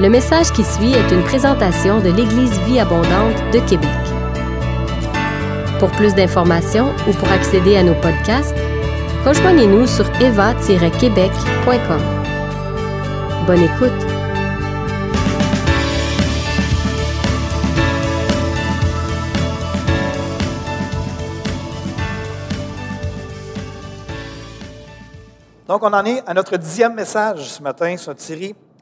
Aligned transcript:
Le 0.00 0.08
message 0.08 0.50
qui 0.50 0.64
suit 0.64 0.92
est 0.92 1.12
une 1.12 1.22
présentation 1.22 2.00
de 2.00 2.10
l'Église 2.10 2.58
Vie 2.62 2.80
Abondante 2.80 3.36
de 3.52 3.60
Québec. 3.60 3.88
Pour 5.78 5.88
plus 5.92 6.16
d'informations 6.16 6.92
ou 7.08 7.12
pour 7.12 7.30
accéder 7.30 7.76
à 7.76 7.84
nos 7.84 7.94
podcasts, 7.94 8.56
rejoignez-nous 9.24 9.86
sur 9.86 10.04
eva-québec.com. 10.20 12.00
Bonne 13.46 13.62
écoute! 13.62 13.92
Donc, 25.68 25.84
on 25.84 25.92
en 25.92 26.04
est 26.04 26.20
à 26.26 26.34
notre 26.34 26.56
dixième 26.56 26.94
message 26.94 27.48
ce 27.48 27.62
matin 27.62 27.96
sur 27.96 28.10
notre 28.10 28.22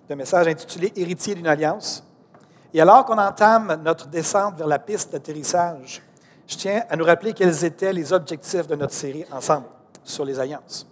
de 0.08 0.14
messages 0.14 0.48
intitulé 0.48 0.92
Héritier 0.96 1.34
d'une 1.34 1.46
alliance. 1.46 2.04
Et 2.74 2.80
alors 2.80 3.04
qu'on 3.04 3.18
entame 3.18 3.80
notre 3.82 4.06
descente 4.08 4.56
vers 4.56 4.66
la 4.66 4.78
piste 4.78 5.12
d'atterrissage, 5.12 6.02
je 6.46 6.56
tiens 6.56 6.82
à 6.88 6.96
nous 6.96 7.04
rappeler 7.04 7.32
quels 7.32 7.64
étaient 7.64 7.92
les 7.92 8.12
objectifs 8.12 8.66
de 8.66 8.74
notre 8.74 8.94
série 8.94 9.24
ensemble 9.30 9.66
sur 10.02 10.24
les 10.24 10.38
alliances. 10.40 10.86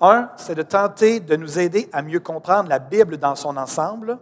Un, 0.00 0.30
c'est 0.36 0.54
de 0.54 0.62
tenter 0.62 1.20
de 1.20 1.36
nous 1.36 1.58
aider 1.58 1.88
à 1.92 2.02
mieux 2.02 2.20
comprendre 2.20 2.68
la 2.68 2.78
Bible 2.78 3.16
dans 3.16 3.34
son 3.34 3.56
ensemble. 3.56 4.18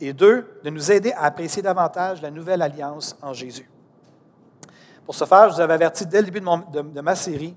Et 0.00 0.12
deux, 0.12 0.60
de 0.64 0.70
nous 0.70 0.90
aider 0.90 1.12
à 1.12 1.24
apprécier 1.24 1.62
davantage 1.62 2.20
la 2.20 2.30
nouvelle 2.30 2.60
alliance 2.60 3.16
en 3.22 3.32
Jésus. 3.32 3.68
Pour 5.06 5.14
ce 5.14 5.24
faire, 5.24 5.48
je 5.48 5.54
vous 5.54 5.60
avais 5.60 5.74
averti 5.74 6.06
dès 6.06 6.20
le 6.20 6.26
début 6.26 6.40
de 6.40 7.00
ma 7.00 7.14
série 7.14 7.56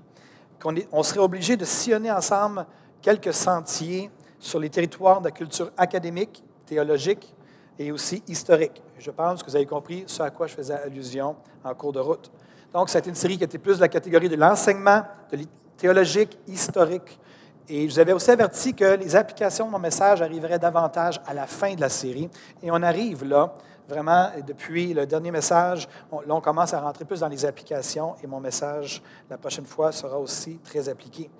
qu'on 0.60 1.02
serait 1.02 1.20
obligé 1.20 1.56
de 1.56 1.64
sillonner 1.64 2.10
ensemble 2.10 2.66
quelques 3.02 3.32
sentiers 3.32 4.10
sur 4.38 4.58
les 4.60 4.70
territoires 4.70 5.20
de 5.20 5.26
la 5.26 5.30
culture 5.30 5.70
académique, 5.76 6.42
théologique 6.66 7.34
et 7.78 7.92
aussi 7.92 8.22
historique. 8.26 8.82
Je 8.98 9.10
pense 9.10 9.42
que 9.42 9.50
vous 9.50 9.56
avez 9.56 9.66
compris 9.66 10.04
ce 10.06 10.22
à 10.22 10.30
quoi 10.30 10.46
je 10.46 10.54
faisais 10.54 10.74
allusion 10.74 11.36
en 11.64 11.74
cours 11.74 11.92
de 11.92 12.00
route. 12.00 12.30
Donc, 12.72 12.88
c'est 12.90 13.06
une 13.06 13.14
série 13.14 13.38
qui 13.38 13.44
était 13.44 13.58
plus 13.58 13.76
de 13.76 13.80
la 13.80 13.88
catégorie 13.88 14.28
de 14.28 14.36
l'enseignement, 14.36 15.02
de 15.30 15.38
théologique, 15.76 16.38
historique. 16.46 17.18
Et 17.68 17.88
je 17.88 17.94
vous 17.94 17.98
avais 17.98 18.12
aussi 18.12 18.30
averti 18.30 18.74
que 18.74 18.96
les 18.96 19.16
applications 19.16 19.66
de 19.66 19.70
mon 19.72 19.78
message 19.78 20.22
arriveraient 20.22 20.58
davantage 20.58 21.20
à 21.26 21.34
la 21.34 21.46
fin 21.46 21.74
de 21.74 21.80
la 21.80 21.88
série. 21.88 22.28
Et 22.62 22.70
on 22.70 22.82
arrive 22.82 23.24
là 23.24 23.54
vraiment, 23.88 24.30
depuis 24.46 24.94
le 24.94 25.06
dernier 25.06 25.30
message, 25.30 25.88
on, 26.10 26.20
là, 26.20 26.34
on 26.34 26.40
commence 26.40 26.74
à 26.74 26.80
rentrer 26.80 27.04
plus 27.04 27.20
dans 27.20 27.28
les 27.28 27.44
applications 27.44 28.14
et 28.22 28.26
mon 28.26 28.40
message, 28.40 29.02
la 29.30 29.38
prochaine 29.38 29.66
fois, 29.66 29.92
sera 29.92 30.18
aussi 30.18 30.58
très 30.58 30.88
appliqué. 30.88 31.30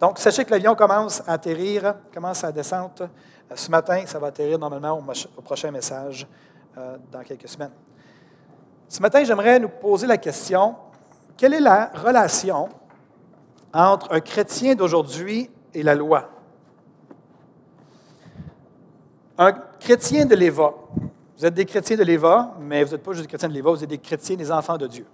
Donc, 0.00 0.18
sachez 0.18 0.44
que 0.44 0.50
l'avion 0.50 0.74
commence 0.74 1.22
à 1.26 1.32
atterrir, 1.32 1.94
commence 2.12 2.42
à 2.44 2.52
descendre. 2.52 2.92
Euh, 3.02 3.54
ce 3.54 3.70
matin, 3.70 4.02
ça 4.06 4.18
va 4.18 4.28
atterrir 4.28 4.58
normalement 4.58 4.98
au, 4.98 5.42
prochain 5.42 5.70
message 5.70 6.26
euh, 6.76 6.96
dans 7.10 7.22
quelques 7.22 7.48
semaines. 7.48 7.72
Ce 8.88 9.00
matin, 9.00 9.22
j'aimerais 9.24 9.58
nous 9.58 9.68
poser 9.68 10.06
la 10.06 10.18
question, 10.18 10.76
quelle 11.36 11.54
est 11.54 11.60
la 11.60 11.90
relation 11.94 12.68
entre 13.72 14.12
un 14.12 14.20
chrétien 14.20 14.74
d'aujourd'hui 14.74 15.50
et 15.72 15.82
la 15.82 15.94
loi? 15.94 16.30
Un 19.36 19.52
chrétien 19.80 20.26
de 20.26 20.34
l'Éva, 20.34 20.74
vous 21.36 21.44
êtes 21.44 21.54
des 21.54 21.64
chrétiens 21.64 21.96
de 21.96 22.04
l'Éva, 22.04 22.54
mais 22.60 22.84
vous 22.84 22.92
n'êtes 22.92 23.02
pas 23.02 23.12
juste 23.12 23.24
des 23.24 23.28
chrétiens 23.28 23.48
de 23.48 23.54
l'Éva, 23.54 23.70
vous 23.70 23.82
êtes 23.82 23.90
des 23.90 23.98
chrétiens, 23.98 24.36
des 24.36 24.52
enfants 24.52 24.76
de 24.76 24.86
Dieu. 24.86 25.06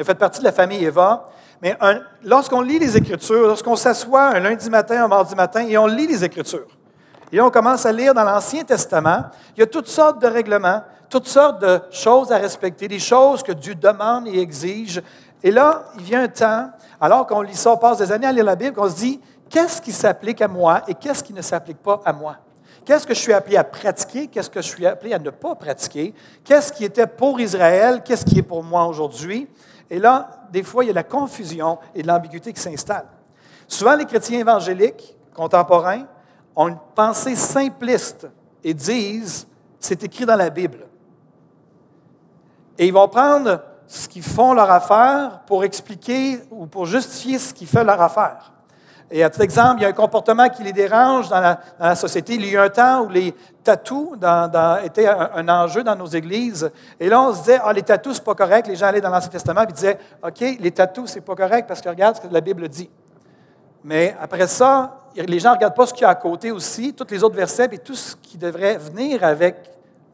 Mais 0.00 0.04
vous 0.04 0.06
faites 0.06 0.18
partie 0.18 0.38
de 0.38 0.44
la 0.46 0.52
famille 0.52 0.82
Éva. 0.82 1.28
Mais 1.60 1.76
lorsqu'on 2.24 2.62
lit 2.62 2.78
les 2.78 2.96
Écritures, 2.96 3.46
lorsqu'on 3.46 3.76
s'assoit 3.76 4.28
un 4.28 4.40
lundi 4.40 4.70
matin, 4.70 5.04
un 5.04 5.08
mardi 5.08 5.34
matin, 5.34 5.66
et 5.68 5.76
on 5.76 5.86
lit 5.86 6.06
les 6.06 6.24
Écritures, 6.24 6.68
et 7.30 7.38
on 7.38 7.50
commence 7.50 7.84
à 7.84 7.92
lire 7.92 8.14
dans 8.14 8.24
l'Ancien 8.24 8.64
Testament, 8.64 9.24
il 9.54 9.60
y 9.60 9.62
a 9.62 9.66
toutes 9.66 9.88
sortes 9.88 10.18
de 10.22 10.26
règlements, 10.26 10.82
toutes 11.10 11.28
sortes 11.28 11.60
de 11.60 11.82
choses 11.90 12.32
à 12.32 12.38
respecter, 12.38 12.88
des 12.88 12.98
choses 12.98 13.42
que 13.42 13.52
Dieu 13.52 13.74
demande 13.74 14.26
et 14.26 14.38
exige. 14.38 15.02
Et 15.42 15.50
là, 15.50 15.84
il 15.96 16.02
vient 16.02 16.22
un 16.22 16.28
temps, 16.28 16.70
alors 16.98 17.26
qu'on 17.26 17.42
lit 17.42 17.54
ça, 17.54 17.70
on 17.70 17.76
passe 17.76 17.98
des 17.98 18.10
années 18.10 18.26
à 18.26 18.32
lire 18.32 18.46
la 18.46 18.56
Bible, 18.56 18.74
qu'on 18.74 18.88
se 18.88 18.96
dit, 18.96 19.20
qu'est-ce 19.50 19.82
qui 19.82 19.92
s'applique 19.92 20.40
à 20.40 20.48
moi 20.48 20.80
et 20.88 20.94
qu'est-ce 20.94 21.22
qui 21.22 21.34
ne 21.34 21.42
s'applique 21.42 21.82
pas 21.82 22.00
à 22.06 22.14
moi? 22.14 22.36
Qu'est-ce 22.86 23.06
que 23.06 23.12
je 23.12 23.20
suis 23.20 23.34
appelé 23.34 23.58
à 23.58 23.64
pratiquer? 23.64 24.28
Qu'est-ce 24.28 24.48
que 24.48 24.62
je 24.62 24.66
suis 24.66 24.86
appelé 24.86 25.12
à 25.12 25.18
ne 25.18 25.28
pas 25.28 25.54
pratiquer? 25.54 26.14
Qu'est-ce 26.42 26.72
qui 26.72 26.86
était 26.86 27.06
pour 27.06 27.38
Israël? 27.38 28.00
Qu'est-ce 28.02 28.24
qui 28.24 28.38
est 28.38 28.42
pour 28.42 28.64
moi 28.64 28.86
aujourd'hui? 28.86 29.46
Et 29.90 29.98
là, 29.98 30.46
des 30.52 30.62
fois, 30.62 30.84
il 30.84 30.88
y 30.88 30.90
a 30.90 30.94
la 30.94 31.02
confusion 31.02 31.78
et 31.94 32.02
de 32.02 32.06
l'ambiguïté 32.06 32.52
qui 32.52 32.60
s'installe. 32.60 33.06
Souvent, 33.66 33.96
les 33.96 34.04
chrétiens 34.04 34.38
évangéliques 34.38 35.16
contemporains 35.34 36.06
ont 36.54 36.68
une 36.68 36.78
pensée 36.94 37.34
simpliste 37.34 38.28
et 38.62 38.72
disent 38.72 39.46
c'est 39.78 40.02
écrit 40.04 40.26
dans 40.26 40.36
la 40.36 40.50
Bible. 40.50 40.86
Et 42.78 42.86
ils 42.86 42.92
vont 42.92 43.08
prendre 43.08 43.62
ce 43.86 44.08
qu'ils 44.08 44.22
font 44.22 44.54
leur 44.54 44.70
affaire 44.70 45.40
pour 45.46 45.64
expliquer 45.64 46.40
ou 46.50 46.66
pour 46.66 46.86
justifier 46.86 47.38
ce 47.38 47.52
qui 47.52 47.66
fait 47.66 47.82
leur 47.82 48.00
affaire. 48.00 48.52
Et 49.12 49.24
à 49.24 49.30
tout 49.30 49.42
exemple, 49.42 49.78
il 49.78 49.82
y 49.82 49.84
a 49.86 49.88
un 49.88 49.92
comportement 49.92 50.48
qui 50.48 50.62
les 50.62 50.72
dérange 50.72 51.28
dans 51.28 51.56
la, 51.78 51.94
société. 51.96 52.34
Il 52.34 52.46
y 52.46 52.50
a 52.50 52.52
eu 52.52 52.64
un 52.64 52.68
temps 52.68 53.04
où 53.04 53.08
les 53.08 53.34
tatous 53.64 54.16
étaient 54.84 55.08
un, 55.08 55.48
enjeu 55.48 55.82
dans 55.82 55.96
nos 55.96 56.06
églises. 56.06 56.70
Et 57.00 57.08
là, 57.08 57.20
on 57.20 57.32
se 57.32 57.40
disait, 57.40 57.58
ah, 57.62 57.72
les 57.72 57.82
tatous, 57.82 58.16
c'est 58.16 58.24
pas 58.24 58.36
correct. 58.36 58.68
Les 58.68 58.76
gens 58.76 58.86
allaient 58.86 59.00
dans 59.00 59.10
l'Ancien 59.10 59.30
Testament 59.30 59.62
et 59.62 59.72
disaient, 59.72 59.98
OK, 60.22 60.40
les 60.40 60.70
tatous, 60.70 61.10
c'est 61.10 61.20
pas 61.22 61.34
correct 61.34 61.66
parce 61.66 61.80
que 61.80 61.88
regarde 61.88 62.16
ce 62.16 62.20
que 62.20 62.32
la 62.32 62.40
Bible 62.40 62.68
dit. 62.68 62.88
Mais 63.82 64.14
après 64.20 64.46
ça, 64.46 65.00
les 65.16 65.40
gens 65.40 65.50
ne 65.50 65.54
regardent 65.56 65.74
pas 65.74 65.86
ce 65.86 65.92
qu'il 65.92 66.02
y 66.02 66.06
a 66.06 66.10
à 66.10 66.14
côté 66.14 66.52
aussi, 66.52 66.94
tous 66.94 67.06
les 67.10 67.24
autres 67.24 67.36
versets 67.36 67.68
et 67.72 67.78
tout 67.78 67.94
ce 67.94 68.14
qui 68.14 68.38
devrait 68.38 68.78
venir 68.78 69.24
avec 69.24 69.56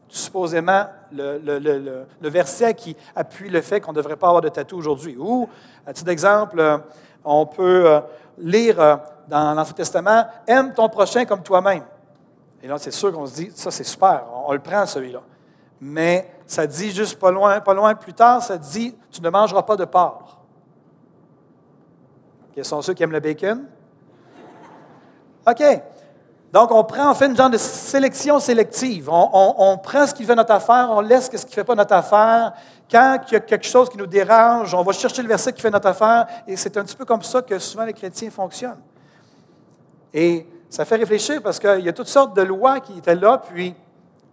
supposément 0.09 0.85
le, 1.11 1.37
le, 1.39 2.29
verset 2.29 2.73
qui 2.73 2.95
appuie 3.15 3.49
le 3.49 3.61
fait 3.61 3.81
qu'on 3.81 3.91
ne 3.91 3.97
devrait 3.97 4.15
pas 4.15 4.27
avoir 4.27 4.41
de 4.41 4.49
tatou 4.49 4.77
aujourd'hui. 4.77 5.15
Ou, 5.19 5.47
à 5.85 5.93
titre 5.93 6.05
d'exemple, 6.05 6.81
on 7.23 7.45
peut 7.45 7.85
euh, 7.87 7.99
lire 8.37 8.79
euh, 8.79 8.95
dans 9.27 9.53
l'Ancien 9.53 9.73
Testament, 9.73 10.25
aime 10.45 10.73
ton 10.73 10.89
prochain 10.89 11.25
comme 11.25 11.43
toi-même. 11.43 11.83
Et 12.61 12.67
là, 12.67 12.77
c'est 12.77 12.91
sûr 12.91 13.11
qu'on 13.11 13.25
se 13.25 13.35
dit, 13.35 13.51
ça 13.53 13.71
c'est 13.71 13.83
super, 13.83 14.23
on, 14.45 14.53
le 14.53 14.59
prend 14.59 14.85
celui-là. 14.85 15.21
Mais 15.79 16.31
ça 16.45 16.65
dit 16.65 16.91
juste 16.91 17.19
pas 17.19 17.31
loin, 17.31 17.59
pas 17.59 17.73
loin 17.73 17.93
plus 17.93 18.13
tard, 18.13 18.41
ça 18.41 18.57
dit, 18.57 18.95
tu 19.11 19.21
ne 19.21 19.29
mangeras 19.29 19.63
pas 19.63 19.75
de 19.75 19.85
porc. 19.85 20.39
Quels 22.53 22.65
sont 22.65 22.81
ceux 22.81 22.93
qui 22.93 23.03
aiment 23.03 23.11
le 23.11 23.19
bacon? 23.19 23.65
OK. 25.47 25.63
Donc, 26.53 26.71
on 26.71 26.83
prend, 26.83 27.11
on 27.11 27.13
fait 27.13 27.25
une 27.25 27.35
genre 27.35 27.49
de 27.49 27.57
sélection 27.57 28.39
sélective. 28.39 29.09
On, 29.11 29.77
prend 29.83 30.07
ce 30.07 30.13
qui 30.13 30.23
fait 30.23 30.35
notre 30.35 30.53
affaire, 30.53 30.87
on 30.91 31.01
laisse 31.01 31.25
ce 31.25 31.29
qui 31.29 31.45
ne 31.45 31.51
fait 31.51 31.63
pas 31.63 31.75
notre 31.75 31.93
affaire. 31.93 32.53
Quand 32.89 33.19
il 33.27 33.33
y 33.33 33.37
a 33.37 33.41
quelque 33.41 33.65
chose 33.65 33.89
qui 33.89 33.97
nous 33.97 34.07
dérange, 34.07 34.73
on 34.73 34.81
va 34.81 34.93
chercher 34.93 35.21
le 35.21 35.27
verset 35.27 35.51
qui 35.51 35.61
fait 35.61 35.69
notre 35.69 35.87
affaire. 35.87 36.25
Et 36.47 36.55
c'est 36.55 36.77
un 36.77 36.83
petit 36.83 36.95
peu 36.95 37.03
comme 37.03 37.21
ça 37.21 37.41
que 37.41 37.59
souvent 37.59 37.83
les 37.83 37.93
chrétiens 37.93 38.29
fonctionnent. 38.31 38.79
Et 40.13 40.47
ça 40.69 40.85
fait 40.85 40.95
réfléchir 40.95 41.41
parce 41.41 41.59
qu'il 41.59 41.81
y 41.81 41.89
a 41.89 41.93
toutes 41.93 42.07
sortes 42.07 42.35
de 42.35 42.41
lois 42.41 42.79
qui 42.79 42.97
étaient 42.97 43.15
là, 43.15 43.39
puis 43.39 43.75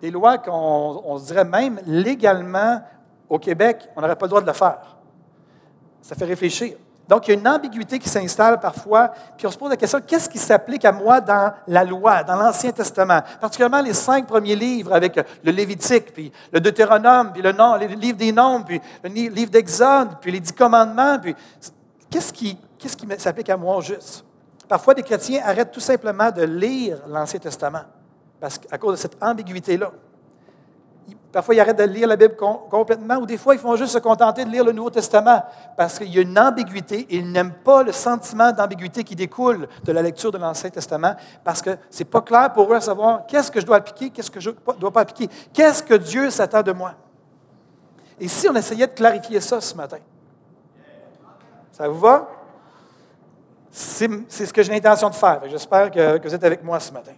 des 0.00 0.10
lois 0.10 0.38
qu'on 0.38 1.18
se 1.18 1.26
dirait 1.26 1.44
même 1.44 1.80
légalement 1.86 2.80
au 3.28 3.38
Québec, 3.38 3.88
on 3.96 4.00
n'aurait 4.00 4.16
pas 4.16 4.26
le 4.26 4.30
droit 4.30 4.40
de 4.40 4.46
le 4.46 4.52
faire. 4.52 4.96
Ça 6.00 6.14
fait 6.14 6.26
réfléchir. 6.26 6.76
Donc, 7.08 7.28
il 7.28 7.34
y 7.34 7.36
a 7.36 7.40
une 7.40 7.48
ambiguïté 7.48 7.98
qui 7.98 8.08
s'installe 8.08 8.58
parfois, 8.60 9.12
puis 9.36 9.46
on 9.46 9.50
se 9.50 9.58
pose 9.58 9.70
la 9.70 9.76
question, 9.76 10.00
qu'est-ce 10.06 10.28
qui 10.28 10.38
s'applique 10.38 10.84
à 10.84 10.92
moi 10.92 11.20
dans 11.20 11.52
la 11.66 11.84
loi, 11.84 12.22
dans 12.22 12.36
l'Ancien 12.36 12.72
Testament? 12.72 13.20
Particulièrement 13.40 13.82
les 13.82 13.92
cinq 13.92 14.26
premiers 14.26 14.56
livres 14.56 14.92
avec 14.94 15.16
le 15.16 15.52
Lévitique, 15.52 16.12
puis 16.14 16.32
le 16.50 16.60
Deutéronome, 16.60 17.32
puis 17.32 17.42
le, 17.42 17.50
livre 17.94 18.16
des 18.16 18.32
Nombres, 18.32 18.64
puis 18.64 18.80
le 19.02 19.10
livre 19.10 19.50
d'Exode, 19.50 20.16
puis 20.20 20.32
les 20.32 20.40
dix 20.40 20.52
commandements, 20.52 21.18
puis 21.18 21.34
qu'est-ce 22.10 22.32
qui, 22.32 22.58
qu'est-ce 22.78 22.96
qui 22.96 23.06
s'applique 23.18 23.50
à 23.50 23.56
moi 23.56 23.80
juste? 23.82 24.24
Parfois, 24.66 24.94
des 24.94 25.02
chrétiens 25.02 25.42
arrêtent 25.44 25.72
tout 25.72 25.80
simplement 25.80 26.30
de 26.30 26.42
lire 26.42 27.02
l'Ancien 27.06 27.38
Testament 27.38 27.84
parce, 28.40 28.60
à 28.70 28.78
cause 28.78 28.92
de 28.92 29.00
cette 29.00 29.22
ambiguïté-là. 29.22 29.90
Parfois, 31.32 31.54
ils 31.54 31.60
arrêtent 31.60 31.78
de 31.78 31.82
lire 31.82 32.06
la 32.06 32.14
Bible 32.14 32.36
complètement, 32.70 33.16
ou 33.16 33.26
des 33.26 33.36
fois, 33.36 33.54
ils 33.54 33.60
font 33.60 33.74
juste 33.74 33.92
se 33.92 33.98
contenter 33.98 34.44
de 34.44 34.50
lire 34.50 34.64
le 34.64 34.70
Nouveau 34.70 34.90
Testament 34.90 35.42
parce 35.76 35.98
qu'il 35.98 36.14
y 36.14 36.18
a 36.18 36.22
une 36.22 36.38
ambiguïté 36.38 37.08
ils 37.10 37.30
n'aiment 37.30 37.52
pas 37.52 37.82
le 37.82 37.90
sentiment 37.90 38.52
d'ambiguïté 38.52 39.02
qui 39.02 39.16
découle 39.16 39.68
de 39.82 39.92
la 39.92 40.00
lecture 40.00 40.30
de 40.30 40.38
l'Ancien 40.38 40.70
Testament 40.70 41.16
parce 41.42 41.60
que 41.60 41.70
ce 41.90 41.98
n'est 41.98 42.04
pas 42.04 42.20
clair 42.20 42.52
pour 42.52 42.72
eux 42.72 42.76
à 42.76 42.80
savoir 42.80 43.26
qu'est-ce 43.26 43.50
que 43.50 43.60
je 43.60 43.66
dois 43.66 43.78
appliquer, 43.78 44.10
qu'est-ce 44.10 44.30
que 44.30 44.38
je 44.38 44.50
ne 44.50 44.74
dois 44.78 44.92
pas 44.92 45.00
appliquer, 45.00 45.28
qu'est-ce 45.52 45.82
que 45.82 45.94
Dieu 45.94 46.30
s'attend 46.30 46.62
de 46.62 46.72
moi? 46.72 46.92
Et 48.20 48.28
si 48.28 48.48
on 48.48 48.54
essayait 48.54 48.86
de 48.86 48.92
clarifier 48.92 49.40
ça 49.40 49.60
ce 49.60 49.74
matin? 49.74 49.98
Ça 51.72 51.88
vous 51.88 51.98
va? 51.98 52.28
C'est 53.72 54.46
ce 54.46 54.52
que 54.52 54.62
j'ai 54.62 54.72
l'intention 54.72 55.10
de 55.10 55.16
faire. 55.16 55.40
J'espère 55.50 55.90
que 55.90 56.22
vous 56.22 56.34
êtes 56.34 56.44
avec 56.44 56.62
moi 56.62 56.78
ce 56.78 56.92
matin. 56.92 57.14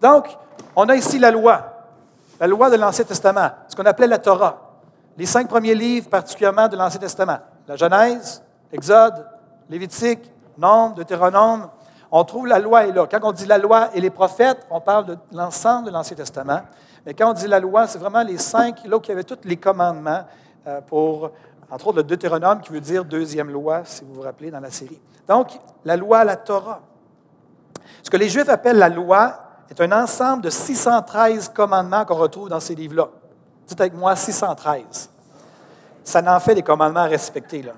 Donc, 0.00 0.26
on 0.74 0.88
a 0.88 0.96
ici 0.96 1.18
la 1.18 1.30
loi 1.30 1.71
la 2.42 2.48
loi 2.48 2.70
de 2.70 2.76
l'Ancien 2.76 3.04
Testament, 3.04 3.50
ce 3.68 3.76
qu'on 3.76 3.84
appelait 3.84 4.08
la 4.08 4.18
Torah. 4.18 4.72
Les 5.16 5.26
cinq 5.26 5.46
premiers 5.46 5.76
livres, 5.76 6.08
particulièrement 6.08 6.66
de 6.66 6.76
l'Ancien 6.76 6.98
Testament. 6.98 7.38
La 7.68 7.76
Genèse, 7.76 8.42
Exode, 8.72 9.24
Lévitique, 9.70 10.28
Nombre, 10.58 10.96
Deutéronome. 10.96 11.68
On 12.10 12.24
trouve 12.24 12.48
la 12.48 12.58
loi 12.58 12.84
est 12.84 12.90
là. 12.90 13.06
Quand 13.08 13.20
on 13.22 13.30
dit 13.30 13.46
la 13.46 13.58
loi 13.58 13.90
et 13.94 14.00
les 14.00 14.10
prophètes, 14.10 14.66
on 14.72 14.80
parle 14.80 15.06
de 15.06 15.18
l'ensemble 15.30 15.86
de 15.86 15.92
l'Ancien 15.92 16.16
Testament. 16.16 16.62
Mais 17.06 17.14
quand 17.14 17.30
on 17.30 17.32
dit 17.32 17.46
la 17.46 17.60
loi, 17.60 17.86
c'est 17.86 17.98
vraiment 17.98 18.24
les 18.24 18.38
cinq, 18.38 18.84
là 18.86 18.96
où 18.96 19.00
il 19.04 19.08
y 19.08 19.12
avait 19.12 19.22
tous 19.22 19.38
les 19.44 19.56
commandements 19.56 20.24
euh, 20.66 20.80
pour, 20.80 21.30
entre 21.70 21.86
autres, 21.86 21.98
le 21.98 22.02
Deutéronome, 22.02 22.60
qui 22.60 22.72
veut 22.72 22.80
dire 22.80 23.04
deuxième 23.04 23.52
loi, 23.52 23.82
si 23.84 24.02
vous 24.02 24.14
vous 24.14 24.22
rappelez, 24.22 24.50
dans 24.50 24.58
la 24.58 24.72
série. 24.72 25.00
Donc, 25.28 25.60
la 25.84 25.96
loi, 25.96 26.24
la 26.24 26.34
Torah. 26.34 26.80
Ce 28.02 28.10
que 28.10 28.16
les 28.16 28.28
Juifs 28.28 28.48
appellent 28.48 28.78
la 28.78 28.88
loi 28.88 29.41
est 29.72 29.80
un 29.80 30.02
ensemble 30.02 30.42
de 30.42 30.50
613 30.50 31.48
commandements 31.48 32.04
qu'on 32.04 32.16
retrouve 32.16 32.48
dans 32.50 32.60
ces 32.60 32.74
livres-là. 32.74 33.08
Dites 33.66 33.80
avec 33.80 33.94
moi 33.94 34.14
613. 34.14 35.08
Ça 36.04 36.20
n'en 36.20 36.38
fait 36.40 36.54
des 36.54 36.62
commandements 36.62 37.00
à 37.00 37.06
respecter. 37.06 37.62
Là. 37.62 37.72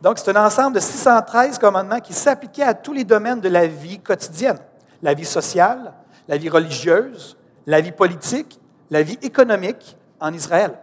Donc, 0.00 0.18
c'est 0.18 0.34
un 0.34 0.46
ensemble 0.46 0.76
de 0.76 0.80
613 0.80 1.58
commandements 1.58 2.00
qui 2.00 2.14
s'appliquaient 2.14 2.62
à 2.62 2.72
tous 2.72 2.94
les 2.94 3.04
domaines 3.04 3.40
de 3.40 3.48
la 3.48 3.66
vie 3.66 3.98
quotidienne. 3.98 4.58
La 5.02 5.12
vie 5.12 5.26
sociale, 5.26 5.92
la 6.28 6.38
vie 6.38 6.48
religieuse, 6.48 7.36
la 7.66 7.82
vie 7.82 7.92
politique, 7.92 8.58
la 8.90 9.02
vie 9.02 9.18
économique 9.20 9.98
en 10.20 10.32
Israël. 10.32 10.78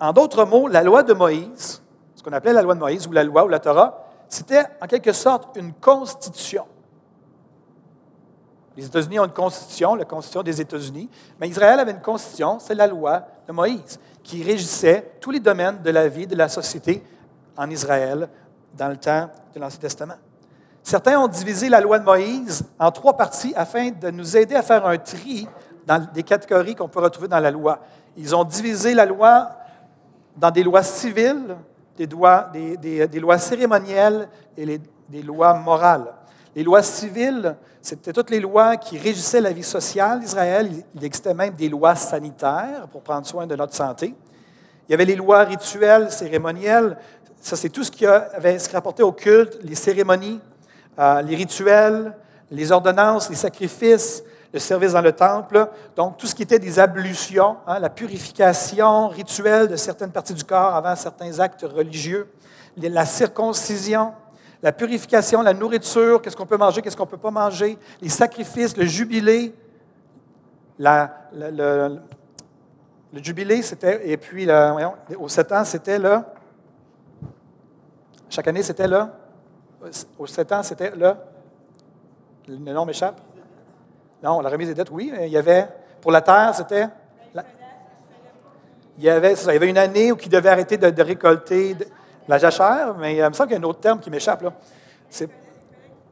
En 0.00 0.12
d'autres 0.12 0.44
mots, 0.44 0.66
la 0.66 0.82
loi 0.82 1.04
de 1.04 1.14
Moïse, 1.14 1.82
ce 2.16 2.22
qu'on 2.22 2.32
appelait 2.32 2.52
la 2.52 2.62
loi 2.62 2.74
de 2.74 2.80
Moïse 2.80 3.06
ou 3.06 3.12
la 3.12 3.22
loi 3.22 3.44
ou 3.44 3.48
la 3.48 3.60
Torah, 3.60 4.08
c'était 4.28 4.64
en 4.82 4.86
quelque 4.88 5.12
sorte 5.12 5.56
une 5.56 5.72
constitution. 5.74 6.64
Les 8.76 8.86
États-Unis 8.86 9.20
ont 9.20 9.24
une 9.24 9.30
constitution, 9.32 9.94
la 9.94 10.04
constitution 10.04 10.42
des 10.42 10.60
États-Unis, 10.60 11.08
mais 11.40 11.48
Israël 11.48 11.78
avait 11.78 11.92
une 11.92 12.00
constitution, 12.00 12.58
c'est 12.58 12.74
la 12.74 12.86
loi 12.86 13.22
de 13.46 13.52
Moïse, 13.52 14.00
qui 14.22 14.42
régissait 14.42 15.12
tous 15.20 15.30
les 15.30 15.40
domaines 15.40 15.80
de 15.82 15.90
la 15.90 16.08
vie, 16.08 16.26
de 16.26 16.34
la 16.34 16.48
société 16.48 17.02
en 17.56 17.70
Israël 17.70 18.28
dans 18.76 18.88
le 18.88 18.96
temps 18.96 19.30
de 19.54 19.60
l'Ancien 19.60 19.80
Testament. 19.80 20.16
Certains 20.82 21.18
ont 21.18 21.28
divisé 21.28 21.68
la 21.68 21.80
loi 21.80 21.98
de 21.98 22.04
Moïse 22.04 22.64
en 22.78 22.90
trois 22.90 23.16
parties 23.16 23.54
afin 23.56 23.90
de 23.90 24.10
nous 24.10 24.36
aider 24.36 24.54
à 24.54 24.62
faire 24.62 24.84
un 24.86 24.98
tri 24.98 25.48
dans 25.86 26.06
des 26.12 26.22
catégories 26.22 26.74
qu'on 26.74 26.88
peut 26.88 27.00
retrouver 27.00 27.28
dans 27.28 27.40
la 27.40 27.50
loi. 27.50 27.78
Ils 28.16 28.34
ont 28.34 28.44
divisé 28.44 28.92
la 28.92 29.06
loi 29.06 29.50
dans 30.36 30.50
des 30.50 30.62
lois 30.62 30.82
civiles, 30.82 31.56
des 31.96 32.06
lois, 32.06 32.50
des, 32.52 33.20
lois 33.20 33.38
cérémonielles 33.38 34.28
et 34.56 34.80
des 35.08 35.22
lois 35.22 35.54
morales. 35.54 36.12
Les 36.54 36.62
lois 36.62 36.82
civiles, 36.82 37.56
c'était 37.82 38.12
toutes 38.12 38.30
les 38.30 38.40
lois 38.40 38.76
qui 38.76 38.96
régissaient 38.96 39.40
la 39.40 39.52
vie 39.52 39.64
sociale 39.64 40.20
d'Israël. 40.20 40.70
Il 40.94 41.04
existait 41.04 41.34
même 41.34 41.54
des 41.54 41.68
lois 41.68 41.96
sanitaires 41.96 42.86
pour 42.92 43.02
prendre 43.02 43.26
soin 43.26 43.46
de 43.46 43.56
notre 43.56 43.74
santé. 43.74 44.14
Il 44.88 44.92
y 44.92 44.94
avait 44.94 45.04
les 45.04 45.16
lois 45.16 45.44
rituelles, 45.44 46.12
cérémonielles. 46.12 46.96
Ça, 47.40 47.56
c'est 47.56 47.70
tout 47.70 47.82
ce 47.82 47.90
qui 47.90 48.06
avait 48.06 48.58
se 48.58 48.70
rapportait 48.70 49.02
au 49.02 49.12
culte, 49.12 49.58
les 49.62 49.74
cérémonies, 49.74 50.40
euh, 50.98 51.22
les 51.22 51.34
rituels, 51.34 52.14
les 52.50 52.70
ordonnances, 52.70 53.28
les 53.28 53.36
sacrifices, 53.36 54.22
le 54.52 54.60
service 54.60 54.92
dans 54.92 55.00
le 55.00 55.12
temple. 55.12 55.68
Donc, 55.96 56.16
tout 56.16 56.26
ce 56.28 56.34
qui 56.34 56.44
était 56.44 56.60
des 56.60 56.78
ablutions, 56.78 57.56
hein, 57.66 57.80
la 57.80 57.90
purification 57.90 59.08
rituelle 59.08 59.66
de 59.66 59.76
certaines 59.76 60.12
parties 60.12 60.34
du 60.34 60.44
corps 60.44 60.76
avant 60.76 60.94
certains 60.94 61.40
actes 61.40 61.66
religieux, 61.68 62.30
la 62.76 63.04
circoncision, 63.04 64.12
la 64.64 64.72
purification, 64.72 65.42
la 65.42 65.52
nourriture, 65.52 66.22
qu'est-ce 66.22 66.34
qu'on 66.34 66.46
peut 66.46 66.56
manger, 66.56 66.80
qu'est-ce 66.80 66.96
qu'on 66.96 67.04
ne 67.04 67.10
peut 67.10 67.18
pas 67.18 67.30
manger, 67.30 67.76
les 68.00 68.08
sacrifices, 68.08 68.74
le 68.78 68.86
jubilé. 68.86 69.54
le, 70.78 71.98
jubilé, 73.16 73.60
c'était, 73.60 74.08
et 74.08 74.16
puis, 74.16 74.46
voyons, 74.46 74.94
aux 75.18 75.28
sept 75.28 75.52
ans, 75.52 75.66
c'était 75.66 75.98
le. 75.98 76.20
Chaque 78.30 78.48
année, 78.48 78.62
c'était 78.62 78.88
le. 78.88 79.02
Aux 80.18 80.26
sept 80.26 80.50
ans, 80.50 80.62
c'était 80.62 80.92
le. 80.96 81.12
Le 82.48 82.72
nom 82.72 82.86
m'échappe. 82.86 83.20
Non, 84.22 84.40
la 84.40 84.48
remise 84.48 84.68
des 84.68 84.74
dettes, 84.74 84.90
oui. 84.90 85.12
Il 85.20 85.28
y 85.28 85.36
avait. 85.36 85.68
Pour 86.00 86.10
la 86.10 86.22
terre, 86.22 86.54
c'était. 86.54 86.86
il, 88.96 89.04
y 89.04 89.10
avait, 89.10 89.34
y 89.34 89.50
avait 89.50 89.68
une 89.68 89.76
année 89.76 90.10
où 90.10 90.16
il 90.22 90.30
devait 90.30 90.48
arrêter 90.48 90.78
de 90.78 91.02
récolter 91.02 91.76
la 92.28 92.38
jachère, 92.38 92.94
mais 92.98 93.16
il 93.16 93.22
me 93.22 93.32
semble 93.32 93.48
qu'il 93.48 93.58
y 93.58 93.62
a 93.62 93.64
un 93.64 93.68
autre 93.68 93.80
terme 93.80 94.00
qui 94.00 94.10
m'échappe. 94.10 94.44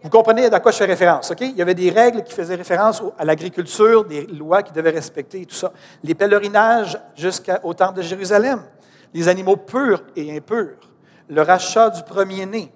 Vous 0.02 0.10
comprenez 0.10 0.46
à 0.46 0.60
quoi 0.60 0.72
je 0.72 0.78
fais 0.78 0.84
référence, 0.84 1.30
OK? 1.30 1.40
Il 1.42 1.56
y 1.56 1.62
avait 1.62 1.76
des 1.76 1.90
règles 1.90 2.24
qui 2.24 2.32
faisaient 2.32 2.56
référence 2.56 3.00
à 3.16 3.24
l'agriculture, 3.24 4.04
des 4.04 4.26
lois 4.26 4.62
qui 4.62 4.72
devaient 4.72 4.90
respecter, 4.90 5.46
tout 5.46 5.54
ça. 5.54 5.72
Les 6.02 6.14
pèlerinages 6.14 7.00
jusqu'au 7.14 7.72
temple 7.72 7.98
de 7.98 8.02
Jérusalem, 8.02 8.62
les 9.14 9.28
animaux 9.28 9.56
purs 9.56 10.02
et 10.16 10.36
impurs, 10.36 10.76
le 11.28 11.42
rachat 11.42 11.90
du 11.90 12.02
premier-né, 12.02 12.72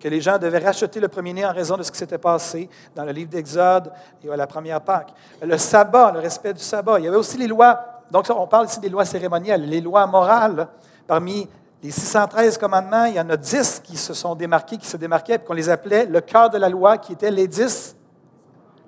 que 0.00 0.08
les 0.08 0.20
gens 0.20 0.38
devaient 0.38 0.58
racheter 0.58 0.98
le 0.98 1.08
premier-né 1.08 1.44
en 1.44 1.52
raison 1.52 1.76
de 1.76 1.82
ce 1.82 1.92
qui 1.92 1.98
s'était 1.98 2.18
passé 2.18 2.70
dans 2.94 3.04
le 3.04 3.12
livre 3.12 3.30
d'Exode 3.30 3.92
et 4.24 4.30
à 4.30 4.36
la 4.36 4.46
première 4.46 4.80
Pâque. 4.80 5.12
Le 5.42 5.58
sabbat, 5.58 6.12
le 6.12 6.20
respect 6.20 6.54
du 6.54 6.62
sabbat. 6.62 6.98
Il 7.00 7.04
y 7.04 7.08
avait 7.08 7.16
aussi 7.16 7.36
les 7.36 7.46
lois, 7.46 8.02
donc 8.10 8.26
on 8.30 8.46
parle 8.46 8.66
ici 8.66 8.80
des 8.80 8.88
lois 8.88 9.04
cérémonielles, 9.04 9.68
les 9.68 9.80
lois 9.80 10.06
morales 10.06 10.68
parmi 11.06 11.48
les 11.82 11.90
613 11.90 12.58
commandements, 12.58 13.04
il 13.04 13.14
y 13.14 13.20
en 13.20 13.28
a 13.28 13.36
10 13.36 13.82
qui 13.84 13.96
se 13.96 14.14
sont 14.14 14.34
démarqués, 14.34 14.78
qui 14.78 14.86
se 14.86 14.96
démarquaient, 14.96 15.38
qu'on 15.38 15.52
les 15.52 15.68
appelait 15.68 16.06
le 16.06 16.20
cœur 16.20 16.50
de 16.50 16.58
la 16.58 16.68
loi, 16.68 16.98
qui 16.98 17.12
étaient 17.12 17.30
les 17.30 17.46
10 17.46 17.96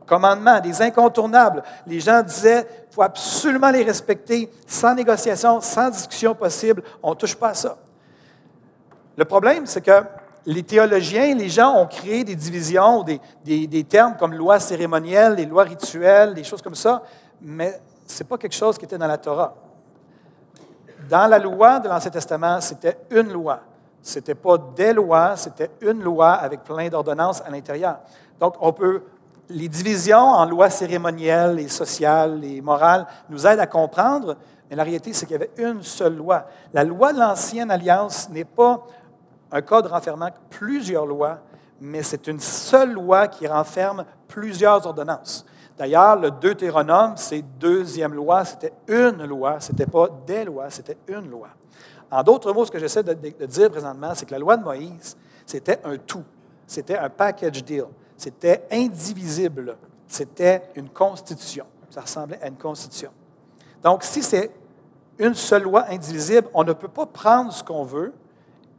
commandements, 0.07 0.59
des 0.61 0.81
incontournables. 0.81 1.63
Les 1.87 2.01
gens 2.01 2.23
disaient, 2.23 2.67
il 2.91 2.95
faut 2.95 3.03
absolument 3.03 3.71
les 3.71 3.83
respecter, 3.83 4.51
sans 4.67 4.95
négociation, 4.95 5.61
sans 5.61 5.91
discussion 5.91 6.35
possible. 6.35 6.83
On 7.03 7.11
ne 7.11 7.15
touche 7.15 7.37
pas 7.37 7.51
à 7.51 7.55
ça. 7.55 7.77
Le 9.17 9.25
problème, 9.27 9.67
c'est 9.67 9.83
que 9.83 10.03
les 10.47 10.63
théologiens, 10.63 11.35
les 11.35 11.51
gens 11.51 11.77
ont 11.77 11.87
créé 11.87 12.25
des 12.25 12.35
divisions, 12.35 13.03
des, 13.05 13.67
des 13.67 13.85
termes 13.85 14.17
comme 14.17 14.33
loi 14.33 14.59
cérémonielle, 14.59 15.35
les 15.35 15.45
lois 15.45 15.65
rituelles, 15.65 16.33
des 16.33 16.45
choses 16.45 16.63
comme 16.63 16.75
ça, 16.75 17.03
mais 17.43 17.79
ce 18.07 18.23
n'est 18.23 18.29
pas 18.29 18.39
quelque 18.39 18.55
chose 18.55 18.79
qui 18.79 18.87
était 18.87 18.97
dans 18.97 19.07
la 19.07 19.19
Torah. 19.19 19.55
Dans 21.09 21.27
la 21.27 21.39
loi 21.39 21.81
de 21.81 21.89
l'Ancien 21.89 22.11
Testament, 22.11 22.61
c'était 22.61 22.99
une 23.11 23.33
loi. 23.33 23.61
Ce 24.03 24.19
n'était 24.19 24.35
pas 24.35 24.59
des 24.59 24.93
lois, 24.93 25.37
c'était 25.37 25.71
une 25.81 26.03
loi 26.03 26.33
avec 26.33 26.63
plein 26.65 26.89
d'ordonnances 26.89 27.41
à 27.41 27.51
l'intérieur. 27.51 28.01
Donc, 28.39 28.55
on 28.61 28.73
peut. 28.73 29.03
Les 29.51 29.69
divisions 29.69 30.19
en 30.19 30.45
lois 30.45 30.69
cérémonielles 30.69 31.59
et 31.59 31.69
sociales 31.69 32.45
et 32.45 32.61
morales 32.61 33.07
nous 33.31 33.47
aident 33.47 33.61
à 33.61 33.67
comprendre, 33.67 34.37
mais 34.69 34.77
la 34.77 34.83
réalité, 34.83 35.15
c'est 35.15 35.25
qu'il 35.25 35.33
y 35.33 35.37
avait 35.37 35.53
une 35.57 35.83
seule 35.83 36.17
loi. 36.17 36.45
La 36.75 36.85
loi 36.85 37.15
de 37.15 37.19
l'Ancienne 37.19 37.71
Alliance 37.71 38.29
n'est 38.29 38.45
pas 38.45 38.85
un 39.51 39.63
code 39.63 39.87
renfermant 39.87 40.29
plusieurs 40.51 41.07
lois, 41.07 41.39
mais 41.81 42.03
c'est 42.03 42.27
une 42.27 42.41
seule 42.41 42.93
loi 42.93 43.29
qui 43.29 43.47
renferme 43.47 44.05
plusieurs 44.27 44.87
ordonnances. 44.87 45.47
D'ailleurs, 45.79 46.17
le 46.17 46.33
Deutéronome, 46.33 47.13
c'est 47.17 47.41
deuxième 47.41 48.13
loi, 48.13 48.45
c'était 48.45 48.73
une 48.89 49.25
loi, 49.25 49.61
ce 49.61 49.71
n'était 49.71 49.87
pas 49.87 50.09
des 50.27 50.45
lois, 50.45 50.69
c'était 50.71 50.97
une 51.07 51.31
loi. 51.31 51.49
En 52.11 52.23
d'autres 52.25 52.53
mots, 52.53 52.65
ce 52.65 52.71
que 52.71 52.81
j'essaie 52.81 53.05
de, 53.05 53.13
dire 53.47 53.71
présentement, 53.71 54.13
c'est 54.15 54.27
que 54.27 54.33
la 54.33 54.41
loi 54.41 54.57
de 54.57 54.65
Moïse, 54.65 55.17
c'était 55.47 55.79
un 55.85 55.97
tout, 55.97 56.25
c'était 56.67 56.99
un 56.99 57.09
package 57.09 57.63
deal, 57.65 57.85
c'était 58.17 58.67
indivisible, 58.73 59.77
c'était 60.09 60.63
une 60.75 60.89
constitution, 60.89 61.65
ça 61.91 62.01
ressemblait 62.01 62.41
à 62.43 62.49
une 62.49 62.57
constitution. 62.57 63.11
Donc, 63.81 64.03
si 64.03 64.21
c'est 64.21 64.51
une 65.17 65.35
seule 65.35 65.63
loi 65.63 65.85
indivisible, 65.89 66.49
on 66.55 66.65
ne 66.65 66.73
peut 66.73 66.89
pas 66.89 67.07
prendre 67.07 67.53
ce 67.53 67.63
qu'on 67.63 67.85
veut 67.85 68.13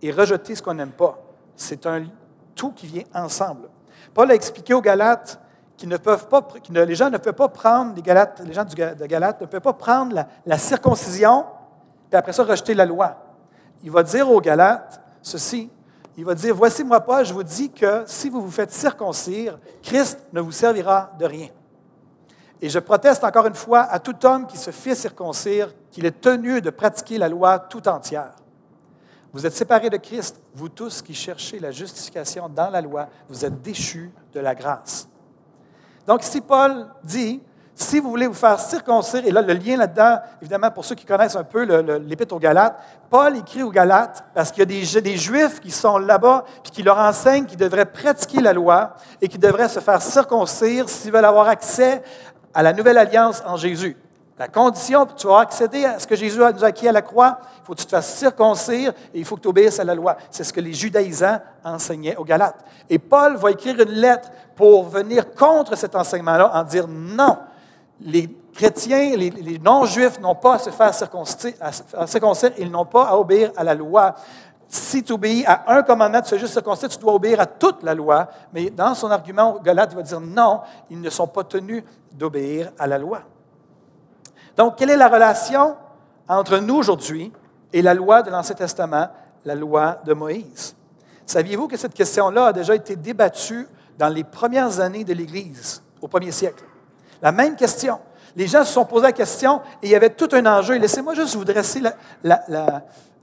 et 0.02 0.12
rejeter 0.12 0.54
ce 0.54 0.62
qu'on 0.62 0.74
n'aime 0.74 0.92
pas. 0.92 1.18
C'est 1.56 1.86
un 1.86 2.04
tout 2.56 2.72
qui 2.72 2.88
vient 2.88 3.04
ensemble. 3.14 3.70
Paul 4.14 4.30
a 4.32 4.36
expliqué 4.36 4.74
aux 4.74 4.82
Galates 4.82 5.40
ne 5.88 5.98
peuvent 5.98 6.28
pas, 6.28 6.48
les 6.70 6.96
gens 6.96 7.10
ne 7.10 7.18
peuvent 7.18 7.34
pas 7.34 7.48
prendre, 7.48 7.96
les, 7.96 8.02
Galates, 8.02 8.42
les 8.46 8.54
gens 8.54 8.66
de 8.66 9.06
Galate 9.06 9.42
ne 9.42 9.46
peuvent 9.46 9.62
pas 9.62 9.74
prendre 9.74 10.26
la, 10.46 10.58
circoncision, 10.58 11.46
et 12.12 12.16
après 12.16 12.34
ça 12.34 12.44
rejeter 12.44 12.74
la 12.74 12.86
loi. 12.86 13.16
Il 13.84 13.92
va 13.92 14.04
dire 14.04 14.30
aux 14.30 14.42
Galates 14.42 15.02
ceci, 15.22 15.70
il 16.18 16.26
va 16.26 16.36
dire, 16.36 16.54
voici 16.54 16.84
moi 16.84 17.00
pas, 17.00 17.24
je 17.24 17.34
vous 17.34 17.44
dis 17.44 17.70
que 17.72 18.04
si 18.06 18.30
vous 18.30 18.42
vous 18.42 18.52
faites 18.52 18.72
circoncire, 18.72 19.58
Christ 19.82 20.20
ne 20.34 20.42
vous 20.42 20.52
servira 20.52 21.12
de 21.18 21.26
rien. 21.26 21.48
Et 22.62 22.68
je 22.68 22.80
proteste 22.80 23.24
encore 23.24 23.46
une 23.46 23.56
fois 23.56 23.82
à 23.82 24.00
tout 24.00 24.26
homme 24.26 24.46
qui 24.46 24.58
se 24.58 24.72
fait 24.72 24.96
circoncire 24.96 25.74
qu'il 25.92 26.06
est 26.06 26.20
tenu 26.20 26.62
de 26.62 26.70
pratiquer 26.70 27.18
la 27.18 27.30
loi 27.30 27.58
tout 27.58 27.88
entière. 27.88 28.34
Vous 29.32 29.46
êtes 29.46 29.54
séparés 29.54 29.90
de 29.90 29.98
Christ, 29.98 30.42
vous 30.56 30.70
tous 30.70 31.02
qui 31.02 31.14
cherchez 31.14 31.60
la 31.60 31.72
justification 31.72 32.50
dans 32.50 32.70
la 32.70 32.82
loi, 32.82 33.08
vous 33.30 33.46
êtes 33.46 33.62
déchus 33.62 34.12
de 34.34 34.40
la 34.40 34.56
grâce. 34.56 35.09
Donc, 36.10 36.24
si 36.24 36.42
Paul 36.42 36.88
dit, 37.04 37.40
si 37.76 38.00
vous 38.00 38.10
voulez 38.10 38.26
vous 38.26 38.34
faire 38.34 38.60
circoncire, 38.60 39.22
et 39.28 39.30
là, 39.30 39.44
le 39.44 39.54
lien 39.54 39.78
là-dedans, 39.78 40.18
évidemment, 40.42 40.72
pour 40.72 40.84
ceux 40.84 40.96
qui 40.96 41.06
connaissent 41.06 41.36
un 41.36 41.44
peu 41.44 41.62
l'Épître 42.00 42.34
aux 42.34 42.40
Galates, 42.40 42.80
Paul 43.12 43.38
écrit 43.38 43.62
aux 43.62 43.70
Galates 43.70 44.26
parce 44.34 44.52
qu'il 44.52 44.62
y 44.62 44.98
a 44.98 45.02
des, 45.02 45.18
Juifs 45.18 45.60
qui 45.60 45.70
sont 45.70 46.00
là-bas, 46.00 46.46
puis 46.64 46.72
qui 46.72 46.82
leur 46.82 46.98
enseignent 46.98 47.46
qu'ils 47.46 47.60
devraient 47.60 47.86
pratiquer 47.86 48.42
la 48.42 48.54
loi 48.54 48.96
et 49.22 49.28
qu'ils 49.28 49.40
devraient 49.40 49.70
se 49.70 49.82
faire 49.82 50.02
circoncire 50.02 50.90
s'ils 50.90 51.12
veulent 51.12 51.24
avoir 51.24 51.48
accès 51.48 52.02
à 52.56 52.64
la 52.64 52.74
nouvelle 52.74 52.98
alliance 52.98 53.44
en 53.46 53.56
Jésus. 53.56 53.96
La 54.40 54.48
condition 54.48 55.06
pour 55.06 55.16
tu 55.18 55.28
vas 55.28 55.40
accéder 55.40 55.84
à 55.84 56.00
ce 56.00 56.08
que 56.08 56.16
Jésus 56.16 56.40
nous 56.40 56.64
a 56.64 56.68
acquis 56.68 56.88
à 56.88 56.94
la 56.94 57.02
croix, 57.02 57.40
il 57.58 57.66
faut 57.66 57.74
que 57.74 57.80
tu 57.80 57.86
te 57.86 57.92
fasses 57.92 58.16
circoncire 58.16 58.94
et 59.14 59.20
il 59.20 59.26
faut 59.26 59.36
que 59.36 59.42
tu 59.42 59.50
obéisses 59.50 59.82
à 59.82 59.84
la 59.84 59.94
loi. 59.94 60.16
C'est 60.32 60.46
ce 60.46 60.54
que 60.54 60.62
les 60.62 60.72
judaïsants 60.72 61.40
enseignaient 61.62 62.16
aux 62.16 62.24
Galates. 62.24 62.64
Et 62.90 63.00
Paul 63.00 63.36
va 63.36 63.52
écrire 63.52 63.78
une 63.82 63.92
lettre 63.92 64.30
pour 64.56 64.86
venir 64.86 65.34
contre 65.34 65.76
cet 65.76 65.94
enseignement-là 65.94 66.52
en 66.54 66.64
dire 66.64 66.88
non. 66.88 67.38
Les 68.00 68.34
chrétiens, 68.54 69.14
les, 69.18 69.60
non-juifs 69.60 70.22
n'ont 70.22 70.36
pas 70.36 70.54
à 70.54 70.60
se 70.60 70.70
faire 70.70 70.94
circoncire, 70.94 72.52
ils 72.58 72.72
n'ont 72.72 72.86
pas 72.86 73.10
à 73.10 73.18
obéir 73.18 73.52
à 73.58 73.66
la 73.66 73.76
loi. 73.76 74.16
Si 74.70 75.04
tu 75.04 75.12
obéis 75.12 75.44
à 75.46 75.66
un 75.68 75.84
commandement, 75.84 76.22
tu 76.22 76.30
fais 76.30 76.40
juste 76.40 76.54
circoncire, 76.54 76.88
tu 76.88 76.98
dois 76.98 77.14
obéir 77.14 77.42
à 77.42 77.46
toute 77.46 77.84
la 77.84 77.94
loi. 77.94 78.30
Mais 78.54 78.70
dans 78.70 78.96
son 78.96 79.12
argument, 79.12 79.60
Galate 79.62 79.94
va 79.94 80.02
dire 80.02 80.22
non, 80.22 80.62
ils 80.90 81.02
ne 81.02 81.10
sont 81.10 81.28
pas 81.28 81.44
tenus 81.44 81.84
d'obéir 82.14 82.72
à 82.80 82.88
la 82.88 82.98
loi. 82.98 83.22
Donc, 84.60 84.76
quelle 84.76 84.90
est 84.90 84.98
la 84.98 85.08
relation 85.08 85.78
entre 86.28 86.58
nous 86.58 86.76
aujourd'hui 86.76 87.32
et 87.72 87.82
la 87.82 87.94
loi 87.94 88.24
de 88.24 88.30
l'Ancien 88.30 88.56
Testament, 88.56 89.08
la 89.46 89.56
loi 89.56 90.02
de 90.04 90.14
Moïse? 90.14 90.76
Saviez-vous 91.26 91.70
que 91.70 91.78
cette 91.78 91.94
question-là 91.94 92.48
a 92.48 92.52
déjà 92.52 92.76
été 92.76 92.98
débattue 92.98 93.70
dans 93.98 94.10
les 94.10 94.26
premières 94.26 94.82
années 94.82 95.06
de 95.06 95.14
l'Église, 95.14 95.82
au 96.02 96.10
premier 96.10 96.34
siècle? 96.34 96.66
La 97.22 97.32
même 97.32 97.56
question. 97.56 98.00
Les 98.36 98.48
gens 98.48 98.66
se 98.66 98.74
sont 98.74 98.84
posés 98.84 99.06
la 99.06 99.12
question 99.14 99.62
et 99.82 99.88
il 99.88 99.92
y 99.92 99.96
avait 99.96 100.10
tout 100.10 100.28
un 100.34 100.46
enjeu. 100.46 100.78
laissez-moi 100.78 101.14
juste 101.14 101.38
vous 101.38 101.46
dresser 101.46 101.82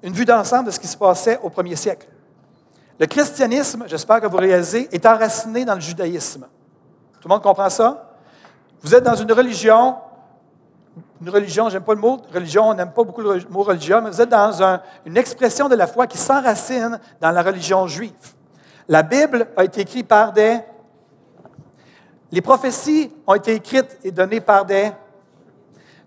une 0.02 0.12
vue 0.14 0.25
d'ensemble 0.25 0.64
de 0.64 0.71
ce 0.71 0.81
qui 0.81 0.88
se 0.88 0.97
passait 0.97 1.38
au 1.43 1.50
premier 1.50 1.76
siècle. 1.76 2.09
Le 2.99 3.05
christianisme, 3.05 3.85
j'espère 3.88 4.23
que 4.23 4.26
vous 4.26 4.38
réalisez, 4.38 4.88
est 4.90 5.05
enraciné 5.05 5.66
dans 5.66 5.75
le 5.75 5.81
judaïsme. 5.83 6.47
Tout 7.21 7.28
le 7.28 7.35
monde 7.35 7.43
comprend 7.43 7.69
ça? 7.69 8.14
Vous 8.81 8.95
êtes 8.95 9.05
dans 9.05 9.16
une 9.16 9.33
religion 9.33 9.97
une 11.21 11.31
religion, 11.31 11.69
j'aime 11.69 11.83
pas 11.83 11.95
le 11.95 12.00
mot 12.00 12.21
religion, 12.33 12.69
on 12.69 12.75
n'aime 12.75 12.93
pas 12.93 13.05
beaucoup 13.05 13.21
le 13.21 13.41
mot 13.50 13.62
religion, 13.62 14.00
mais 14.03 14.11
vous 14.11 14.21
êtes 14.21 14.29
dans 14.29 14.81
une 15.05 15.17
expression 15.17 15.69
de 15.69 15.75
la 15.75 15.87
foi 15.87 16.07
qui 16.07 16.19
s'enracine 16.19 16.99
dans 17.21 17.31
la 17.31 17.43
religion 17.43 17.87
juive. 17.87 18.12
La 18.88 19.03
Bible 19.03 19.49
a 19.57 19.65
été 19.65 19.83
écrite 19.83 20.07
par 20.07 20.33
des... 20.33 20.59
Les 22.31 22.41
prophéties 22.41 23.12
ont 23.26 23.35
été 23.35 23.55
écrites 23.55 23.99
et 24.05 24.11
données 24.11 24.41
par 24.41 24.65
des... 24.65 24.91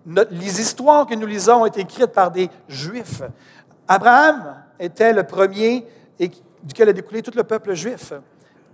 Les 0.06 0.60
histoires 0.60 1.06
que 1.06 1.14
nous 1.14 1.26
lisons 1.26 1.62
ont 1.62 1.66
été 1.66 1.80
écrites 1.80 2.12
par 2.12 2.30
des 2.30 2.48
Juifs. 2.68 3.22
Abraham 3.86 4.62
était 4.78 5.12
le 5.12 5.24
premier 5.24 5.86
et 6.18 6.30
duquel 6.62 6.88
a 6.88 6.92
découlé 6.92 7.22
tout 7.22 7.32
le 7.34 7.44
peuple 7.44 7.74
juif. 7.74 8.12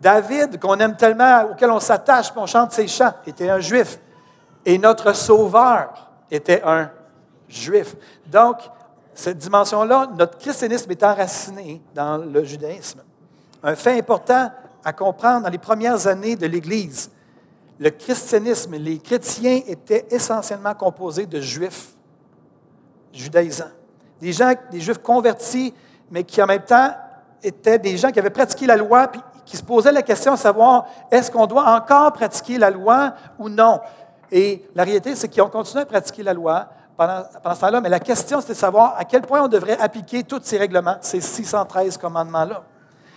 David, 0.00 0.60
qu'on 0.60 0.76
aime 0.76 0.96
tellement, 0.96 1.50
auquel 1.50 1.70
on 1.70 1.80
s'attache, 1.80 2.32
on 2.36 2.46
chante 2.46 2.72
ses 2.72 2.86
chants, 2.86 3.14
était 3.26 3.48
un 3.48 3.60
Juif. 3.60 3.98
Et 4.64 4.78
notre 4.78 5.14
Sauveur, 5.14 6.05
était 6.30 6.62
un 6.64 6.90
juif. 7.48 7.94
Donc, 8.26 8.58
cette 9.14 9.38
dimension-là, 9.38 10.10
notre 10.16 10.38
christianisme 10.38 10.90
est 10.90 11.02
enraciné 11.02 11.80
dans 11.94 12.18
le 12.18 12.44
judaïsme. 12.44 13.00
Un 13.62 13.74
fait 13.74 13.98
important 13.98 14.50
à 14.84 14.92
comprendre 14.92 15.44
dans 15.44 15.50
les 15.50 15.58
premières 15.58 16.06
années 16.06 16.36
de 16.36 16.46
l'Église, 16.46 17.10
le 17.78 17.90
christianisme, 17.90 18.76
les 18.76 18.98
chrétiens 18.98 19.60
étaient 19.66 20.06
essentiellement 20.10 20.74
composés 20.74 21.26
de 21.26 21.40
juifs 21.40 21.88
judaïsants. 23.12 23.72
Des 24.20 24.32
gens, 24.32 24.52
des 24.70 24.80
juifs 24.80 24.98
convertis, 24.98 25.74
mais 26.10 26.24
qui 26.24 26.40
en 26.42 26.46
même 26.46 26.62
temps 26.62 26.90
étaient 27.42 27.78
des 27.78 27.96
gens 27.96 28.10
qui 28.10 28.18
avaient 28.18 28.30
pratiqué 28.30 28.66
la 28.66 28.76
loi, 28.76 29.08
puis 29.08 29.20
qui 29.44 29.56
se 29.56 29.62
posaient 29.62 29.92
la 29.92 30.02
question 30.02 30.34
de 30.34 30.38
savoir 30.38 30.86
est-ce 31.10 31.30
qu'on 31.30 31.46
doit 31.46 31.64
encore 31.64 32.12
pratiquer 32.12 32.58
la 32.58 32.70
loi 32.70 33.14
ou 33.38 33.48
non? 33.48 33.80
Et 34.30 34.68
la 34.74 34.84
réalité, 34.84 35.14
c'est 35.14 35.28
qu'ils 35.28 35.42
ont 35.42 35.48
continué 35.48 35.82
à 35.82 35.86
pratiquer 35.86 36.22
la 36.22 36.34
loi 36.34 36.68
pendant, 36.96 37.24
ce 37.54 37.60
temps-là, 37.60 37.80
mais 37.80 37.88
la 37.88 38.00
question, 38.00 38.40
c'était 38.40 38.54
de 38.54 38.58
savoir 38.58 38.96
à 38.96 39.04
quel 39.04 39.22
point 39.22 39.42
on 39.42 39.48
devrait 39.48 39.78
appliquer 39.78 40.22
tous 40.22 40.40
ces 40.42 40.56
règlements, 40.56 40.96
ces 41.00 41.20
613 41.20 41.98
commandements-là. 41.98 42.64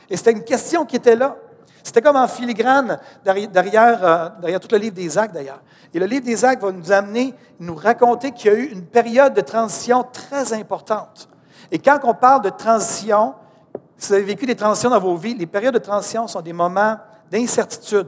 Et 0.10 0.18
c'était 0.18 0.32
une 0.32 0.44
question 0.44 0.86
qui 0.86 0.98
était 0.98 1.16
là. 1.16 1.36
C'était 1.82 2.02
comme 2.02 2.18
en 2.18 2.28
filigrane 2.28 3.00
derrière, 3.24 4.06
euh, 4.06 4.30
derrière, 4.42 4.60
tout 4.60 4.68
le 4.72 4.78
livre 4.78 4.96
des 4.96 5.18
actes, 5.18 5.34
d'ailleurs. 5.34 5.62
Et 5.94 6.00
le 6.00 6.06
livre 6.06 6.26
des 6.26 6.44
actes 6.44 6.62
va 6.62 6.72
nous 6.72 6.92
amener, 6.92 7.34
nous 7.60 7.76
raconter 7.76 8.32
qu'il 8.32 8.52
y 8.52 8.54
a 8.54 8.58
eu 8.58 8.66
une 8.66 8.86
période 8.86 9.34
de 9.34 9.42
transition 9.42 10.06
très 10.12 10.54
importante. 10.54 11.30
Et 11.72 11.80
quand 11.80 12.00
on 12.04 12.14
parle 12.14 12.44
de 12.44 12.50
transition, 12.50 13.34
si 13.98 14.10
vous 14.10 14.14
avez 14.14 14.24
vécu 14.24 14.46
des 14.46 14.56
transitions 14.56 14.90
dans 14.90 15.00
vos 15.00 15.16
vies, 15.16 15.36
les 15.36 15.46
périodes 15.46 15.74
de 15.74 15.80
transition 15.80 16.28
sont 16.28 16.42
des 16.42 16.54
moments 16.54 16.98
d'incertitude. 17.32 18.08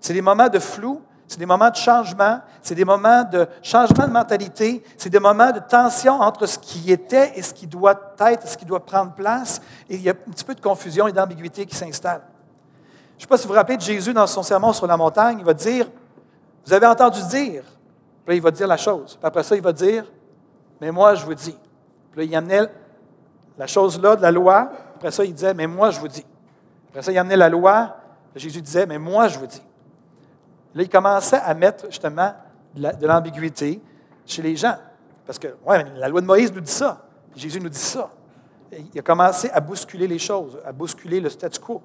C'est 0.00 0.14
des 0.14 0.22
moments 0.22 0.48
de 0.48 0.58
flou, 0.58 1.00
c'est 1.28 1.38
des 1.38 1.46
moments 1.46 1.68
de 1.68 1.76
changement, 1.76 2.40
c'est 2.62 2.74
des 2.74 2.86
moments 2.86 3.22
de 3.22 3.46
changement 3.62 4.06
de 4.06 4.12
mentalité, 4.12 4.82
c'est 4.96 5.10
des 5.10 5.20
moments 5.20 5.52
de 5.52 5.60
tension 5.60 6.20
entre 6.20 6.46
ce 6.46 6.58
qui 6.58 6.90
était 6.90 7.32
et 7.36 7.42
ce 7.42 7.52
qui 7.52 7.66
doit 7.66 8.14
être, 8.20 8.48
ce 8.48 8.56
qui 8.56 8.64
doit 8.64 8.84
prendre 8.84 9.12
place. 9.12 9.60
Et 9.90 9.96
il 9.96 10.02
y 10.02 10.08
a 10.08 10.12
un 10.12 10.30
petit 10.30 10.44
peu 10.44 10.54
de 10.54 10.60
confusion 10.60 11.06
et 11.06 11.12
d'ambiguïté 11.12 11.66
qui 11.66 11.76
s'installe. 11.76 12.22
Je 13.12 13.16
ne 13.16 13.20
sais 13.20 13.26
pas 13.26 13.36
si 13.36 13.42
vous 13.42 13.52
vous 13.52 13.58
rappelez 13.58 13.76
de 13.76 13.82
Jésus 13.82 14.14
dans 14.14 14.26
son 14.26 14.42
sermon 14.42 14.72
sur 14.72 14.86
la 14.86 14.96
montagne, 14.96 15.36
il 15.38 15.44
va 15.44 15.52
dire, 15.52 15.86
vous 16.64 16.72
avez 16.72 16.86
entendu 16.86 17.20
dire, 17.28 17.62
puis 18.24 18.28
là, 18.28 18.34
il 18.34 18.42
va 18.42 18.50
dire 18.50 18.66
la 18.66 18.78
chose. 18.78 19.16
Puis 19.20 19.26
après 19.26 19.42
ça, 19.42 19.54
il 19.54 19.62
va 19.62 19.72
dire, 19.72 20.04
mais 20.80 20.90
moi, 20.90 21.14
je 21.14 21.26
vous 21.26 21.34
dis. 21.34 21.56
Puis 22.12 22.20
là, 22.20 22.24
il 22.24 22.34
amenait 22.34 22.70
la 23.58 23.66
chose-là 23.66 24.16
de 24.16 24.22
la 24.22 24.30
loi. 24.30 24.70
Après 24.94 25.10
ça, 25.10 25.24
il 25.24 25.34
disait, 25.34 25.52
mais 25.52 25.66
moi, 25.66 25.90
je 25.90 26.00
vous 26.00 26.08
dis. 26.08 26.24
Après 26.88 27.02
ça, 27.02 27.12
il 27.12 27.18
amenait 27.18 27.36
la 27.36 27.50
loi. 27.50 27.96
Jésus 28.34 28.62
disait, 28.62 28.86
mais 28.86 28.98
moi, 28.98 29.28
je 29.28 29.38
vous 29.38 29.46
dis. 29.46 29.62
Là, 30.74 30.82
il 30.82 30.88
commençait 30.88 31.40
à 31.40 31.54
mettre 31.54 31.86
justement 31.86 32.32
de 32.74 33.06
l'ambiguïté 33.06 33.80
chez 34.26 34.42
les 34.42 34.56
gens. 34.56 34.76
Parce 35.26 35.38
que, 35.38 35.48
ouais, 35.66 35.84
la 35.96 36.08
loi 36.08 36.20
de 36.20 36.26
Moïse 36.26 36.52
nous 36.52 36.60
dit 36.60 36.70
ça. 36.70 37.04
Jésus 37.34 37.60
nous 37.60 37.68
dit 37.68 37.78
ça. 37.78 38.10
il 38.72 38.98
a 38.98 39.02
commencé 39.02 39.50
à 39.50 39.60
bousculer 39.60 40.06
les 40.06 40.18
choses, 40.18 40.58
à 40.64 40.72
bousculer 40.72 41.20
le 41.20 41.28
statu 41.28 41.60
quo. 41.60 41.82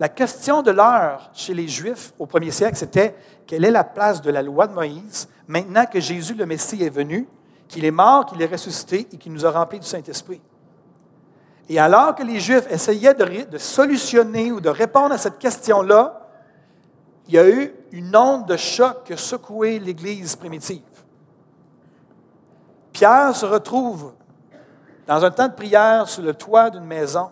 La 0.00 0.08
question 0.08 0.62
de 0.62 0.70
l'heure 0.70 1.30
chez 1.32 1.54
les 1.54 1.68
Juifs 1.68 2.12
au 2.18 2.26
premier 2.26 2.50
siècle, 2.50 2.76
c'était 2.76 3.14
quelle 3.46 3.64
est 3.64 3.70
la 3.70 3.84
place 3.84 4.20
de 4.20 4.30
la 4.30 4.42
loi 4.42 4.66
de 4.66 4.74
Moïse 4.74 5.28
maintenant 5.46 5.86
que 5.86 6.00
Jésus 6.00 6.34
le 6.34 6.46
Messie 6.46 6.82
est 6.82 6.90
venu, 6.90 7.28
qu'il 7.68 7.84
est 7.84 7.92
mort, 7.92 8.26
qu'il 8.26 8.42
est 8.42 8.46
ressuscité 8.46 9.06
et 9.12 9.16
qu'il 9.16 9.32
nous 9.32 9.46
a 9.46 9.50
remplis 9.50 9.78
du 9.78 9.86
Saint-Esprit? 9.86 10.40
Et 11.68 11.78
alors 11.78 12.14
que 12.14 12.22
les 12.22 12.40
Juifs 12.40 12.66
essayaient 12.70 13.14
de, 13.14 13.50
de 13.50 13.58
solutionner 13.58 14.52
ou 14.52 14.60
de 14.60 14.68
répondre 14.68 15.14
à 15.14 15.18
cette 15.18 15.38
question-là, 15.38 16.23
il 17.26 17.34
y 17.34 17.38
a 17.38 17.48
eu 17.48 17.74
une 17.92 18.14
onde 18.14 18.46
de 18.46 18.56
choc 18.56 19.04
qui 19.04 19.12
a 19.12 19.16
secoué 19.16 19.78
l'Église 19.78 20.36
primitive. 20.36 20.82
Pierre 22.92 23.34
se 23.34 23.46
retrouve 23.46 24.12
dans 25.06 25.24
un 25.24 25.30
temps 25.30 25.48
de 25.48 25.54
prière 25.54 26.08
sur 26.08 26.22
le 26.22 26.34
toit 26.34 26.70
d'une 26.70 26.84
maison 26.84 27.30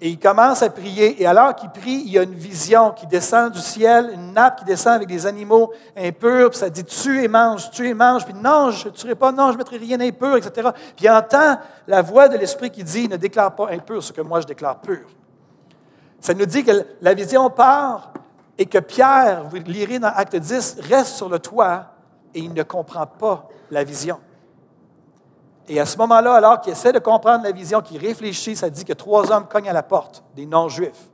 et 0.00 0.08
il 0.08 0.18
commence 0.18 0.62
à 0.62 0.70
prier. 0.70 1.20
Et 1.20 1.26
alors 1.26 1.54
qu'il 1.54 1.68
prie, 1.68 2.02
il 2.06 2.12
y 2.12 2.18
a 2.18 2.22
une 2.22 2.34
vision 2.34 2.92
qui 2.92 3.06
descend 3.06 3.52
du 3.52 3.60
ciel, 3.60 4.10
une 4.14 4.32
nappe 4.32 4.60
qui 4.60 4.64
descend 4.64 4.94
avec 4.94 5.08
des 5.08 5.26
animaux 5.26 5.72
impurs, 5.96 6.50
puis 6.50 6.58
ça 6.58 6.70
dit 6.70 6.84
tue 6.84 7.22
et 7.22 7.28
mange, 7.28 7.70
tue 7.70 7.88
et 7.88 7.94
mange, 7.94 8.24
puis 8.24 8.34
non, 8.34 8.70
je 8.70 8.88
ne 8.88 8.94
tuerai 8.94 9.14
pas, 9.14 9.30
non, 9.30 9.48
je 9.48 9.52
ne 9.52 9.58
mettrai 9.58 9.76
rien 9.76 9.98
d'impur, 9.98 10.36
etc. 10.36 10.70
Puis 10.96 11.04
il 11.04 11.10
entend 11.10 11.58
la 11.86 12.00
voix 12.00 12.28
de 12.28 12.38
l'Esprit 12.38 12.70
qui 12.70 12.82
dit 12.82 13.08
ne 13.08 13.16
déclare 13.16 13.54
pas 13.54 13.68
impur 13.70 14.02
ce 14.02 14.12
que 14.12 14.22
moi 14.22 14.40
je 14.40 14.46
déclare 14.46 14.80
pur. 14.80 15.06
Ça 16.18 16.32
nous 16.32 16.46
dit 16.46 16.64
que 16.64 16.72
la 17.00 17.12
vision 17.12 17.50
part 17.50 18.12
et 18.60 18.66
que 18.66 18.76
Pierre, 18.76 19.44
vous 19.48 19.56
lirez 19.56 19.98
dans 19.98 20.12
Acte 20.14 20.36
10, 20.36 20.80
reste 20.82 21.16
sur 21.16 21.30
le 21.30 21.38
toit 21.38 21.86
et 22.34 22.40
il 22.40 22.52
ne 22.52 22.62
comprend 22.62 23.06
pas 23.06 23.48
la 23.70 23.84
vision. 23.84 24.18
Et 25.66 25.80
à 25.80 25.86
ce 25.86 25.96
moment-là, 25.96 26.34
alors 26.34 26.60
qu'il 26.60 26.70
essaie 26.70 26.92
de 26.92 26.98
comprendre 26.98 27.42
la 27.42 27.52
vision, 27.52 27.80
qu'il 27.80 27.96
réfléchit, 27.96 28.54
ça 28.54 28.68
dit 28.68 28.84
que 28.84 28.92
trois 28.92 29.32
hommes 29.32 29.46
cognent 29.48 29.70
à 29.70 29.72
la 29.72 29.82
porte, 29.82 30.22
des 30.36 30.44
non-juifs. 30.44 31.08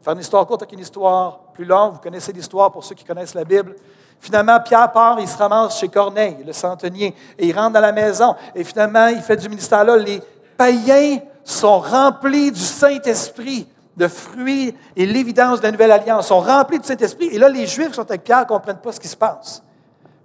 Faire 0.00 0.14
une 0.14 0.20
histoire 0.20 0.46
courte 0.46 0.62
avec 0.62 0.72
une 0.72 0.78
histoire 0.78 1.40
plus 1.52 1.66
longue, 1.66 1.92
vous 1.92 2.00
connaissez 2.00 2.32
l'histoire 2.32 2.72
pour 2.72 2.82
ceux 2.82 2.94
qui 2.94 3.04
connaissent 3.04 3.34
la 3.34 3.44
Bible. 3.44 3.76
Finalement, 4.18 4.58
Pierre 4.60 4.90
part, 4.90 5.20
il 5.20 5.28
se 5.28 5.36
ramasse 5.36 5.78
chez 5.78 5.88
Corneille, 5.88 6.38
le 6.46 6.54
centenier, 6.54 7.14
et 7.36 7.46
il 7.46 7.54
rentre 7.54 7.74
dans 7.74 7.80
la 7.80 7.92
maison. 7.92 8.34
Et 8.54 8.64
finalement, 8.64 9.08
il 9.08 9.20
fait 9.20 9.36
du 9.36 9.50
ministère 9.50 9.84
là. 9.84 9.98
Les 9.98 10.22
païens 10.56 11.18
sont 11.44 11.78
remplis 11.78 12.50
du 12.50 12.60
Saint-Esprit 12.60 13.68
de 13.98 14.08
fruits 14.08 14.74
et 14.96 15.06
l'évidence 15.06 15.58
de 15.58 15.64
la 15.64 15.72
nouvelle 15.72 15.90
alliance 15.90 16.28
sont 16.28 16.40
remplis 16.40 16.78
de 16.78 16.84
Saint-Esprit. 16.84 17.26
Et 17.26 17.38
là, 17.38 17.48
les 17.48 17.66
Juifs 17.66 17.92
sont 17.92 18.08
avec 18.08 18.22
Pierre 18.22 18.40
ne 18.40 18.44
comprennent 18.44 18.78
pas 18.78 18.92
ce 18.92 19.00
qui 19.00 19.08
se 19.08 19.16
passe. 19.16 19.62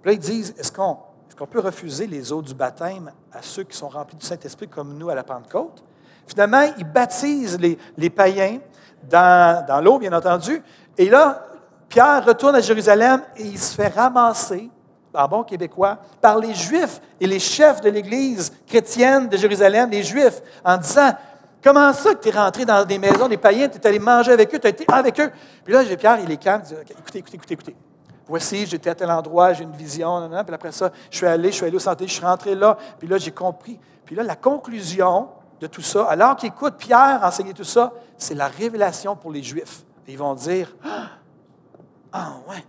Puis 0.00 0.10
là, 0.10 0.12
ils 0.12 0.18
disent, 0.18 0.54
est-ce 0.58 0.70
qu'on 0.70 1.46
peut 1.50 1.60
refuser 1.60 2.06
les 2.06 2.32
eaux 2.32 2.40
du 2.40 2.54
baptême 2.54 3.10
à 3.32 3.42
ceux 3.42 3.64
qui 3.64 3.76
sont 3.76 3.88
remplis 3.88 4.16
du 4.16 4.24
Saint-Esprit 4.24 4.68
comme 4.68 4.96
nous 4.96 5.10
à 5.10 5.14
la 5.14 5.24
Pentecôte? 5.24 5.82
Finalement, 6.26 6.62
ils 6.78 6.84
baptisent 6.84 7.58
les, 7.58 8.10
païens 8.10 8.58
dans, 9.10 9.66
dans 9.66 9.80
l'eau, 9.80 9.98
bien 9.98 10.12
entendu. 10.12 10.62
Et 10.96 11.10
là, 11.10 11.44
Pierre 11.88 12.24
retourne 12.24 12.54
à 12.54 12.60
Jérusalem 12.60 13.22
et 13.36 13.42
il 13.42 13.58
se 13.58 13.74
fait 13.74 13.88
ramasser, 13.88 14.70
en 15.12 15.28
bon 15.28 15.42
québécois, 15.42 15.98
par 16.20 16.38
les 16.38 16.54
Juifs 16.54 17.00
et 17.20 17.26
les 17.26 17.40
chefs 17.40 17.80
de 17.80 17.90
l'Église 17.90 18.52
chrétienne 18.66 19.28
de 19.28 19.36
Jérusalem, 19.36 19.90
les 19.90 20.02
Juifs, 20.02 20.40
en 20.64 20.76
disant 20.76 21.12
Comment 21.64 21.94
ça 21.94 22.14
que 22.14 22.20
tu 22.20 22.28
es 22.28 22.38
rentré 22.38 22.66
dans 22.66 22.84
des 22.84 22.98
maisons 22.98 23.26
des 23.26 23.38
païens, 23.38 23.70
tu 23.70 23.78
es 23.78 23.86
allé 23.86 23.98
manger 23.98 24.32
avec 24.32 24.54
eux, 24.54 24.58
tu 24.58 24.66
as 24.66 24.70
été 24.70 24.84
avec 24.86 25.18
eux? 25.18 25.30
Puis 25.64 25.72
là, 25.72 25.82
Pierre, 25.96 26.18
il 26.22 26.30
est 26.30 26.36
calme, 26.36 26.62
il 26.62 26.76
dit 26.76 26.82
Écoutez, 26.90 27.18
écoutez, 27.20 27.36
écoutez, 27.36 27.54
écoutez. 27.54 27.76
voici, 28.28 28.66
j'étais 28.66 28.90
à 28.90 28.94
tel 28.94 29.10
endroit, 29.10 29.54
j'ai 29.54 29.64
une 29.64 29.72
vision, 29.72 30.28
puis 30.44 30.54
après 30.54 30.72
ça, 30.72 30.90
je 31.10 31.16
suis 31.16 31.26
allé, 31.26 31.50
je 31.50 31.54
suis 31.54 31.64
allé 31.64 31.74
au 31.74 31.80
santé, 31.80 32.06
je 32.06 32.12
suis 32.12 32.24
rentré 32.24 32.54
là, 32.54 32.76
puis 32.98 33.08
là, 33.08 33.16
j'ai 33.16 33.30
compris. 33.30 33.80
Puis 34.04 34.14
là, 34.14 34.22
la 34.22 34.36
conclusion 34.36 35.28
de 35.58 35.66
tout 35.66 35.80
ça, 35.80 36.04
alors 36.04 36.36
qu'ils 36.36 36.50
écoutent 36.50 36.76
Pierre 36.76 37.20
enseigner 37.22 37.54
tout 37.54 37.64
ça, 37.64 37.94
c'est 38.18 38.34
la 38.34 38.48
révélation 38.48 39.16
pour 39.16 39.32
les 39.32 39.42
Juifs. 39.42 39.84
ils 40.06 40.18
vont 40.18 40.34
dire, 40.34 40.76
ah, 40.84 41.06
ah 42.12 42.32
ouais. 42.46 42.62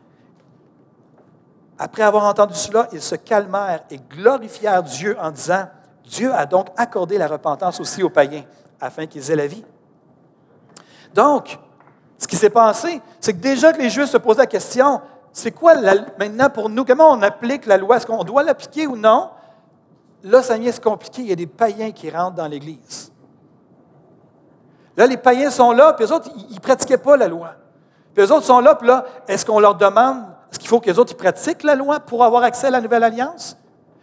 Après 1.77 2.03
avoir 2.03 2.23
entendu 2.23 2.55
cela, 2.55 2.87
ils 2.93 3.01
se 3.01 3.15
calmèrent 3.15 3.83
et 3.89 3.97
glorifièrent 3.97 4.83
Dieu 4.83 5.17
en 5.19 5.31
disant, 5.31 5.67
Dieu 6.05 6.33
a 6.33 6.45
donc 6.45 6.67
accordé 6.77 7.17
la 7.17 7.27
repentance 7.27 7.81
aussi 7.81 8.01
aux 8.01 8.09
païens, 8.09 8.45
afin 8.79 9.05
qu'ils 9.05 9.31
aient 9.31 9.35
la 9.35 9.47
vie. 9.47 9.63
Donc, 11.13 11.57
ce 12.17 12.27
qui 12.27 12.35
s'est 12.35 12.49
passé, 12.49 13.01
c'est 13.19 13.33
que 13.33 13.39
déjà 13.39 13.71
que 13.73 13.81
les 13.81 13.89
Juifs 13.89 14.09
se 14.09 14.17
posaient 14.17 14.41
la 14.41 14.47
question, 14.47 15.01
c'est 15.31 15.51
quoi 15.51 15.75
maintenant 16.17 16.49
pour 16.49 16.69
nous, 16.69 16.85
comment 16.85 17.11
on 17.11 17.21
applique 17.21 17.65
la 17.65 17.77
loi? 17.77 17.97
Est-ce 17.97 18.05
qu'on 18.05 18.23
doit 18.23 18.43
l'appliquer 18.43 18.87
ou 18.87 18.95
non? 18.95 19.29
Là, 20.23 20.41
ça 20.41 20.57
vient 20.57 20.71
se 20.71 20.79
compliquer. 20.79 21.21
Il 21.21 21.27
y 21.27 21.33
a 21.33 21.35
des 21.35 21.47
païens 21.47 21.91
qui 21.91 22.09
rentrent 22.09 22.35
dans 22.35 22.47
l'Église. 22.47 23.11
Là, 24.97 25.05
les 25.07 25.17
païens 25.17 25.51
sont 25.51 25.71
là, 25.71 25.93
puis 25.93 26.05
les 26.05 26.11
autres, 26.11 26.29
ils 26.49 26.55
ne 26.55 26.59
pratiquaient 26.59 26.97
pas 26.97 27.17
la 27.17 27.27
loi. 27.27 27.53
Puis 28.13 28.23
les 28.23 28.31
autres 28.31 28.45
sont 28.45 28.61
là, 28.61 28.75
puis 28.75 28.87
là, 28.87 29.05
est-ce 29.27 29.45
qu'on 29.45 29.59
leur 29.59 29.75
demande, 29.75 30.23
est-ce 30.51 30.59
qu'il 30.59 30.69
faut 30.69 30.79
que 30.79 30.89
les 30.89 30.97
autres 30.97 31.11
ils 31.11 31.17
pratiquent 31.17 31.63
la 31.63 31.75
loi 31.75 31.99
pour 31.99 32.23
avoir 32.23 32.43
accès 32.43 32.67
à 32.67 32.69
la 32.71 32.79
nouvelle 32.79 33.03
alliance? 33.03 33.57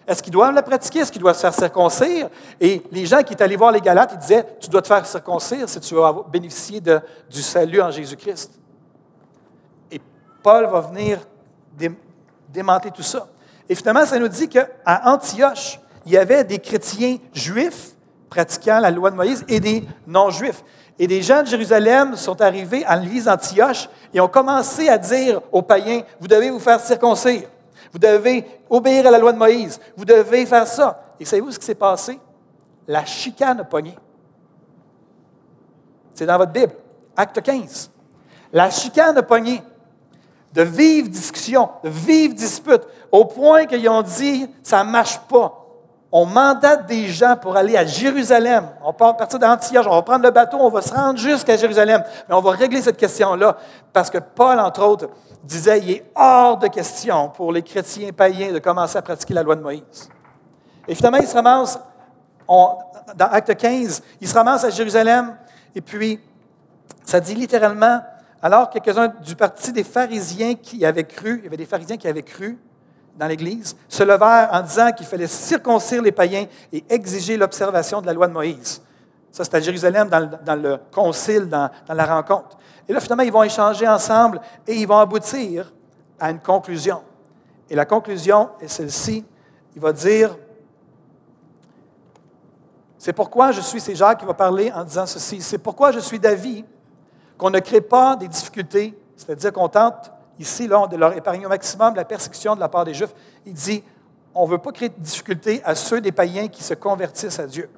Est-ce 0.06 0.23
qu'ils 0.23 0.32
doivent 0.32 0.54
la 0.54 0.62
pratiquer? 0.62 1.00
Est-ce 1.00 1.12
qu'ils 1.12 1.21
doivent 1.21 1.37
se 1.37 1.40
faire 1.40 1.54
circoncire? 1.54 2.28
Et 2.61 2.82
les 2.90 3.06
gens 3.06 3.23
qui 3.23 3.32
étaient 3.32 3.44
allés 3.44 3.56
voir 3.56 3.71
les 3.71 3.80
Galates, 3.80 4.11
ils 4.14 4.18
disaient, 4.18 4.47
tu 4.61 4.68
dois 4.68 4.82
te 4.82 4.88
faire 4.88 5.06
circoncire 5.06 5.68
si 5.68 5.80
tu 5.80 5.94
veux 5.94 6.02
bénéficier 6.30 6.80
du 6.80 7.42
salut 7.42 7.80
en 7.80 7.90
Jésus-Christ. 7.90 8.52
Et 9.90 10.00
Paul 10.42 10.66
va 10.66 10.80
venir 10.80 11.18
démanteler 12.49 12.90
tout 12.90 13.02
ça. 13.02 13.28
Et 13.68 13.75
finalement, 13.75 14.04
ça 14.04 14.18
nous 14.18 14.28
dit 14.28 14.49
qu'à 14.49 14.68
Antioche, 15.04 15.80
il 16.04 16.12
y 16.12 16.18
avait 16.18 16.42
des 16.42 16.59
chrétiens 16.59 17.18
juifs 17.32 17.92
pratiquant 18.28 18.80
la 18.80 18.90
loi 18.90 19.11
de 19.11 19.16
Moïse 19.16 19.44
et 19.47 19.61
des 19.61 19.87
non-juifs. 20.06 20.64
Et 20.99 21.06
des 21.06 21.23
gens 21.23 21.42
de 21.42 21.47
Jérusalem 21.47 22.16
sont 22.16 22.40
arrivés 22.40 22.85
à 22.85 22.97
l'église 22.97 23.28
Antioche 23.28 23.88
et 24.12 24.21
ont 24.21 24.28
commencé 24.28 24.88
à 24.88 24.99
dire 24.99 25.40
aux 25.52 25.62
païens, 25.62 26.02
vous 26.21 26.28
devez 26.28 26.50
vous 26.50 26.59
faire 26.59 26.80
circoncire. 26.80 27.49
Vous 27.92 27.99
devez 27.99 28.44
obéir 28.70 29.06
à 29.06 29.11
la 29.11 29.18
loi 29.18 29.32
de 29.32 29.38
Moïse. 29.38 29.78
Vous 29.96 30.04
devez 30.04 30.46
faire 30.46 30.66
ça. 30.66 31.14
Et 31.20 31.25
savez-vous 31.25 31.52
ce 31.52 31.58
qui 31.58 31.66
s'est 31.66 31.75
passé? 31.75 32.18
La 32.88 33.04
chicane 33.04 33.61
a 33.61 33.64
pogné. 33.64 33.96
C'est 36.14 36.26
dans 36.26 36.38
votre 36.38 36.52
Bible, 36.52 36.72
acte 37.16 37.40
15. 37.40 37.90
La 38.52 38.70
chicane 38.70 39.16
a 39.16 39.22
pogné. 39.22 39.62
De 40.52 40.62
vives 40.62 41.08
discussions, 41.08 41.70
de 41.82 41.88
vives 41.88 42.34
disputes, 42.34 42.82
au 43.11 43.25
point 43.25 43.64
qu'ils 43.64 43.88
ont 43.88 44.02
dit, 44.02 44.46
ça 44.62 44.84
ne 44.84 44.90
marche 44.90 45.18
pas. 45.20 45.58
On 46.14 46.26
mandate 46.26 46.84
des 46.87 47.08
gens 47.08 47.37
pour 47.40 47.56
aller 47.56 47.75
à 47.75 47.87
Jérusalem. 47.87 48.68
On 48.84 48.92
part 48.92 49.16
partir 49.16 49.38
d'Antioche, 49.38 49.87
on 49.87 49.94
va 49.94 50.02
prendre 50.02 50.25
le 50.25 50.30
bateau, 50.30 50.58
on 50.61 50.68
va 50.68 50.82
se 50.82 50.92
rendre 50.92 51.18
jusqu'à 51.18 51.56
Jérusalem. 51.56 52.04
Mais 52.28 52.34
on 52.34 52.42
va 52.42 52.50
régler 52.50 52.82
cette 52.82 52.99
question-là 52.99 53.56
parce 53.94 54.11
que 54.11 54.18
Paul, 54.18 54.61
entre 54.61 54.82
autres, 54.84 55.08
disait 55.42 55.80
il 55.80 55.90
est 55.90 56.04
hors 56.14 56.58
de 56.58 56.68
question 56.68 57.28
pour 57.30 57.52
les 57.52 57.62
chrétiens 57.62 58.12
païens 58.12 58.52
de 58.52 58.58
commencer 58.58 58.96
à 58.96 59.02
pratiquer 59.02 59.34
la 59.34 59.42
loi 59.42 59.56
de 59.56 59.62
Moïse. 59.62 60.08
Et 60.88 60.94
finalement, 60.94 61.18
il 61.18 61.26
se 61.26 61.34
ramasse, 61.34 61.78
dans 62.49 63.26
Acte 63.30 63.56
15, 63.56 64.02
il 64.20 64.28
se 64.28 64.34
ramasse 64.34 64.64
à 64.64 64.70
Jérusalem, 64.70 65.37
et 65.75 65.80
puis, 65.80 66.20
ça 67.04 67.20
dit 67.20 67.34
littéralement, 67.34 68.02
alors 68.42 68.70
quelques-uns 68.70 69.08
du 69.08 69.37
parti 69.37 69.72
des 69.72 69.84
pharisiens 69.84 70.54
qui 70.54 70.84
avaient 70.84 71.04
cru, 71.04 71.38
il 71.38 71.44
y 71.44 71.46
avait 71.46 71.56
des 71.56 71.66
pharisiens 71.66 71.96
qui 71.96 72.08
avaient 72.08 72.22
cru 72.22 72.58
dans 73.16 73.26
l'Église, 73.26 73.76
se 73.88 74.02
levèrent 74.02 74.49
en 74.52 74.62
disant 74.62 74.90
qu'il 74.92 75.06
fallait 75.06 75.26
circoncire 75.26 76.02
les 76.02 76.12
païens 76.12 76.46
et 76.72 76.84
exiger 76.88 77.37
l'observation 77.37 78.00
de 78.00 78.06
la 78.06 78.12
loi 78.12 78.26
de 78.26 78.32
Moïse. 78.32 78.82
Ça, 79.30 79.44
c'est 79.44 79.54
à 79.54 79.61
Jérusalem, 79.61 80.08
dans 80.08 80.56
le, 80.56 80.78
concile, 80.90 81.49
dans 81.49 81.70
la 81.88 82.04
rencontre. 82.04 82.58
Et 82.88 82.92
là, 82.92 83.00
finalement, 83.00 83.22
ils 83.22 83.32
vont 83.32 83.42
échanger 83.42 83.86
ensemble 83.86 84.40
et 84.66 84.74
ils 84.74 84.86
vont 84.86 84.98
aboutir 84.98 85.72
à 86.18 86.30
une 86.30 86.40
conclusion. 86.40 87.02
Et 87.70 87.74
la 87.74 87.84
conclusion 87.84 88.50
est 88.60 88.68
celle-ci. 88.68 89.24
Il 89.74 89.80
va 89.80 89.92
dire, 89.92 90.37
c'est 92.98 93.12
pourquoi 93.12 93.50
je 93.50 93.61
suis, 93.61 93.80
c'est 93.80 93.94
Jacques 93.94 94.20
qui 94.20 94.26
va 94.26 94.35
parler 94.35 94.70
en 94.72 94.85
disant 94.85 95.07
ceci, 95.07 95.40
c'est 95.40 95.59
pourquoi 95.59 95.90
je 95.90 95.98
suis 95.98 96.20
d'avis 96.20 96.64
qu'on 97.37 97.50
ne 97.50 97.59
crée 97.59 97.80
pas 97.80 98.14
des 98.14 98.28
difficultés, 98.28 98.96
c'est-à-dire 99.16 99.52
qu'on 99.52 99.68
tente 99.68 100.12
ici 100.38 100.68
là, 100.68 100.87
de 100.87 100.96
leur 100.96 101.16
épargner 101.16 101.46
au 101.46 101.48
maximum 101.48 101.94
la 101.94 102.04
persécution 102.04 102.54
de 102.54 102.61
la 102.61 102.68
part 102.68 102.85
des 102.85 102.94
Juifs. 102.94 103.14
Il 103.44 103.54
dit, 103.54 103.83
on 104.35 104.46
ne 104.46 104.50
veut 104.52 104.59
pas 104.59 104.72
créer 104.72 104.88
de 104.88 105.00
difficultés 105.00 105.61
à 105.64 105.74
ceux 105.74 106.00
des 106.00 106.12
païens 106.12 106.48
qui 106.48 106.62
se 106.62 106.74
convertissent 106.74 107.40
à 107.40 107.46
Dieu, 107.46 107.68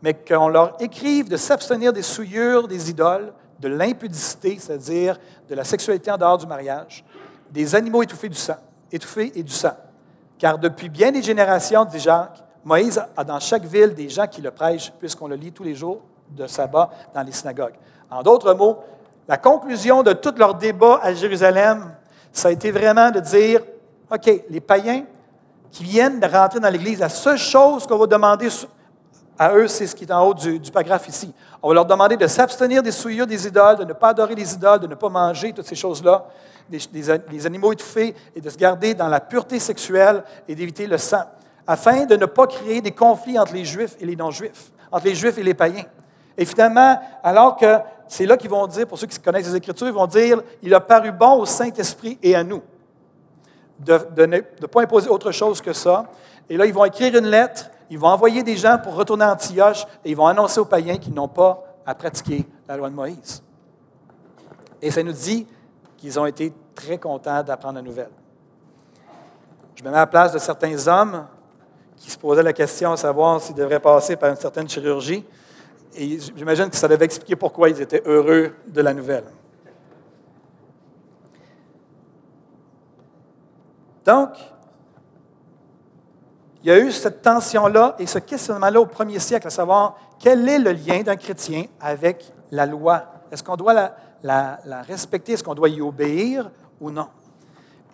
mais 0.00 0.14
qu'on 0.14 0.48
leur 0.48 0.80
écrive 0.80 1.28
de 1.28 1.36
s'abstenir 1.36 1.92
des 1.92 2.02
souillures 2.02 2.66
des 2.66 2.90
idoles, 2.90 3.32
de 3.62 3.68
l'impudicité, 3.68 4.58
c'est-à-dire 4.58 5.18
de 5.48 5.54
la 5.54 5.62
sexualité 5.62 6.10
en 6.10 6.18
dehors 6.18 6.36
du 6.36 6.46
mariage, 6.46 7.04
des 7.50 7.74
animaux 7.74 8.02
étouffés 8.02 8.28
du 8.28 8.36
sang, 8.36 8.56
étouffés 8.90 9.32
et 9.36 9.42
du 9.42 9.52
sang. 9.52 9.76
Car 10.36 10.58
depuis 10.58 10.88
bien 10.88 11.12
des 11.12 11.22
générations, 11.22 11.84
dit 11.84 12.00
Jacques, 12.00 12.42
Moïse 12.64 13.00
a 13.16 13.24
dans 13.24 13.38
chaque 13.38 13.64
ville 13.64 13.94
des 13.94 14.08
gens 14.08 14.26
qui 14.26 14.42
le 14.42 14.50
prêchent, 14.50 14.92
puisqu'on 14.98 15.28
le 15.28 15.36
lit 15.36 15.52
tous 15.52 15.62
les 15.62 15.76
jours 15.76 16.02
de 16.30 16.46
sabbat 16.48 16.90
dans 17.14 17.22
les 17.22 17.30
synagogues. 17.30 17.74
En 18.10 18.22
d'autres 18.22 18.52
mots, 18.52 18.78
la 19.28 19.36
conclusion 19.36 20.02
de 20.02 20.12
tout 20.12 20.34
leur 20.36 20.56
débat 20.56 20.98
à 21.00 21.14
Jérusalem, 21.14 21.94
ça 22.32 22.48
a 22.48 22.50
été 22.50 22.72
vraiment 22.72 23.12
de 23.12 23.20
dire, 23.20 23.60
OK, 24.10 24.28
les 24.48 24.60
païens 24.60 25.04
qui 25.70 25.84
viennent 25.84 26.18
de 26.18 26.26
rentrer 26.26 26.58
dans 26.58 26.68
l'Église, 26.68 26.98
la 26.98 27.08
seule 27.08 27.38
chose 27.38 27.86
qu'on 27.86 27.98
va 27.98 28.06
demander 28.06 28.48
à 29.42 29.52
eux, 29.56 29.66
c'est 29.66 29.88
ce 29.88 29.96
qui 29.96 30.04
est 30.04 30.12
en 30.12 30.24
haut 30.24 30.34
du, 30.34 30.60
paragraphe 30.72 31.08
ici. 31.08 31.32
On 31.60 31.68
va 31.68 31.74
leur 31.74 31.86
demander 31.86 32.16
de 32.16 32.26
s'abstenir 32.28 32.80
des 32.80 32.92
souillures 32.92 33.26
des 33.26 33.46
idoles, 33.46 33.76
de 33.76 33.84
ne 33.84 33.92
pas 33.92 34.10
adorer 34.10 34.36
les 34.36 34.54
idoles, 34.54 34.78
de 34.78 34.86
ne 34.86 34.94
pas 34.94 35.08
manger 35.08 35.52
toutes 35.52 35.66
ces 35.66 35.74
choses-là, 35.74 36.26
des, 36.68 37.46
animaux 37.46 37.72
étouffés, 37.72 38.14
et 38.36 38.40
de 38.40 38.48
se 38.48 38.56
garder 38.56 38.94
dans 38.94 39.08
la 39.08 39.18
pureté 39.18 39.58
sexuelle 39.58 40.22
et 40.46 40.54
d'éviter 40.54 40.86
le 40.86 40.96
sang, 40.96 41.24
afin 41.66 42.04
de 42.04 42.14
ne 42.14 42.26
pas 42.26 42.46
créer 42.46 42.80
des 42.80 42.92
conflits 42.92 43.36
entre 43.36 43.54
les 43.54 43.64
Juifs 43.64 43.96
et 44.00 44.06
les 44.06 44.14
non-Juifs, 44.14 44.70
entre 44.92 45.06
les 45.06 45.16
Juifs 45.16 45.38
et 45.38 45.42
les 45.42 45.54
païens. 45.54 45.86
Et 46.38 46.44
finalement, 46.44 47.00
alors 47.24 47.56
que 47.56 47.78
c'est 48.06 48.26
là 48.26 48.36
qu'ils 48.36 48.50
vont 48.50 48.68
dire, 48.68 48.86
pour 48.86 48.96
ceux 48.96 49.08
qui 49.08 49.18
connaissent 49.18 49.48
les 49.48 49.56
Écritures, 49.56 49.88
ils 49.88 49.92
vont 49.92 50.06
dire, 50.06 50.40
il 50.62 50.72
a 50.72 50.80
paru 50.80 51.10
bon 51.10 51.40
au 51.40 51.46
Saint-Esprit 51.46 52.16
et 52.22 52.36
à 52.36 52.44
nous 52.44 52.62
de 53.80 54.26
ne 54.26 54.66
pas 54.68 54.82
imposer 54.82 55.08
autre 55.08 55.32
chose 55.32 55.60
que 55.60 55.72
ça. 55.72 56.06
Et 56.48 56.56
là, 56.56 56.64
ils 56.64 56.72
vont 56.72 56.84
écrire 56.84 57.16
une 57.16 57.26
lettre 57.26 57.71
ils 57.92 57.98
vont 57.98 58.08
envoyer 58.08 58.42
des 58.42 58.56
gens 58.56 58.78
pour 58.82 58.94
retourner 58.94 59.26
à 59.26 59.32
Antioche 59.32 59.84
et 60.02 60.12
ils 60.12 60.16
vont 60.16 60.26
annoncer 60.26 60.58
aux 60.58 60.64
païens 60.64 60.96
qu'ils 60.96 61.12
n'ont 61.12 61.28
pas 61.28 61.62
à 61.84 61.94
pratiquer 61.94 62.46
la 62.66 62.78
loi 62.78 62.88
de 62.88 62.94
Moïse. 62.94 63.42
Et 64.80 64.90
ça 64.90 65.02
nous 65.02 65.12
dit 65.12 65.46
qu'ils 65.98 66.18
ont 66.18 66.24
été 66.24 66.54
très 66.74 66.96
contents 66.96 67.42
d'apprendre 67.42 67.74
la 67.74 67.82
nouvelle. 67.82 68.08
Je 69.74 69.84
me 69.84 69.90
mets 69.90 69.96
à 69.96 70.00
la 70.00 70.06
place 70.06 70.32
de 70.32 70.38
certains 70.38 70.88
hommes 70.88 71.26
qui 71.98 72.10
se 72.10 72.16
posaient 72.16 72.42
la 72.42 72.54
question 72.54 72.92
à 72.92 72.96
savoir 72.96 73.42
s'ils 73.42 73.54
devraient 73.54 73.78
passer 73.78 74.16
par 74.16 74.30
une 74.30 74.36
certaine 74.36 74.70
chirurgie. 74.70 75.22
Et 75.94 76.18
j'imagine 76.18 76.70
que 76.70 76.76
ça 76.76 76.88
devait 76.88 77.04
expliquer 77.04 77.36
pourquoi 77.36 77.68
ils 77.68 77.78
étaient 77.82 78.02
heureux 78.06 78.54
de 78.68 78.80
la 78.80 78.94
nouvelle. 78.94 79.24
Donc, 84.06 84.30
il 86.62 86.68
y 86.68 86.70
a 86.70 86.78
eu 86.78 86.92
cette 86.92 87.22
tension-là 87.22 87.96
et 87.98 88.06
ce 88.06 88.18
questionnement-là 88.18 88.80
au 88.80 88.86
premier 88.86 89.18
siècle, 89.18 89.48
à 89.48 89.50
savoir 89.50 89.96
quel 90.18 90.48
est 90.48 90.58
le 90.58 90.72
lien 90.72 91.02
d'un 91.02 91.16
chrétien 91.16 91.64
avec 91.80 92.32
la 92.52 92.66
loi? 92.66 93.02
Est-ce 93.32 93.42
qu'on 93.42 93.56
doit 93.56 93.92
la, 94.22 94.82
respecter? 94.86 95.32
Est-ce 95.32 95.42
qu'on 95.42 95.54
doit 95.54 95.68
y 95.68 95.80
obéir 95.80 96.50
ou 96.80 96.90
non? 96.90 97.08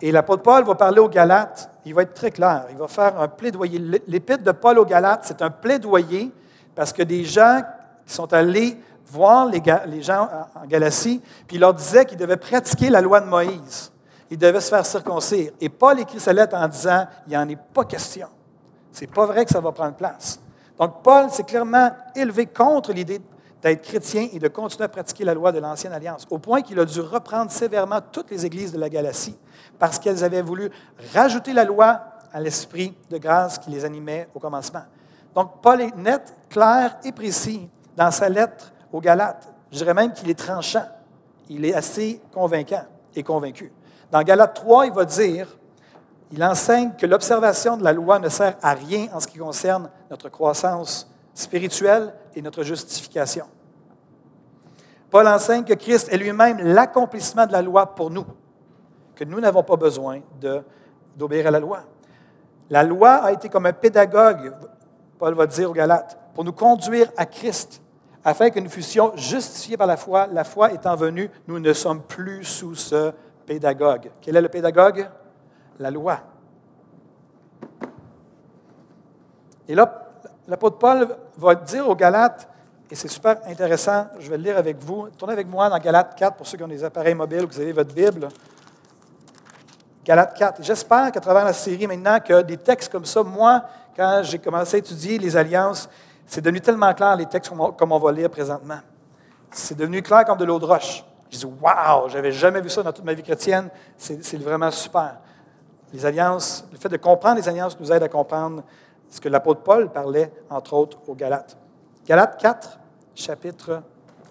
Et 0.01 0.11
l'apôtre 0.11 0.43
Paul 0.43 0.63
va 0.63 0.75
parler 0.75 0.99
aux 0.99 1.09
Galates, 1.09 1.69
il 1.83 1.93
va 1.93 2.03
être 2.03 2.13
très 2.13 2.31
clair, 2.31 2.65
il 2.69 2.77
va 2.77 2.87
faire 2.87 3.19
un 3.19 3.27
plaidoyer. 3.27 3.79
L'épître 4.07 4.43
de 4.43 4.51
Paul 4.51 4.77
aux 4.77 4.85
Galates, 4.85 5.23
c'est 5.25 5.41
un 5.41 5.49
plaidoyer 5.49 6.31
parce 6.75 6.93
que 6.93 7.03
des 7.03 7.25
gens 7.25 7.61
qui 8.05 8.13
sont 8.13 8.31
allés 8.31 8.77
voir 9.07 9.47
les, 9.47 10.01
gens 10.01 10.29
en 10.55 10.65
Galatie, 10.67 11.21
puis 11.47 11.57
il 11.57 11.59
leur 11.59 11.73
disait 11.73 12.05
qu'ils 12.05 12.17
devaient 12.17 12.37
pratiquer 12.37 12.89
la 12.89 13.01
loi 13.01 13.19
de 13.19 13.25
Moïse. 13.25 13.91
Ils 14.29 14.37
devaient 14.37 14.61
se 14.61 14.69
faire 14.69 14.85
circoncire. 14.85 15.51
Et 15.59 15.69
Paul 15.69 15.99
écrit 15.99 16.19
sa 16.19 16.31
lettre 16.31 16.55
en 16.55 16.67
disant, 16.67 17.07
il 17.25 17.31
n'y 17.31 17.37
en 17.37 17.49
est 17.49 17.57
pas 17.73 17.83
question. 17.83 18.27
C'est 18.91 19.07
pas 19.07 19.25
vrai 19.25 19.45
que 19.45 19.51
ça 19.51 19.61
va 19.61 19.71
prendre 19.71 19.95
place. 19.95 20.39
Donc, 20.79 21.01
Paul 21.03 21.29
s'est 21.29 21.43
clairement 21.43 21.91
élevé 22.15 22.45
contre 22.45 22.93
l'idée 22.93 23.21
d'être 23.61 23.81
chrétien 23.81 24.27
et 24.31 24.39
de 24.39 24.47
continuer 24.47 24.85
à 24.85 24.89
pratiquer 24.89 25.25
la 25.25 25.33
loi 25.33 25.51
de 25.51 25.59
l'Ancienne 25.59 25.91
Alliance, 25.91 26.25
au 26.29 26.37
point 26.37 26.61
qu'il 26.61 26.79
a 26.79 26.85
dû 26.85 27.01
reprendre 27.01 27.51
sévèrement 27.51 27.99
toutes 28.11 28.31
les 28.31 28.45
églises 28.45 28.71
de 28.71 28.79
la 28.79 28.89
Galatie, 28.89 29.37
parce 29.77 29.99
qu'elles 29.99 30.23
avaient 30.23 30.41
voulu 30.41 30.71
rajouter 31.13 31.51
la 31.51 31.65
loi 31.65 32.01
à 32.31 32.39
l'esprit 32.39 32.95
de 33.09 33.17
grâce 33.17 33.57
qui 33.57 33.69
les 33.69 33.83
animait 33.83 34.29
au 34.33 34.39
commencement. 34.39 34.83
Donc, 35.35 35.61
Paul 35.61 35.81
est 35.81 35.95
net, 35.95 36.33
clair 36.49 36.97
et 37.03 37.11
précis 37.11 37.69
dans 37.95 38.11
sa 38.11 38.29
lettre 38.29 38.71
aux 38.91 39.01
Galates. 39.01 39.51
Je 39.71 39.77
dirais 39.77 39.93
même 39.93 40.13
qu'il 40.13 40.29
est 40.29 40.39
tranchant. 40.39 40.85
Il 41.49 41.65
est 41.65 41.73
assez 41.73 42.21
convaincant 42.33 42.83
et 43.15 43.23
convaincu. 43.23 43.71
Dans 44.11 44.21
Galates 44.23 44.55
3, 44.55 44.87
il 44.87 44.93
va 44.93 45.05
dire, 45.05 45.47
il 46.31 46.43
enseigne 46.43 46.91
que 46.97 47.05
l'observation 47.05 47.77
de 47.77 47.83
la 47.83 47.93
loi 47.93 48.19
ne 48.19 48.29
sert 48.29 48.55
à 48.61 48.73
rien 48.73 49.07
en 49.13 49.19
ce 49.19 49.27
qui 49.27 49.37
concerne 49.37 49.89
notre 50.09 50.29
croissance 50.29 51.11
spirituelle 51.33 52.13
et 52.35 52.41
notre 52.41 52.63
justification. 52.63 53.45
Paul 55.09 55.27
enseigne 55.27 55.63
que 55.63 55.73
Christ 55.73 56.09
est 56.11 56.17
lui-même 56.17 56.59
l'accomplissement 56.59 57.47
de 57.47 57.51
la 57.51 57.61
loi 57.61 57.95
pour 57.95 58.11
nous, 58.11 58.25
que 59.15 59.23
nous 59.23 59.39
n'avons 59.39 59.63
pas 59.63 59.75
besoin 59.75 60.21
d'obéir 61.15 61.47
à 61.47 61.51
la 61.51 61.59
loi. 61.59 61.79
La 62.69 62.83
loi 62.83 63.13
a 63.15 63.31
été 63.31 63.49
comme 63.49 63.65
un 63.65 63.73
pédagogue, 63.73 64.53
Paul 65.17 65.33
va 65.33 65.47
dire 65.47 65.71
aux 65.71 65.73
Galates, 65.73 66.17
pour 66.35 66.43
nous 66.43 66.53
conduire 66.53 67.11
à 67.17 67.25
Christ, 67.25 67.81
afin 68.23 68.51
que 68.51 68.59
nous 68.59 68.69
fussions 68.69 69.13
justifiés 69.15 69.77
par 69.77 69.87
la 69.87 69.97
foi. 69.97 70.27
La 70.27 70.43
foi 70.43 70.73
étant 70.73 70.95
venue, 70.95 71.31
nous 71.47 71.59
ne 71.59 71.73
sommes 71.73 72.03
plus 72.03 72.43
sous 72.43 72.75
ce 72.75 73.11
pédagogue. 73.45 74.11
Quel 74.21 74.35
est 74.35 74.41
le 74.41 74.49
pédagogue? 74.49 75.09
La 75.79 75.89
loi. 75.89 76.19
Et 79.67 79.75
là, 79.75 80.09
l'apôtre 80.47 80.77
Paul 80.77 81.07
va 81.37 81.55
dire 81.55 81.87
aux 81.87 81.95
Galates, 81.95 82.49
et 82.91 82.95
c'est 82.95 83.07
super 83.07 83.37
intéressant, 83.45 84.07
je 84.17 84.29
vais 84.29 84.37
le 84.37 84.43
lire 84.43 84.57
avec 84.57 84.77
vous. 84.83 85.09
Tournez 85.17 85.33
avec 85.33 85.47
moi 85.47 85.69
dans 85.69 85.77
Galates 85.77 86.15
4 86.15 86.35
pour 86.35 86.47
ceux 86.47 86.57
qui 86.57 86.63
ont 86.63 86.67
des 86.67 86.83
appareils 86.83 87.13
mobiles, 87.13 87.47
que 87.47 87.53
vous 87.53 87.61
avez 87.61 87.71
votre 87.71 87.93
Bible. 87.93 88.29
Galates 90.03 90.33
4. 90.33 90.63
J'espère 90.63 91.11
qu'à 91.11 91.19
travers 91.19 91.45
la 91.45 91.53
série 91.53 91.85
maintenant, 91.85 92.19
que 92.19 92.41
des 92.41 92.57
textes 92.57 92.91
comme 92.91 93.05
ça, 93.05 93.21
moi, 93.21 93.63
quand 93.95 94.21
j'ai 94.23 94.39
commencé 94.39 94.77
à 94.77 94.79
étudier 94.79 95.19
les 95.19 95.37
alliances, 95.37 95.87
c'est 96.25 96.41
devenu 96.41 96.61
tellement 96.61 96.91
clair 96.95 97.15
les 97.15 97.27
textes 97.27 97.51
comme 97.77 97.91
on 97.91 97.99
va 97.99 98.11
lire 98.11 98.29
présentement. 98.29 98.79
C'est 99.51 99.77
devenu 99.77 100.01
clair 100.01 100.25
comme 100.25 100.37
de 100.37 100.45
l'eau 100.45 100.57
de 100.57 100.65
roche. 100.65 101.03
Je 101.29 101.37
dis, 101.37 101.45
waouh, 101.45 102.09
j'avais 102.09 102.31
jamais 102.31 102.59
vu 102.59 102.69
ça 102.69 102.81
dans 102.81 102.91
toute 102.91 103.05
ma 103.05 103.13
vie 103.13 103.21
chrétienne. 103.21 103.69
C'est 103.97 104.41
vraiment 104.41 104.71
super. 104.71 105.17
Les 105.93 106.05
alliances, 106.05 106.65
le 106.71 106.77
fait 106.77 106.89
de 106.89 106.97
comprendre 106.97 107.37
les 107.37 107.49
alliances 107.49 107.79
nous 107.79 107.91
aide 107.91 108.03
à 108.03 108.09
comprendre 108.09 108.63
ce 109.09 109.19
que 109.19 109.29
l'apôtre 109.29 109.61
Paul 109.61 109.91
parlait, 109.91 110.31
entre 110.49 110.73
autres, 110.73 110.97
aux 111.07 111.15
Galates. 111.15 111.57
Galates 112.05 112.39
4, 112.39 112.79
chapitre, 113.15 113.81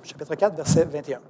chapitre 0.02 0.34
4, 0.34 0.54
verset 0.54 0.84
21. 0.84 1.20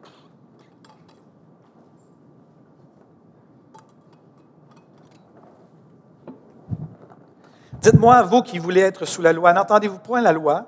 Dites-moi, 7.81 8.23
vous 8.23 8.43
qui 8.43 8.59
voulez 8.59 8.81
être 8.81 9.05
sous 9.05 9.23
la 9.23 9.33
loi, 9.33 9.53
n'entendez-vous 9.53 9.99
point 10.01 10.21
la 10.21 10.33
loi? 10.33 10.67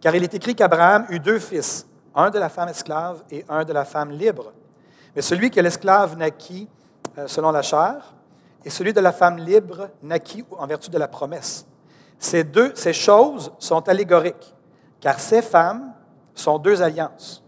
Car 0.00 0.14
il 0.14 0.24
est 0.24 0.34
écrit 0.34 0.54
qu'Abraham 0.54 1.06
eut 1.08 1.20
deux 1.20 1.38
fils, 1.38 1.86
un 2.14 2.30
de 2.30 2.38
la 2.38 2.48
femme 2.48 2.68
esclave 2.68 3.22
et 3.30 3.44
un 3.48 3.64
de 3.64 3.72
la 3.72 3.84
femme 3.84 4.10
libre. 4.10 4.52
Mais 5.14 5.22
celui 5.22 5.50
que 5.50 5.60
l'esclave 5.60 6.16
naquit 6.16 6.68
euh, 7.16 7.28
selon 7.28 7.52
la 7.52 7.62
chair, 7.62 8.14
et 8.64 8.70
celui 8.70 8.92
de 8.92 9.00
la 9.00 9.12
femme 9.12 9.38
libre 9.38 9.90
naquit 10.02 10.44
en 10.56 10.66
vertu 10.66 10.90
de 10.90 10.98
la 10.98 11.08
promesse. 11.08 11.66
Ces 12.18 12.44
deux, 12.44 12.72
ces 12.74 12.92
choses 12.92 13.52
sont 13.58 13.88
allégoriques, 13.88 14.54
car 15.00 15.18
ces 15.18 15.42
femmes 15.42 15.92
sont 16.34 16.58
deux 16.58 16.80
alliances. 16.82 17.42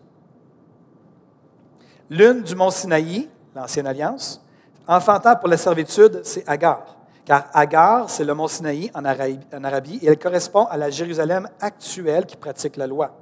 L'une 2.10 2.42
du 2.42 2.54
mont 2.54 2.70
Sinaï, 2.70 3.28
l'ancienne 3.54 3.86
alliance, 3.86 4.44
enfantant 4.86 5.36
pour 5.36 5.48
la 5.48 5.56
servitude, 5.56 6.20
c'est 6.24 6.46
Agar 6.48 6.94
car 7.24 7.48
Agar, 7.54 8.10
c'est 8.10 8.24
le 8.24 8.34
mont 8.34 8.48
Sinaï 8.48 8.90
en 8.94 9.04
Arabie, 9.04 9.98
et 10.02 10.06
elle 10.08 10.18
correspond 10.18 10.64
à 10.66 10.76
la 10.76 10.90
Jérusalem 10.90 11.48
actuelle 11.60 12.26
qui 12.26 12.36
pratique 12.36 12.76
la 12.76 12.86
loi, 12.86 13.16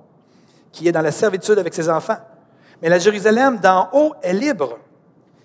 qui 0.72 0.88
est 0.88 0.92
dans 0.92 1.02
la 1.02 1.12
servitude 1.12 1.58
avec 1.58 1.72
ses 1.72 1.88
enfants. 1.88 2.18
Mais 2.80 2.88
la 2.88 2.98
Jérusalem 2.98 3.58
d'en 3.58 3.88
haut 3.92 4.14
est 4.22 4.32
libre. 4.32 4.78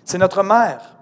C'est 0.04 0.18
notre 0.18 0.42
mère. 0.42 0.96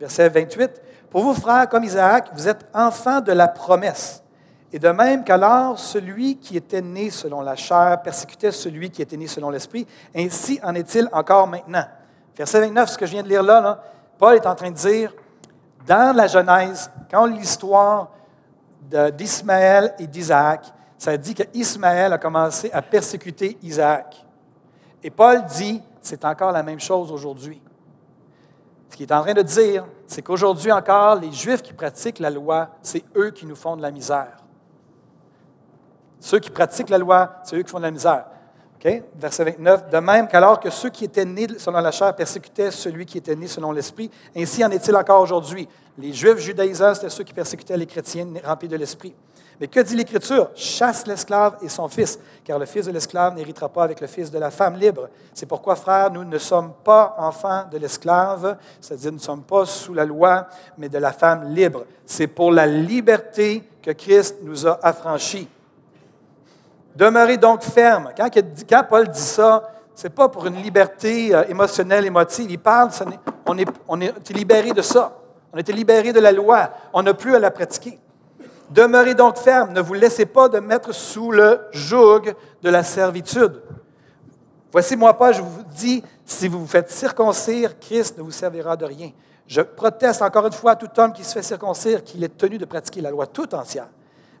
Verset 0.00 0.30
28. 0.30 0.70
Pour 1.12 1.24
vous, 1.24 1.34
frères, 1.34 1.68
comme 1.68 1.84
Isaac, 1.84 2.30
vous 2.32 2.48
êtes 2.48 2.66
enfants 2.72 3.20
de 3.20 3.32
la 3.32 3.46
promesse. 3.46 4.22
Et 4.72 4.78
de 4.78 4.88
même 4.88 5.22
qu'alors 5.24 5.78
celui 5.78 6.38
qui 6.38 6.56
était 6.56 6.80
né 6.80 7.10
selon 7.10 7.42
la 7.42 7.54
chair 7.54 8.00
persécutait 8.02 8.50
celui 8.50 8.90
qui 8.90 9.02
était 9.02 9.18
né 9.18 9.26
selon 9.26 9.50
l'esprit, 9.50 9.86
ainsi 10.16 10.58
en 10.62 10.74
est-il 10.74 11.10
encore 11.12 11.46
maintenant. 11.46 11.84
Verset 12.34 12.60
29, 12.60 12.88
ce 12.88 12.96
que 12.96 13.04
je 13.04 13.12
viens 13.12 13.22
de 13.22 13.28
lire 13.28 13.42
là, 13.42 13.82
Paul 14.16 14.36
est 14.36 14.46
en 14.46 14.54
train 14.54 14.70
de 14.70 14.76
dire, 14.76 15.12
dans 15.86 16.16
la 16.16 16.26
Genèse, 16.26 16.90
quand 17.10 17.26
l'histoire 17.26 18.08
d'Ismaël 19.14 19.94
et 19.98 20.06
d'Isaac, 20.06 20.72
ça 20.96 21.14
dit 21.18 21.34
qu'Ismaël 21.34 22.10
a 22.10 22.16
commencé 22.16 22.70
à 22.72 22.80
persécuter 22.80 23.58
Isaac. 23.62 24.24
Et 25.02 25.10
Paul 25.10 25.44
dit, 25.44 25.82
c'est 26.00 26.24
encore 26.24 26.52
la 26.52 26.62
même 26.62 26.80
chose 26.80 27.12
aujourd'hui. 27.12 27.60
Ce 28.92 28.96
qu'il 28.98 29.06
est 29.06 29.14
en 29.14 29.22
train 29.22 29.32
de 29.32 29.40
dire, 29.40 29.86
c'est 30.06 30.20
qu'aujourd'hui 30.20 30.70
encore, 30.70 31.14
les 31.14 31.32
Juifs 31.32 31.62
qui 31.62 31.72
pratiquent 31.72 32.18
la 32.18 32.28
loi, 32.28 32.68
c'est 32.82 33.02
eux 33.16 33.30
qui 33.30 33.46
nous 33.46 33.56
font 33.56 33.74
de 33.74 33.80
la 33.80 33.90
misère. 33.90 34.36
Ceux 36.20 36.38
qui 36.38 36.50
pratiquent 36.50 36.90
la 36.90 36.98
loi, 36.98 37.36
c'est 37.42 37.56
eux 37.56 37.62
qui 37.62 37.70
font 37.70 37.78
de 37.78 37.84
la 37.84 37.90
misère. 37.90 38.26
Verset 39.14 39.44
29. 39.44 39.88
De 39.88 39.96
même 39.96 40.28
qu'alors 40.28 40.60
que 40.60 40.68
ceux 40.68 40.90
qui 40.90 41.06
étaient 41.06 41.24
nés 41.24 41.46
selon 41.56 41.80
la 41.80 41.90
chair 41.90 42.14
persécutaient 42.14 42.70
celui 42.70 43.06
qui 43.06 43.16
était 43.16 43.34
né 43.34 43.46
selon 43.46 43.72
l'esprit, 43.72 44.10
ainsi 44.36 44.62
en 44.62 44.70
est-il 44.70 44.94
encore 44.94 45.22
aujourd'hui. 45.22 45.66
Les 45.96 46.12
Juifs 46.12 46.36
judaïsants, 46.36 46.94
c'était 46.94 47.08
ceux 47.08 47.24
qui 47.24 47.32
persécutaient 47.32 47.78
les 47.78 47.86
chrétiens 47.86 48.26
remplis 48.44 48.68
de 48.68 48.76
l'esprit. 48.76 49.14
Mais 49.60 49.68
que 49.68 49.80
dit 49.80 49.94
l'Écriture? 49.94 50.50
Chasse 50.54 51.06
l'esclave 51.06 51.56
et 51.62 51.68
son 51.68 51.88
fils, 51.88 52.18
car 52.44 52.58
le 52.58 52.66
fils 52.66 52.86
de 52.86 52.92
l'esclave 52.92 53.34
n'héritera 53.34 53.68
pas 53.68 53.84
avec 53.84 54.00
le 54.00 54.06
fils 54.06 54.30
de 54.30 54.38
la 54.38 54.50
femme 54.50 54.76
libre. 54.76 55.08
C'est 55.34 55.46
pourquoi, 55.46 55.76
frères, 55.76 56.10
nous 56.10 56.24
ne 56.24 56.38
sommes 56.38 56.72
pas 56.82 57.14
enfants 57.18 57.64
de 57.70 57.78
l'esclave, 57.78 58.56
c'est-à-dire 58.80 59.12
nous 59.12 59.18
ne 59.18 59.22
sommes 59.22 59.42
pas 59.42 59.64
sous 59.64 59.94
la 59.94 60.04
loi, 60.04 60.48
mais 60.78 60.88
de 60.88 60.98
la 60.98 61.12
femme 61.12 61.54
libre. 61.54 61.84
C'est 62.04 62.26
pour 62.26 62.50
la 62.50 62.66
liberté 62.66 63.62
que 63.82 63.92
Christ 63.92 64.38
nous 64.42 64.66
a 64.66 64.78
affranchis. 64.82 65.48
Demeurez 66.94 67.36
donc 67.36 67.62
ferme. 67.62 68.10
Quand, 68.16 68.84
Paul 68.88 69.08
dit 69.08 69.20
ça, 69.20 69.62
ce 69.94 70.04
n'est 70.04 70.10
pas 70.10 70.28
pour 70.28 70.46
une 70.46 70.60
liberté 70.62 71.34
euh, 71.34 71.44
émotionnelle, 71.48 72.04
émotive. 72.04 72.50
Il 72.50 72.58
parle, 72.58 72.90
on, 73.46 73.58
est, 73.58 73.68
on 73.88 74.00
est 74.00 74.30
libéré 74.30 74.72
de 74.72 74.82
ça. 74.82 75.16
On 75.52 75.56
a 75.56 75.60
été 75.60 75.72
libéré 75.72 76.12
de 76.12 76.20
la 76.20 76.32
loi. 76.32 76.70
On 76.92 77.02
n'a 77.02 77.14
plus 77.14 77.34
à 77.34 77.38
la 77.38 77.50
pratiquer. 77.50 77.98
Demeurez 78.72 79.14
donc 79.14 79.36
ferme. 79.36 79.72
Ne 79.72 79.80
vous 79.80 79.92
laissez 79.92 80.24
pas 80.24 80.48
de 80.48 80.58
mettre 80.58 80.92
sous 80.92 81.30
le 81.30 81.60
joug 81.72 82.22
de 82.62 82.70
la 82.70 82.82
servitude. 82.82 83.60
Voici 84.70 84.96
moi 84.96 85.16
pas, 85.18 85.32
je 85.32 85.42
vous 85.42 85.62
dis, 85.76 86.02
si 86.24 86.48
vous 86.48 86.60
vous 86.60 86.66
faites 86.66 86.90
circoncire, 86.90 87.78
Christ 87.78 88.16
ne 88.16 88.22
vous 88.22 88.30
servira 88.30 88.74
de 88.74 88.86
rien. 88.86 89.10
Je 89.46 89.60
proteste 89.60 90.22
encore 90.22 90.46
une 90.46 90.52
fois 90.52 90.70
à 90.72 90.76
tout 90.76 90.88
homme 90.96 91.12
qui 91.12 91.22
se 91.22 91.34
fait 91.34 91.42
circoncire 91.42 92.02
qu'il 92.02 92.24
est 92.24 92.34
tenu 92.34 92.56
de 92.56 92.64
pratiquer 92.64 93.02
la 93.02 93.10
loi 93.10 93.26
tout 93.26 93.54
entière. 93.54 93.88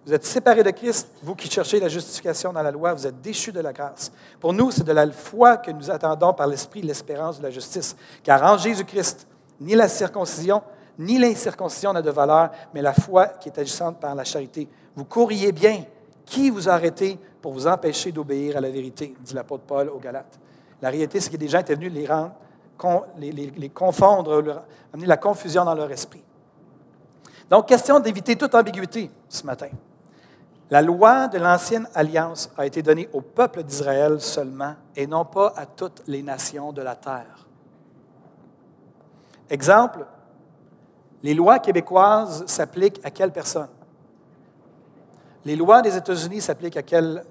Vous 0.06 0.14
êtes 0.14 0.24
séparés 0.24 0.62
de 0.62 0.70
Christ, 0.70 1.10
vous 1.22 1.34
qui 1.34 1.50
cherchez 1.50 1.78
la 1.78 1.88
justification 1.88 2.54
dans 2.54 2.62
la 2.62 2.70
loi, 2.70 2.94
vous 2.94 3.06
êtes 3.06 3.20
déchus 3.20 3.52
de 3.52 3.60
la 3.60 3.74
grâce. 3.74 4.10
Pour 4.40 4.54
nous, 4.54 4.70
c'est 4.70 4.84
de 4.84 4.92
la 4.92 5.10
foi 5.12 5.58
que 5.58 5.70
nous 5.70 5.90
attendons 5.90 6.32
par 6.32 6.46
l'Esprit 6.46 6.80
l'espérance 6.80 7.38
de 7.38 7.42
la 7.42 7.50
justice. 7.50 7.94
Car 8.24 8.42
en 8.42 8.56
Jésus-Christ, 8.56 9.28
ni 9.60 9.74
la 9.74 9.88
circoncision, 9.88 10.62
ni 11.02 11.18
l'incirconcision 11.18 11.92
n'a 11.92 12.02
de 12.02 12.10
valeur, 12.10 12.50
mais 12.72 12.82
la 12.82 12.92
foi 12.92 13.26
qui 13.28 13.48
est 13.48 13.58
agissante 13.58 13.98
par 13.98 14.14
la 14.14 14.24
charité. 14.24 14.68
Vous 14.96 15.04
courriez 15.04 15.52
bien. 15.52 15.84
Qui 16.24 16.50
vous 16.50 16.68
a 16.68 16.72
arrêté 16.72 17.18
pour 17.40 17.52
vous 17.52 17.66
empêcher 17.66 18.12
d'obéir 18.12 18.56
à 18.56 18.60
la 18.60 18.70
vérité, 18.70 19.14
dit 19.20 19.34
l'apôtre 19.34 19.64
Paul 19.64 19.88
aux 19.88 19.98
Galates. 19.98 20.38
La 20.80 20.88
réalité, 20.88 21.20
c'est 21.20 21.30
que 21.30 21.36
des 21.36 21.48
gens 21.48 21.58
étaient 21.58 21.74
venus 21.74 21.92
les, 21.92 22.06
rendre, 22.06 22.32
les, 23.18 23.68
confondre, 23.68 24.62
amener 24.94 25.06
la 25.06 25.16
confusion 25.16 25.64
dans 25.64 25.74
leur 25.74 25.90
esprit. 25.90 26.22
Donc, 27.50 27.66
question 27.66 28.00
d'éviter 28.00 28.36
toute 28.36 28.54
ambiguïté 28.54 29.10
ce 29.28 29.44
matin. 29.44 29.68
La 30.70 30.80
loi 30.80 31.28
de 31.28 31.38
l'ancienne 31.38 31.86
alliance 31.94 32.50
a 32.56 32.64
été 32.64 32.82
donnée 32.82 33.08
au 33.12 33.20
peuple 33.20 33.62
d'Israël 33.62 34.20
seulement 34.20 34.74
et 34.96 35.06
non 35.06 35.24
pas 35.24 35.52
à 35.56 35.66
toutes 35.66 36.02
les 36.06 36.22
nations 36.22 36.72
de 36.72 36.80
la 36.80 36.96
terre. 36.96 37.46
Exemple, 39.50 40.06
les 41.22 41.34
lois 41.34 41.58
québécoises 41.58 42.44
s'appliquent 42.46 43.00
à 43.04 43.10
quelle 43.10 43.32
personne? 43.32 43.68
Les 45.44 45.56
lois 45.56 45.82
des 45.82 45.96
États-Unis 45.96 46.40
s'appliquent 46.40 46.76
à 46.76 46.82
quel 46.82 47.24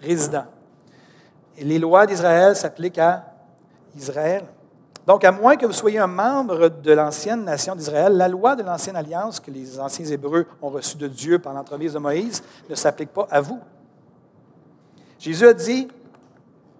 résident? 0.00 0.44
Les 1.58 1.78
lois 1.78 2.06
d'Israël 2.06 2.54
s'appliquent 2.56 2.98
à 2.98 3.24
Israël. 3.96 4.44
Donc, 5.06 5.24
à 5.24 5.32
moins 5.32 5.56
que 5.56 5.64
vous 5.64 5.72
soyez 5.72 5.98
un 5.98 6.06
membre 6.06 6.68
de 6.68 6.92
l'ancienne 6.92 7.42
nation 7.42 7.74
d'Israël, 7.74 8.12
la 8.12 8.28
loi 8.28 8.54
de 8.54 8.62
l'ancienne 8.62 8.96
alliance 8.96 9.40
que 9.40 9.50
les 9.50 9.80
anciens 9.80 10.04
Hébreux 10.04 10.46
ont 10.60 10.68
reçue 10.68 10.98
de 10.98 11.08
Dieu 11.08 11.38
par 11.38 11.54
l'entremise 11.54 11.94
de 11.94 11.98
Moïse 11.98 12.42
ne 12.68 12.74
s'applique 12.74 13.14
pas 13.14 13.26
à 13.30 13.40
vous. 13.40 13.58
Jésus 15.18 15.46
a 15.46 15.54
dit, 15.54 15.88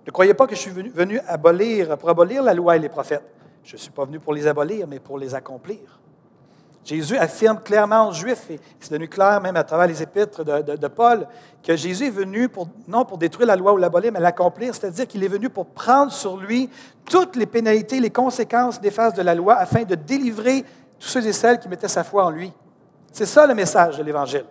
ne 0.06 0.10
croyez 0.10 0.34
pas 0.34 0.46
que 0.46 0.54
je 0.54 0.60
suis 0.60 0.70
venu, 0.70 1.18
abolir, 1.26 1.96
pour 1.96 2.10
abolir 2.10 2.42
la 2.42 2.52
loi 2.52 2.76
et 2.76 2.78
les 2.78 2.90
prophètes. 2.90 3.24
Je 3.68 3.74
ne 3.74 3.78
suis 3.80 3.90
pas 3.90 4.06
venu 4.06 4.18
pour 4.18 4.32
les 4.32 4.46
abolir, 4.46 4.86
mais 4.86 4.98
pour 4.98 5.18
les 5.18 5.34
accomplir. 5.34 6.00
Jésus 6.82 7.18
affirme 7.18 7.60
clairement 7.60 8.08
aux 8.08 8.12
Juifs, 8.12 8.50
et 8.50 8.58
c'est 8.80 8.90
devenu 8.90 9.08
clair 9.08 9.42
même 9.42 9.56
à 9.56 9.62
travers 9.62 9.86
les 9.86 10.02
épîtres 10.02 10.42
de, 10.42 10.88
Paul, 10.88 11.28
que 11.62 11.76
Jésus 11.76 12.06
est 12.06 12.10
venu 12.10 12.48
pour, 12.48 12.66
non 12.86 13.04
pour 13.04 13.18
détruire 13.18 13.46
la 13.46 13.56
loi 13.56 13.74
ou 13.74 13.76
l'abolir, 13.76 14.10
mais 14.10 14.20
l'accomplir, 14.20 14.74
c'est-à-dire 14.74 15.06
qu'il 15.06 15.22
est 15.22 15.28
venu 15.28 15.50
pour 15.50 15.66
prendre 15.66 16.10
sur 16.10 16.38
lui 16.38 16.70
toutes 17.04 17.36
les 17.36 17.44
pénalités, 17.44 18.00
les 18.00 18.08
conséquences 18.08 18.80
des 18.80 18.90
phases 18.90 19.12
de 19.12 19.20
la 19.20 19.34
loi, 19.34 19.56
afin 19.56 19.82
de 19.82 19.96
délivrer 19.96 20.64
tous 20.98 21.08
ceux 21.08 21.26
et 21.26 21.34
celles 21.34 21.58
qui 21.58 21.68
mettaient 21.68 21.88
sa 21.88 22.04
foi 22.04 22.24
en 22.24 22.30
lui. 22.30 22.50
C'est 23.12 23.26
ça 23.26 23.46
le 23.46 23.54
message 23.54 23.98
de 23.98 24.02
l'Évangile. 24.02 24.46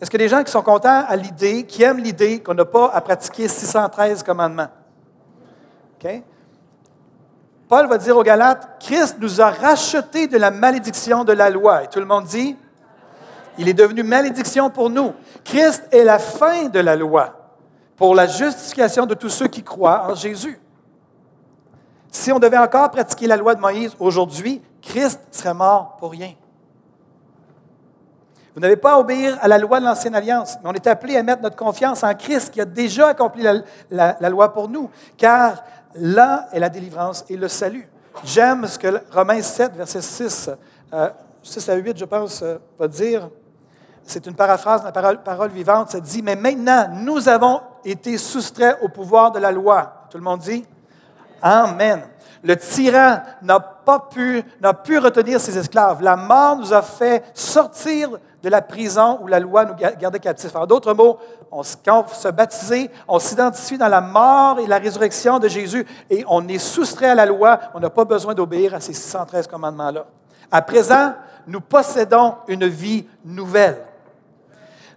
Est-ce 0.00 0.10
que 0.10 0.16
des 0.16 0.28
gens 0.28 0.42
qui 0.42 0.50
sont 0.50 0.62
contents 0.62 1.04
à 1.06 1.14
l'idée, 1.14 1.62
qui 1.62 1.84
aiment 1.84 2.02
l'idée 2.02 2.42
qu'on 2.42 2.54
n'a 2.54 2.64
pas 2.64 2.90
à 2.90 3.00
pratiquer 3.00 3.46
613 3.46 4.24
commandements? 4.24 4.70
Paul 7.68 7.88
va 7.88 7.98
dire 7.98 8.16
aux 8.16 8.22
Galates, 8.22 8.68
Christ 8.78 9.16
nous 9.18 9.40
a 9.40 9.50
rachetés 9.50 10.28
de 10.28 10.38
la 10.38 10.50
malédiction 10.50 11.24
de 11.24 11.32
la 11.32 11.50
loi. 11.50 11.84
Et 11.84 11.88
tout 11.88 11.98
le 11.98 12.06
monde 12.06 12.24
dit, 12.24 12.56
il 13.58 13.68
est 13.68 13.74
devenu 13.74 14.02
malédiction 14.02 14.70
pour 14.70 14.90
nous. 14.90 15.12
Christ 15.44 15.84
est 15.90 16.04
la 16.04 16.18
fin 16.18 16.68
de 16.68 16.78
la 16.78 16.94
loi 16.94 17.34
pour 17.96 18.14
la 18.14 18.26
justification 18.26 19.06
de 19.06 19.14
tous 19.14 19.30
ceux 19.30 19.48
qui 19.48 19.62
croient 19.62 20.06
en 20.08 20.14
Jésus. 20.14 20.60
Si 22.10 22.30
on 22.30 22.38
devait 22.38 22.58
encore 22.58 22.90
pratiquer 22.90 23.26
la 23.26 23.36
loi 23.36 23.54
de 23.54 23.60
Moïse 23.60 23.96
aujourd'hui, 23.98 24.62
Christ 24.80 25.20
serait 25.30 25.54
mort 25.54 25.96
pour 25.98 26.12
rien. 26.12 26.34
Vous 28.54 28.60
n'avez 28.60 28.76
pas 28.76 28.94
à 28.94 28.98
obéir 28.98 29.36
à 29.42 29.48
la 29.48 29.58
loi 29.58 29.80
de 29.80 29.84
l'Ancienne 29.84 30.14
Alliance, 30.14 30.56
mais 30.62 30.70
on 30.70 30.72
est 30.72 30.86
appelé 30.86 31.16
à 31.16 31.22
mettre 31.22 31.42
notre 31.42 31.56
confiance 31.56 32.02
en 32.02 32.14
Christ 32.14 32.50
qui 32.50 32.60
a 32.60 32.64
déjà 32.64 33.08
accompli 33.08 33.42
la, 33.42 34.16
la 34.18 34.30
loi 34.30 34.52
pour 34.54 34.70
nous, 34.70 34.88
car 35.18 35.62
Là 35.98 36.48
est 36.52 36.58
la 36.58 36.68
délivrance 36.68 37.24
et 37.28 37.36
le 37.36 37.48
salut. 37.48 37.88
J'aime 38.24 38.66
ce 38.66 38.78
que 38.78 39.00
Romains 39.12 39.42
7, 39.42 39.74
verset 39.74 40.00
6, 40.00 40.50
6 41.42 41.68
euh, 41.68 41.72
à 41.72 41.76
8, 41.76 41.98
je 41.98 42.04
pense, 42.04 42.42
euh, 42.42 42.56
va 42.78 42.88
dire. 42.88 43.28
C'est 44.02 44.24
une 44.26 44.34
paraphrase 44.34 44.82
de 44.82 44.86
la 44.86 44.92
parole, 44.92 45.22
parole, 45.22 45.50
vivante. 45.50 45.90
Ça 45.90 46.00
dit 46.00 46.22
Mais 46.22 46.36
maintenant, 46.36 46.88
nous 46.94 47.28
avons 47.28 47.60
été 47.84 48.16
soustraits 48.18 48.78
au 48.82 48.88
pouvoir 48.88 49.32
de 49.32 49.40
la 49.40 49.50
loi. 49.50 50.06
Tout 50.10 50.18
le 50.18 50.24
monde 50.24 50.40
dit 50.40 50.64
Amen. 51.42 52.02
Le 52.42 52.56
tyran 52.56 53.22
n'a 53.42 53.58
pas 53.58 53.98
pu, 53.98 54.42
n'a 54.60 54.72
pu 54.72 54.98
retenir 54.98 55.40
ses 55.40 55.58
esclaves. 55.58 56.02
La 56.02 56.16
mort 56.16 56.56
nous 56.56 56.72
a 56.72 56.82
fait 56.82 57.24
sortir 57.34 58.10
de 58.46 58.50
la 58.50 58.62
prison 58.62 59.18
où 59.22 59.26
la 59.26 59.40
loi 59.40 59.64
nous 59.64 59.74
gardait 59.74 60.20
captifs. 60.20 60.54
En 60.54 60.66
d'autres 60.66 60.94
mots, 60.94 61.18
on, 61.50 61.62
quand 61.84 62.06
on 62.08 62.14
se 62.14 62.28
baptiser, 62.28 62.92
on 63.08 63.18
s'identifie 63.18 63.76
dans 63.76 63.88
la 63.88 64.00
mort 64.00 64.60
et 64.60 64.68
la 64.68 64.78
résurrection 64.78 65.40
de 65.40 65.48
Jésus 65.48 65.84
et 66.08 66.24
on 66.28 66.46
est 66.46 66.58
soustrait 66.58 67.08
à 67.08 67.16
la 67.16 67.26
loi. 67.26 67.58
On 67.74 67.80
n'a 67.80 67.90
pas 67.90 68.04
besoin 68.04 68.34
d'obéir 68.34 68.72
à 68.72 68.78
ces 68.78 68.92
613 68.92 69.48
commandements-là. 69.48 70.06
À 70.52 70.62
présent, 70.62 71.14
nous 71.48 71.60
possédons 71.60 72.36
une 72.46 72.68
vie 72.68 73.04
nouvelle. 73.24 73.78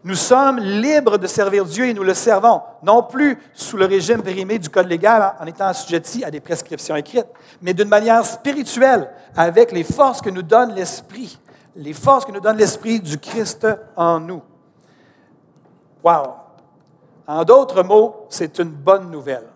Nous 0.04 0.14
sommes 0.14 0.60
libres 0.60 1.18
de 1.18 1.26
servir 1.26 1.66
Dieu 1.66 1.86
et 1.86 1.94
nous 1.96 2.04
le 2.04 2.14
servons, 2.14 2.62
non 2.84 3.02
plus 3.02 3.36
sous 3.56 3.78
le 3.78 3.86
régime 3.86 4.22
périmé 4.22 4.60
du 4.60 4.70
Code 4.70 4.88
légal 4.88 5.34
en 5.42 5.48
étant 5.48 5.66
assujettis 5.66 6.24
à 6.24 6.30
des 6.30 6.40
prescriptions 6.40 6.96
écrites, 6.96 7.26
mais 7.64 7.74
d'une 7.74 7.90
manière 7.90 8.24
spirituelle, 8.24 9.10
avec 9.36 9.72
les 9.72 9.84
forces 9.84 10.22
que 10.22 10.30
nous 10.30 10.44
donne 10.44 10.76
l'Esprit, 10.76 11.40
les 11.76 11.94
forces 11.94 12.26
que 12.26 12.32
nous 12.32 12.40
donne 12.40 12.58
l'Esprit 12.58 13.00
du 13.00 13.18
Christ 13.18 13.68
en 13.96 14.20
nous. 14.20 14.42
Wow! 16.04 16.36
En 17.28 17.44
d'autres 17.44 17.84
mots, 17.84 18.26
c'est 18.30 18.58
une 18.60 18.72
bonne 18.72 19.12
nouvelle. 19.12 19.48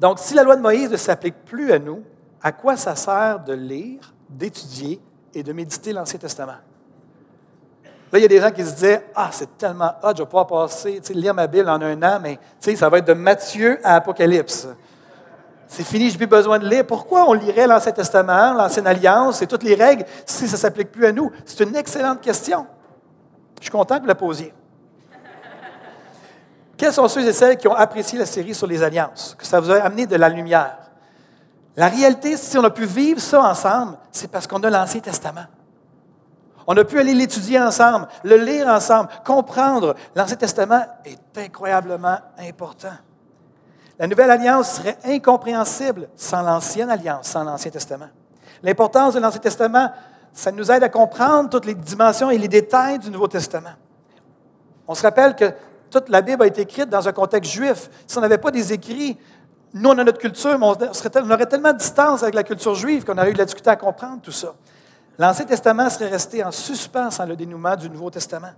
Donc, 0.00 0.18
si 0.18 0.34
la 0.34 0.42
loi 0.42 0.56
de 0.56 0.62
Moïse 0.62 0.90
ne 0.90 0.96
s'applique 0.96 1.44
plus 1.44 1.72
à 1.72 1.78
nous, 1.78 2.02
à 2.42 2.52
quoi 2.52 2.76
ça 2.76 2.96
sert 2.96 3.40
de 3.40 3.52
lire, 3.52 4.12
d'étudier 4.28 5.00
et 5.34 5.42
de 5.42 5.52
méditer 5.52 5.92
l'Ancien 5.92 6.18
Testament? 6.18 6.56
Là, 8.10 8.18
il 8.18 8.22
y 8.22 8.24
a 8.24 8.28
des 8.28 8.40
gens 8.40 8.50
qui 8.50 8.64
se 8.64 8.74
disaient 8.74 9.06
Ah, 9.14 9.30
c'est 9.32 9.56
tellement 9.56 9.92
hot, 10.02 10.12
je 10.16 10.22
vais 10.22 10.26
pouvoir 10.26 10.46
passer, 10.46 11.00
lire 11.14 11.34
ma 11.34 11.46
Bible 11.46 11.68
en 11.68 11.80
un 11.80 12.02
an, 12.02 12.18
mais 12.20 12.38
ça 12.60 12.88
va 12.88 12.98
être 12.98 13.06
de 13.06 13.14
Matthieu 13.14 13.78
à 13.82 13.96
Apocalypse. 13.96 14.68
C'est 15.74 15.84
fini, 15.84 16.08
je 16.08 16.12
n'ai 16.12 16.18
plus 16.18 16.26
besoin 16.26 16.58
de 16.58 16.68
lire. 16.68 16.86
Pourquoi 16.86 17.24
on 17.26 17.32
lirait 17.32 17.66
l'Ancien 17.66 17.92
Testament, 17.92 18.52
l'Ancienne 18.52 18.86
Alliance 18.86 19.40
et 19.40 19.46
toutes 19.46 19.62
les 19.62 19.74
règles 19.74 20.04
si 20.26 20.46
ça 20.46 20.56
ne 20.56 20.58
s'applique 20.58 20.92
plus 20.92 21.06
à 21.06 21.12
nous? 21.12 21.32
C'est 21.46 21.64
une 21.64 21.74
excellente 21.74 22.20
question. 22.20 22.66
Je 23.56 23.62
suis 23.62 23.70
content 23.70 23.96
que 23.96 24.02
vous 24.02 24.06
la 24.06 24.14
posiez. 24.14 24.52
Quels 26.76 26.92
sont 26.92 27.08
ceux 27.08 27.26
et 27.26 27.32
celles 27.32 27.56
qui 27.56 27.68
ont 27.68 27.74
apprécié 27.74 28.18
la 28.18 28.26
série 28.26 28.54
sur 28.54 28.66
les 28.66 28.82
alliances, 28.82 29.34
que 29.38 29.46
ça 29.46 29.60
vous 29.60 29.70
a 29.70 29.76
amené 29.76 30.04
de 30.04 30.14
la 30.16 30.28
lumière? 30.28 30.76
La 31.74 31.88
réalité, 31.88 32.36
si 32.36 32.58
on 32.58 32.64
a 32.64 32.70
pu 32.70 32.84
vivre 32.84 33.18
ça 33.18 33.40
ensemble, 33.40 33.96
c'est 34.10 34.30
parce 34.30 34.46
qu'on 34.46 34.62
a 34.64 34.68
l'Ancien 34.68 35.00
Testament. 35.00 35.46
On 36.66 36.76
a 36.76 36.84
pu 36.84 37.00
aller 37.00 37.14
l'étudier 37.14 37.58
ensemble, 37.58 38.08
le 38.24 38.36
lire 38.36 38.68
ensemble, 38.68 39.08
comprendre. 39.24 39.94
L'Ancien 40.14 40.36
Testament 40.36 40.84
est 41.06 41.38
incroyablement 41.38 42.18
important. 42.38 42.92
La 44.02 44.08
nouvelle 44.08 44.32
alliance 44.32 44.72
serait 44.72 44.98
incompréhensible 45.04 46.08
sans 46.16 46.42
l'ancienne 46.42 46.90
alliance, 46.90 47.28
sans 47.28 47.44
l'Ancien 47.44 47.70
Testament. 47.70 48.08
L'importance 48.60 49.14
de 49.14 49.20
l'Ancien 49.20 49.38
Testament, 49.38 49.92
ça 50.32 50.50
nous 50.50 50.72
aide 50.72 50.82
à 50.82 50.88
comprendre 50.88 51.48
toutes 51.48 51.66
les 51.66 51.76
dimensions 51.76 52.28
et 52.28 52.36
les 52.36 52.48
détails 52.48 52.98
du 52.98 53.12
Nouveau 53.12 53.28
Testament. 53.28 53.74
On 54.88 54.96
se 54.96 55.02
rappelle 55.02 55.36
que 55.36 55.52
toute 55.88 56.08
la 56.08 56.20
Bible 56.20 56.42
a 56.42 56.48
été 56.48 56.62
écrite 56.62 56.88
dans 56.88 57.06
un 57.06 57.12
contexte 57.12 57.52
juif. 57.52 57.88
Si 58.08 58.18
on 58.18 58.20
n'avait 58.20 58.38
pas 58.38 58.50
des 58.50 58.72
écrits, 58.72 59.16
nous, 59.72 59.90
on 59.90 59.96
a 59.96 60.02
notre 60.02 60.18
culture, 60.18 60.58
mais 60.58 60.66
on, 60.66 61.30
aurait 61.30 61.46
tellement 61.46 61.72
de 61.72 61.78
distance 61.78 62.24
avec 62.24 62.34
la 62.34 62.42
culture 62.42 62.74
juive 62.74 63.04
qu'on 63.04 63.16
aurait 63.16 63.30
eu 63.30 63.34
de 63.34 63.38
la 63.38 63.44
difficulté 63.44 63.70
à 63.70 63.76
comprendre 63.76 64.20
tout 64.20 64.32
ça. 64.32 64.52
L'Ancien 65.16 65.44
Testament 65.44 65.88
serait 65.90 66.08
resté 66.08 66.42
en 66.42 66.50
suspens 66.50 67.12
sans 67.12 67.24
le 67.24 67.36
dénouement 67.36 67.76
du 67.76 67.88
Nouveau 67.88 68.10
Testament. 68.10 68.50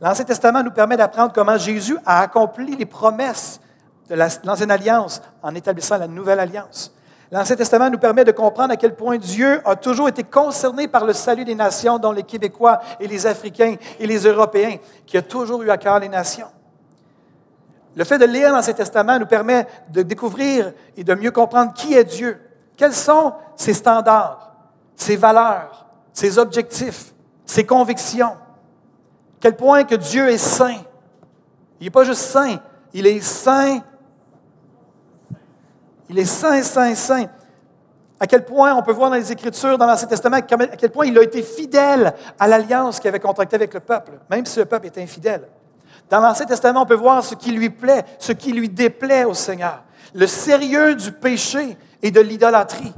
L'Ancien 0.00 0.24
Testament 0.24 0.62
nous 0.62 0.70
permet 0.70 0.96
d'apprendre 0.96 1.32
comment 1.32 1.58
Jésus 1.58 1.98
a 2.06 2.20
accompli 2.20 2.76
les 2.76 2.86
promesses 2.86 3.58
de 4.08 4.14
l'Ancienne 4.14 4.70
Alliance 4.70 5.22
en 5.42 5.54
établissant 5.54 5.98
la 5.98 6.08
Nouvelle 6.08 6.40
Alliance. 6.40 6.94
L'Ancien 7.30 7.56
Testament 7.56 7.90
nous 7.90 7.98
permet 7.98 8.24
de 8.24 8.32
comprendre 8.32 8.72
à 8.72 8.76
quel 8.76 8.94
point 8.94 9.16
Dieu 9.16 9.60
a 9.64 9.74
toujours 9.76 10.08
été 10.08 10.22
concerné 10.22 10.88
par 10.88 11.04
le 11.04 11.12
salut 11.12 11.44
des 11.44 11.54
nations, 11.54 11.98
dont 11.98 12.12
les 12.12 12.22
Québécois 12.22 12.80
et 13.00 13.08
les 13.08 13.26
Africains 13.26 13.76
et 13.98 14.06
les 14.06 14.18
Européens, 14.18 14.76
qui 15.06 15.16
a 15.16 15.22
toujours 15.22 15.62
eu 15.62 15.70
à 15.70 15.76
cœur 15.76 15.98
les 15.98 16.08
nations. 16.08 16.48
Le 17.96 18.04
fait 18.04 18.18
de 18.18 18.24
lire 18.24 18.52
l'Ancien 18.52 18.74
Testament 18.74 19.18
nous 19.18 19.26
permet 19.26 19.66
de 19.90 20.02
découvrir 20.02 20.72
et 20.96 21.04
de 21.04 21.14
mieux 21.14 21.30
comprendre 21.30 21.72
qui 21.72 21.94
est 21.94 22.04
Dieu, 22.04 22.40
quels 22.76 22.92
sont 22.92 23.32
ses 23.56 23.74
standards, 23.74 24.54
ses 24.96 25.16
valeurs, 25.16 25.86
ses 26.12 26.38
objectifs, 26.38 27.14
ses 27.46 27.64
convictions. 27.64 28.36
Quel 29.40 29.56
point 29.56 29.84
que 29.84 29.94
Dieu 29.94 30.28
est 30.28 30.38
saint. 30.38 30.80
Il 31.80 31.84
n'est 31.84 31.90
pas 31.90 32.04
juste 32.04 32.22
saint, 32.22 32.58
il 32.92 33.06
est 33.06 33.20
saint. 33.20 33.80
Il 36.08 36.18
est 36.18 36.24
saint, 36.24 36.62
saint, 36.62 36.94
saint. 36.94 37.26
À 38.20 38.26
quel 38.26 38.44
point 38.44 38.74
on 38.74 38.82
peut 38.82 38.92
voir 38.92 39.10
dans 39.10 39.16
les 39.16 39.32
Écritures, 39.32 39.76
dans 39.76 39.86
l'Ancien 39.86 40.06
Testament, 40.06 40.36
à 40.36 40.42
quel 40.42 40.90
point 40.90 41.06
il 41.06 41.18
a 41.18 41.22
été 41.22 41.42
fidèle 41.42 42.14
à 42.38 42.46
l'alliance 42.46 43.00
qu'il 43.00 43.08
avait 43.08 43.20
contractée 43.20 43.56
avec 43.56 43.74
le 43.74 43.80
peuple, 43.80 44.12
même 44.30 44.46
si 44.46 44.58
le 44.58 44.64
peuple 44.64 44.86
était 44.86 45.02
infidèle. 45.02 45.48
Dans 46.08 46.20
l'Ancien 46.20 46.46
Testament, 46.46 46.82
on 46.82 46.86
peut 46.86 46.94
voir 46.94 47.24
ce 47.24 47.34
qui 47.34 47.50
lui 47.50 47.70
plaît, 47.70 48.04
ce 48.18 48.32
qui 48.32 48.52
lui 48.52 48.68
déplaît 48.68 49.24
au 49.24 49.34
Seigneur, 49.34 49.82
le 50.14 50.26
sérieux 50.26 50.94
du 50.94 51.12
péché 51.12 51.76
et 52.02 52.10
de 52.10 52.20
l'idolâtrie 52.20 52.94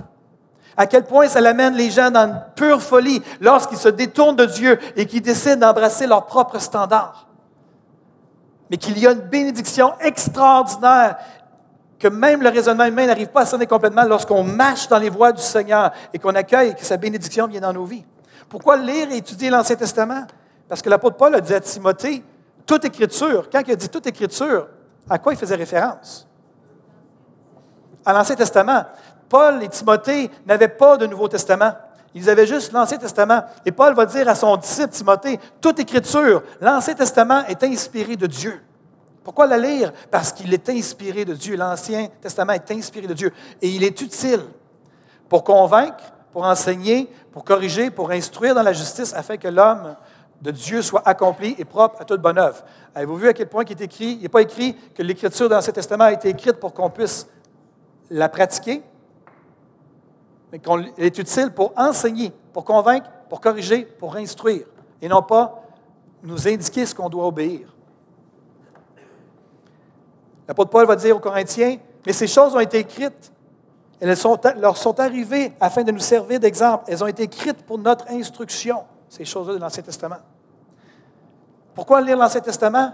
à 0.76 0.86
quel 0.86 1.04
point 1.04 1.28
ça 1.28 1.40
l'amène 1.40 1.74
les 1.74 1.90
gens 1.90 2.10
dans 2.10 2.26
une 2.26 2.42
pure 2.54 2.82
folie 2.82 3.22
lorsqu'ils 3.40 3.78
se 3.78 3.88
détournent 3.88 4.36
de 4.36 4.44
Dieu 4.44 4.78
et 4.94 5.06
qu'ils 5.06 5.22
décident 5.22 5.56
d'embrasser 5.56 6.06
leurs 6.06 6.26
propres 6.26 6.58
standards. 6.58 7.26
Mais 8.70 8.76
qu'il 8.76 8.98
y 8.98 9.06
a 9.06 9.12
une 9.12 9.20
bénédiction 9.20 9.94
extraordinaire 10.00 11.16
que 11.98 12.08
même 12.08 12.42
le 12.42 12.48
raisonnement 12.48 12.84
humain 12.84 13.06
n'arrive 13.06 13.28
pas 13.28 13.42
à 13.42 13.46
cerner 13.46 13.66
complètement 13.66 14.04
lorsqu'on 14.04 14.42
marche 14.42 14.88
dans 14.88 14.98
les 14.98 15.08
voies 15.08 15.32
du 15.32 15.42
Seigneur 15.42 15.92
et 16.12 16.18
qu'on 16.18 16.34
accueille 16.34 16.74
que 16.74 16.84
sa 16.84 16.96
bénédiction 16.96 17.46
vient 17.46 17.60
dans 17.60 17.72
nos 17.72 17.84
vies. 17.84 18.04
Pourquoi 18.48 18.76
lire 18.76 19.10
et 19.10 19.16
étudier 19.16 19.50
l'Ancien 19.50 19.76
Testament? 19.76 20.26
Parce 20.68 20.82
que 20.82 20.90
l'apôtre 20.90 21.16
Paul 21.16 21.34
a 21.34 21.40
dit 21.40 21.54
à 21.54 21.60
Timothée, 21.60 22.22
toute 22.66 22.84
écriture, 22.84 23.48
quand 23.50 23.62
il 23.66 23.72
a 23.72 23.76
dit 23.76 23.88
toute 23.88 24.06
écriture, 24.06 24.68
à 25.08 25.18
quoi 25.18 25.32
il 25.32 25.38
faisait 25.38 25.54
référence? 25.54 26.28
À 28.04 28.12
l'Ancien 28.12 28.36
Testament. 28.36 28.84
Paul 29.28 29.62
et 29.62 29.68
Timothée 29.68 30.30
n'avaient 30.44 30.68
pas 30.68 30.96
de 30.96 31.06
Nouveau 31.06 31.28
Testament. 31.28 31.72
Ils 32.14 32.30
avaient 32.30 32.46
juste 32.46 32.72
l'Ancien 32.72 32.98
Testament. 32.98 33.44
Et 33.64 33.72
Paul 33.72 33.94
va 33.94 34.06
dire 34.06 34.28
à 34.28 34.34
son 34.34 34.56
disciple 34.56 34.88
Timothée, 34.88 35.40
toute 35.60 35.78
écriture, 35.78 36.42
l'Ancien 36.60 36.94
Testament 36.94 37.44
est 37.46 37.62
inspiré 37.64 38.16
de 38.16 38.26
Dieu. 38.26 38.60
Pourquoi 39.26 39.48
la 39.48 39.58
lire? 39.58 39.92
Parce 40.08 40.30
qu'il 40.30 40.54
est 40.54 40.68
inspiré 40.68 41.24
de 41.24 41.34
Dieu. 41.34 41.56
L'Ancien 41.56 42.06
Testament 42.20 42.52
est 42.52 42.70
inspiré 42.70 43.08
de 43.08 43.12
Dieu. 43.12 43.32
Et 43.60 43.68
il 43.68 43.82
est 43.82 44.00
utile 44.00 44.38
pour 45.28 45.42
convaincre, 45.42 46.04
pour 46.30 46.44
enseigner, 46.44 47.10
pour 47.32 47.42
corriger, 47.42 47.90
pour 47.90 48.12
instruire 48.12 48.54
dans 48.54 48.62
la 48.62 48.72
justice, 48.72 49.12
afin 49.14 49.36
que 49.36 49.48
l'homme 49.48 49.96
de 50.40 50.52
Dieu 50.52 50.80
soit 50.80 51.02
accompli 51.04 51.56
et 51.58 51.64
propre 51.64 52.00
à 52.00 52.04
toute 52.04 52.20
bonne 52.20 52.38
œuvre. 52.38 52.62
Avez-vous 52.94 53.16
vu 53.16 53.26
à 53.26 53.32
quel 53.32 53.48
point 53.48 53.64
il 53.64 53.72
est 53.72 53.80
écrit? 53.80 54.12
Il 54.12 54.22
n'est 54.22 54.28
pas 54.28 54.42
écrit 54.42 54.76
que 54.94 55.02
l'écriture 55.02 55.48
de 55.48 55.54
l'Ancien 55.54 55.72
Testament 55.72 56.04
a 56.04 56.12
été 56.12 56.28
écrite 56.28 56.60
pour 56.60 56.72
qu'on 56.72 56.88
puisse 56.88 57.26
la 58.08 58.28
pratiquer, 58.28 58.80
mais 60.52 60.60
qu'elle 60.60 60.92
est 60.98 61.18
utile 61.18 61.50
pour 61.50 61.72
enseigner, 61.76 62.32
pour 62.52 62.64
convaincre 62.64 63.10
pour 63.28 63.40
corriger, 63.40 63.84
pour 63.84 64.14
instruire, 64.14 64.66
et 65.02 65.08
non 65.08 65.20
pas 65.20 65.64
nous 66.22 66.46
indiquer 66.46 66.86
ce 66.86 66.94
qu'on 66.94 67.08
doit 67.08 67.26
obéir. 67.26 67.75
L'apôtre 70.48 70.70
Paul 70.70 70.86
va 70.86 70.96
dire 70.96 71.16
aux 71.16 71.20
Corinthiens, 71.20 71.76
mais 72.04 72.12
ces 72.12 72.26
choses 72.26 72.54
ont 72.54 72.60
été 72.60 72.78
écrites, 72.78 73.32
elles 74.00 74.16
leur 74.58 74.76
sont 74.76 75.00
arrivées 75.00 75.52
afin 75.60 75.82
de 75.82 75.90
nous 75.90 75.98
servir 75.98 76.38
d'exemple. 76.38 76.84
Elles 76.86 77.02
ont 77.02 77.06
été 77.06 77.24
écrites 77.24 77.62
pour 77.64 77.78
notre 77.78 78.08
instruction, 78.10 78.84
ces 79.08 79.24
choses-là 79.24 79.54
de 79.54 79.58
l'Ancien 79.58 79.82
Testament. 79.82 80.18
Pourquoi 81.74 82.00
lire 82.00 82.16
l'Ancien 82.16 82.40
Testament? 82.40 82.92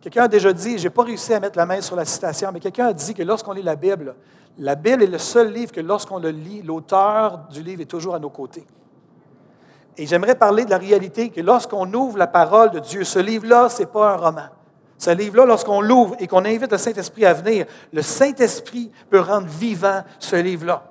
Quelqu'un 0.00 0.24
a 0.24 0.28
déjà 0.28 0.52
dit, 0.52 0.78
je 0.78 0.84
n'ai 0.84 0.90
pas 0.90 1.02
réussi 1.02 1.32
à 1.32 1.40
mettre 1.40 1.56
la 1.56 1.66
main 1.66 1.80
sur 1.80 1.96
la 1.96 2.04
citation, 2.04 2.50
mais 2.52 2.60
quelqu'un 2.60 2.86
a 2.86 2.92
dit 2.92 3.14
que 3.14 3.22
lorsqu'on 3.22 3.52
lit 3.52 3.62
la 3.62 3.76
Bible, 3.76 4.16
la 4.58 4.74
Bible 4.74 5.02
est 5.02 5.06
le 5.06 5.18
seul 5.18 5.52
livre 5.52 5.72
que 5.72 5.80
lorsqu'on 5.80 6.18
le 6.18 6.30
lit, 6.30 6.62
l'auteur 6.62 7.46
du 7.50 7.62
livre 7.62 7.82
est 7.82 7.86
toujours 7.86 8.14
à 8.14 8.18
nos 8.18 8.30
côtés. 8.30 8.66
Et 9.96 10.06
j'aimerais 10.06 10.34
parler 10.34 10.64
de 10.64 10.70
la 10.70 10.78
réalité 10.78 11.30
que 11.30 11.40
lorsqu'on 11.40 11.92
ouvre 11.92 12.18
la 12.18 12.26
parole 12.26 12.70
de 12.70 12.80
Dieu, 12.80 13.04
ce 13.04 13.18
livre-là, 13.18 13.68
ce 13.68 13.80
n'est 13.80 13.86
pas 13.86 14.14
un 14.14 14.16
roman. 14.16 14.48
Ce 15.02 15.10
livre-là, 15.10 15.46
lorsqu'on 15.46 15.80
l'ouvre 15.80 16.14
et 16.20 16.28
qu'on 16.28 16.44
invite 16.44 16.70
le 16.70 16.78
Saint-Esprit 16.78 17.26
à 17.26 17.32
venir, 17.32 17.66
le 17.92 18.02
Saint-Esprit 18.02 18.92
peut 19.10 19.18
rendre 19.18 19.48
vivant 19.48 20.04
ce 20.20 20.36
livre-là. 20.36 20.84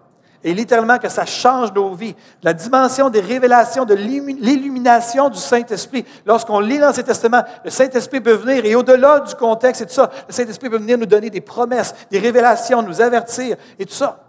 Et 0.43 0.53
littéralement 0.53 0.97
que 0.97 1.07
ça 1.07 1.25
change 1.25 1.71
nos 1.71 1.93
vies. 1.93 2.13
La 2.43 2.51
dimension 2.51 3.09
des 3.09 3.21
révélations, 3.21 3.85
de 3.85 3.93
l'illumination 3.93 5.29
du 5.29 5.39
Saint-Esprit. 5.39 6.03
Lorsqu'on 6.25 6.59
lit 6.59 6.77
l'Ancien 6.77 7.03
Testament, 7.03 7.45
le 7.63 7.69
Saint-Esprit 7.69 8.19
peut 8.19 8.33
venir, 8.33 8.65
et 8.65 8.75
au-delà 8.75 9.21
du 9.21 9.33
contexte 9.35 9.83
et 9.83 9.85
tout 9.85 9.93
ça, 9.93 10.11
le 10.27 10.33
Saint-Esprit 10.33 10.69
peut 10.69 10.79
venir 10.79 10.97
nous 10.97 11.05
donner 11.05 11.29
des 11.29 11.39
promesses, 11.39 11.95
des 12.11 12.19
révélations, 12.19 12.81
nous 12.81 12.99
avertir 12.99 13.55
et 13.79 13.85
tout 13.85 13.93
ça. 13.93 14.19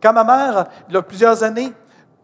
Quand 0.00 0.12
ma 0.12 0.22
mère, 0.22 0.66
il 0.88 0.94
y 0.94 0.96
a 0.96 1.02
plusieurs 1.02 1.42
années, 1.42 1.72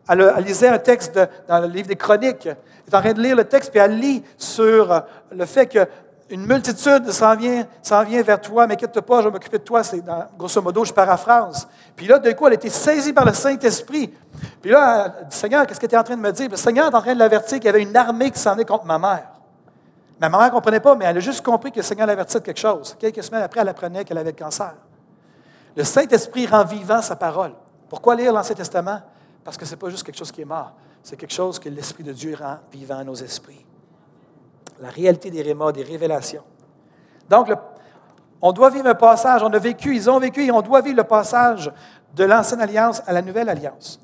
elle, 0.08 0.44
lisait 0.44 0.68
un 0.68 0.78
texte 0.78 1.18
dans 1.48 1.58
le 1.58 1.66
livre 1.66 1.88
des 1.88 1.96
Chroniques. 1.96 2.46
Elle 2.46 2.56
est 2.86 2.96
en 2.96 3.00
train 3.00 3.12
de 3.14 3.20
lire 3.20 3.34
le 3.34 3.44
texte, 3.46 3.72
puis 3.72 3.80
elle 3.80 3.98
lit 3.98 4.22
sur 4.36 5.02
le 5.32 5.46
fait 5.46 5.66
que 5.66 5.88
une 6.30 6.46
multitude 6.46 7.10
s'en 7.10 7.34
vient, 7.34 7.66
vient 8.06 8.22
vers 8.22 8.40
toi, 8.40 8.66
mais 8.66 8.74
inquiète 8.74 9.00
pas, 9.00 9.20
je 9.20 9.26
vais 9.26 9.32
m'occuper 9.32 9.58
de 9.58 9.64
toi. 9.64 9.82
C'est 9.82 10.02
grosso 10.38 10.62
modo, 10.62 10.84
je 10.84 10.92
paraphrase. 10.92 11.66
Puis 11.96 12.06
là, 12.06 12.18
d'un 12.18 12.32
coup, 12.32 12.46
elle 12.46 12.52
a 12.52 12.54
été 12.54 12.70
saisie 12.70 13.12
par 13.12 13.24
le 13.24 13.32
Saint-Esprit. 13.32 14.14
Puis 14.62 14.70
là, 14.70 15.14
elle 15.20 15.28
dit 15.28 15.36
Seigneur, 15.36 15.66
qu'est-ce 15.66 15.80
que 15.80 15.86
tu 15.86 15.94
es 15.94 15.98
en 15.98 16.04
train 16.04 16.16
de 16.16 16.20
me 16.20 16.30
dire? 16.30 16.48
Le 16.48 16.56
Seigneur 16.56 16.86
est 16.86 16.94
en 16.94 17.00
train 17.00 17.14
de 17.14 17.18
l'avertir 17.18 17.58
qu'il 17.58 17.66
y 17.66 17.68
avait 17.68 17.82
une 17.82 17.96
armée 17.96 18.30
qui 18.30 18.38
s'en 18.38 18.56
est 18.58 18.64
contre 18.64 18.84
ma 18.84 18.98
mère. 18.98 19.28
Ma 20.20 20.28
mère 20.28 20.44
ne 20.44 20.50
comprenait 20.50 20.80
pas, 20.80 20.94
mais 20.94 21.06
elle 21.06 21.16
a 21.16 21.20
juste 21.20 21.44
compris 21.44 21.72
que 21.72 21.78
le 21.78 21.82
Seigneur 21.82 22.06
l'avertit 22.06 22.36
de 22.36 22.40
quelque 22.40 22.60
chose. 22.60 22.96
Quelques 22.98 23.24
semaines 23.24 23.42
après, 23.42 23.60
elle 23.60 23.68
apprenait 23.68 24.04
qu'elle 24.04 24.18
avait 24.18 24.30
le 24.30 24.38
cancer. 24.38 24.74
Le 25.76 25.82
Saint-Esprit 25.82 26.46
rend 26.46 26.64
vivant 26.64 27.02
sa 27.02 27.16
parole. 27.16 27.52
Pourquoi 27.88 28.14
lire 28.14 28.32
l'Ancien 28.32 28.54
Testament? 28.54 29.00
Parce 29.42 29.56
que 29.56 29.64
ce 29.64 29.72
n'est 29.72 29.76
pas 29.78 29.88
juste 29.88 30.04
quelque 30.04 30.18
chose 30.18 30.30
qui 30.30 30.42
est 30.42 30.46
mort. 30.46 30.72
C'est 31.02 31.16
quelque 31.16 31.34
chose 31.34 31.58
que 31.58 31.68
l'Esprit 31.68 32.04
de 32.04 32.12
Dieu 32.12 32.36
rend 32.38 32.58
vivant 32.70 32.98
à 32.98 33.04
nos 33.04 33.14
esprits 33.14 33.64
la 34.80 34.88
réalité 34.88 35.30
des 35.30 35.42
rémas, 35.42 35.72
des 35.72 35.82
révélations. 35.82 36.42
Donc, 37.28 37.52
on 38.42 38.52
doit 38.52 38.70
vivre 38.70 38.86
un 38.86 38.94
passage, 38.94 39.42
on 39.42 39.52
a 39.52 39.58
vécu, 39.58 39.94
ils 39.94 40.08
ont 40.08 40.18
vécu, 40.18 40.44
et 40.44 40.50
on 40.50 40.62
doit 40.62 40.80
vivre 40.80 40.96
le 40.96 41.04
passage 41.04 41.70
de 42.14 42.24
l'ancienne 42.24 42.60
alliance 42.60 43.02
à 43.06 43.12
la 43.12 43.22
nouvelle 43.22 43.48
alliance. 43.48 44.00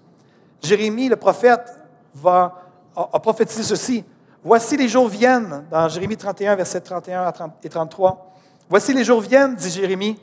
Jérémie, 0.62 1.08
le 1.08 1.16
prophète, 1.16 1.74
va, 2.14 2.54
a, 2.94 3.18
prophétisé 3.18 3.62
ceci. 3.62 4.04
Voici 4.44 4.76
les 4.76 4.88
jours 4.88 5.08
viennent, 5.08 5.64
dans 5.70 5.88
Jérémie 5.88 6.16
31, 6.16 6.54
versets 6.54 6.80
31 6.80 7.32
et 7.62 7.68
33. 7.68 8.32
Voici 8.68 8.92
les 8.92 9.04
jours 9.04 9.20
viennent, 9.20 9.54
dit 9.54 9.70
Jérémie, 9.70 10.20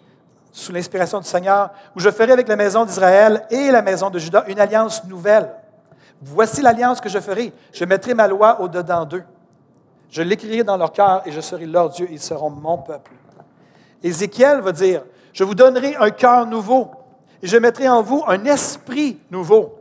sous 0.52 0.72
l'inspiration 0.72 1.20
du 1.20 1.28
Seigneur, 1.28 1.72
où 1.96 2.00
je 2.00 2.10
ferai 2.12 2.32
avec 2.32 2.48
la 2.48 2.56
maison 2.56 2.86
d'Israël 2.86 3.46
et 3.50 3.72
la 3.72 3.82
maison 3.82 4.10
de 4.10 4.20
Juda 4.20 4.46
une 4.48 4.60
alliance 4.60 5.04
nouvelle. 5.06 5.52
Voici 6.22 6.62
l'alliance 6.62 7.02
que 7.02 7.10
je 7.10 7.20
ferai. 7.20 7.52
Je 7.74 7.84
mettrai 7.86 8.14
ma 8.14 8.28
loi 8.28 8.62
au-dedans 8.62 9.04
d'eux. 9.04 9.24
Je 10.14 10.22
l'écrirai 10.22 10.64
dans 10.64 10.78
leur 10.78 10.92
cœur 10.92 11.24
et 11.26 11.32
je 11.32 11.42
serai 11.42 11.66
leur 11.66 11.90
Dieu, 11.90 12.08
ils 12.12 12.22
seront 12.22 12.52
mon 12.52 12.78
peuple. 12.78 13.12
Ézéchiel 14.04 14.62
va 14.62 14.72
dire, 14.72 15.02
je 15.34 15.44
vous 15.44 15.56
donnerai 15.56 15.96
un 15.96 16.12
cœur 16.12 16.46
nouveau 16.46 16.92
et 17.42 17.48
je 17.48 17.58
mettrai 17.58 17.90
en 17.90 18.04
vous 18.04 18.24
un 18.28 18.46
esprit 18.46 19.20
nouveau. 19.32 19.74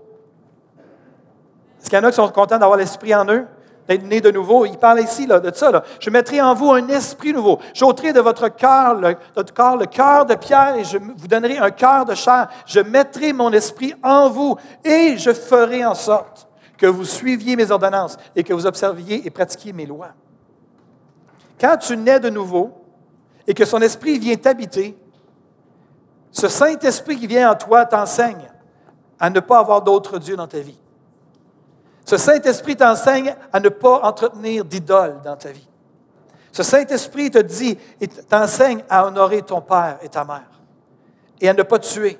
Est-ce 1.78 1.90
qu'il 1.90 1.98
y 1.98 2.00
en 2.00 2.04
a 2.04 2.08
qui 2.08 2.16
sont 2.16 2.30
contents 2.30 2.58
d'avoir 2.58 2.78
l'esprit 2.78 3.14
en 3.14 3.26
eux, 3.26 3.46
d'être 3.86 4.04
nés 4.04 4.22
de 4.22 4.30
nouveau? 4.30 4.64
Il 4.64 4.78
parle 4.78 5.00
ici 5.00 5.26
de 5.26 5.52
ça. 5.52 5.84
Je 6.00 6.08
mettrai 6.08 6.40
en 6.40 6.54
vous 6.54 6.70
un 6.70 6.88
esprit 6.88 7.34
nouveau. 7.34 7.58
J'ôterai 7.74 8.14
de 8.14 8.20
votre 8.20 8.48
cœur 8.48 8.94
le, 8.94 9.14
corps, 9.54 9.76
le 9.76 9.84
cœur 9.84 10.24
de 10.24 10.34
pierre 10.34 10.76
et 10.76 10.84
je 10.84 10.96
vous 10.96 11.28
donnerai 11.28 11.58
un 11.58 11.70
cœur 11.70 12.06
de 12.06 12.14
chair. 12.14 12.48
Je 12.64 12.80
mettrai 12.80 13.34
mon 13.34 13.52
esprit 13.52 13.92
en 14.02 14.30
vous 14.30 14.56
et 14.82 15.18
je 15.18 15.34
ferai 15.34 15.84
en 15.84 15.94
sorte 15.94 16.48
que 16.78 16.86
vous 16.86 17.04
suiviez 17.04 17.54
mes 17.54 17.70
ordonnances 17.70 18.16
et 18.34 18.42
que 18.42 18.54
vous 18.54 18.64
observiez 18.64 19.26
et 19.26 19.30
pratiquiez 19.30 19.74
mes 19.74 19.84
lois. 19.84 20.14
Quand 21.62 21.76
tu 21.76 21.96
nais 21.96 22.18
de 22.18 22.28
nouveau 22.28 22.72
et 23.46 23.54
que 23.54 23.64
son 23.64 23.80
esprit 23.80 24.18
vient 24.18 24.34
t'habiter, 24.34 24.98
ce 26.32 26.48
Saint-Esprit 26.48 27.16
qui 27.20 27.28
vient 27.28 27.52
en 27.52 27.54
toi 27.54 27.86
t'enseigne 27.86 28.50
à 29.20 29.30
ne 29.30 29.38
pas 29.38 29.60
avoir 29.60 29.80
d'autre 29.80 30.18
Dieu 30.18 30.34
dans 30.34 30.48
ta 30.48 30.58
vie. 30.58 30.80
Ce 32.04 32.16
Saint-Esprit 32.16 32.74
t'enseigne 32.74 33.36
à 33.52 33.60
ne 33.60 33.68
pas 33.68 34.00
entretenir 34.02 34.64
d'idoles 34.64 35.20
dans 35.22 35.36
ta 35.36 35.52
vie. 35.52 35.68
Ce 36.50 36.64
Saint-Esprit 36.64 37.30
te 37.30 37.38
dit 37.38 37.78
et 38.00 38.08
t'enseigne 38.08 38.82
à 38.90 39.06
honorer 39.06 39.42
ton 39.42 39.60
père 39.60 39.98
et 40.02 40.08
ta 40.08 40.24
mère, 40.24 40.50
et 41.40 41.48
à 41.48 41.54
ne 41.54 41.62
pas 41.62 41.78
tuer, 41.78 42.18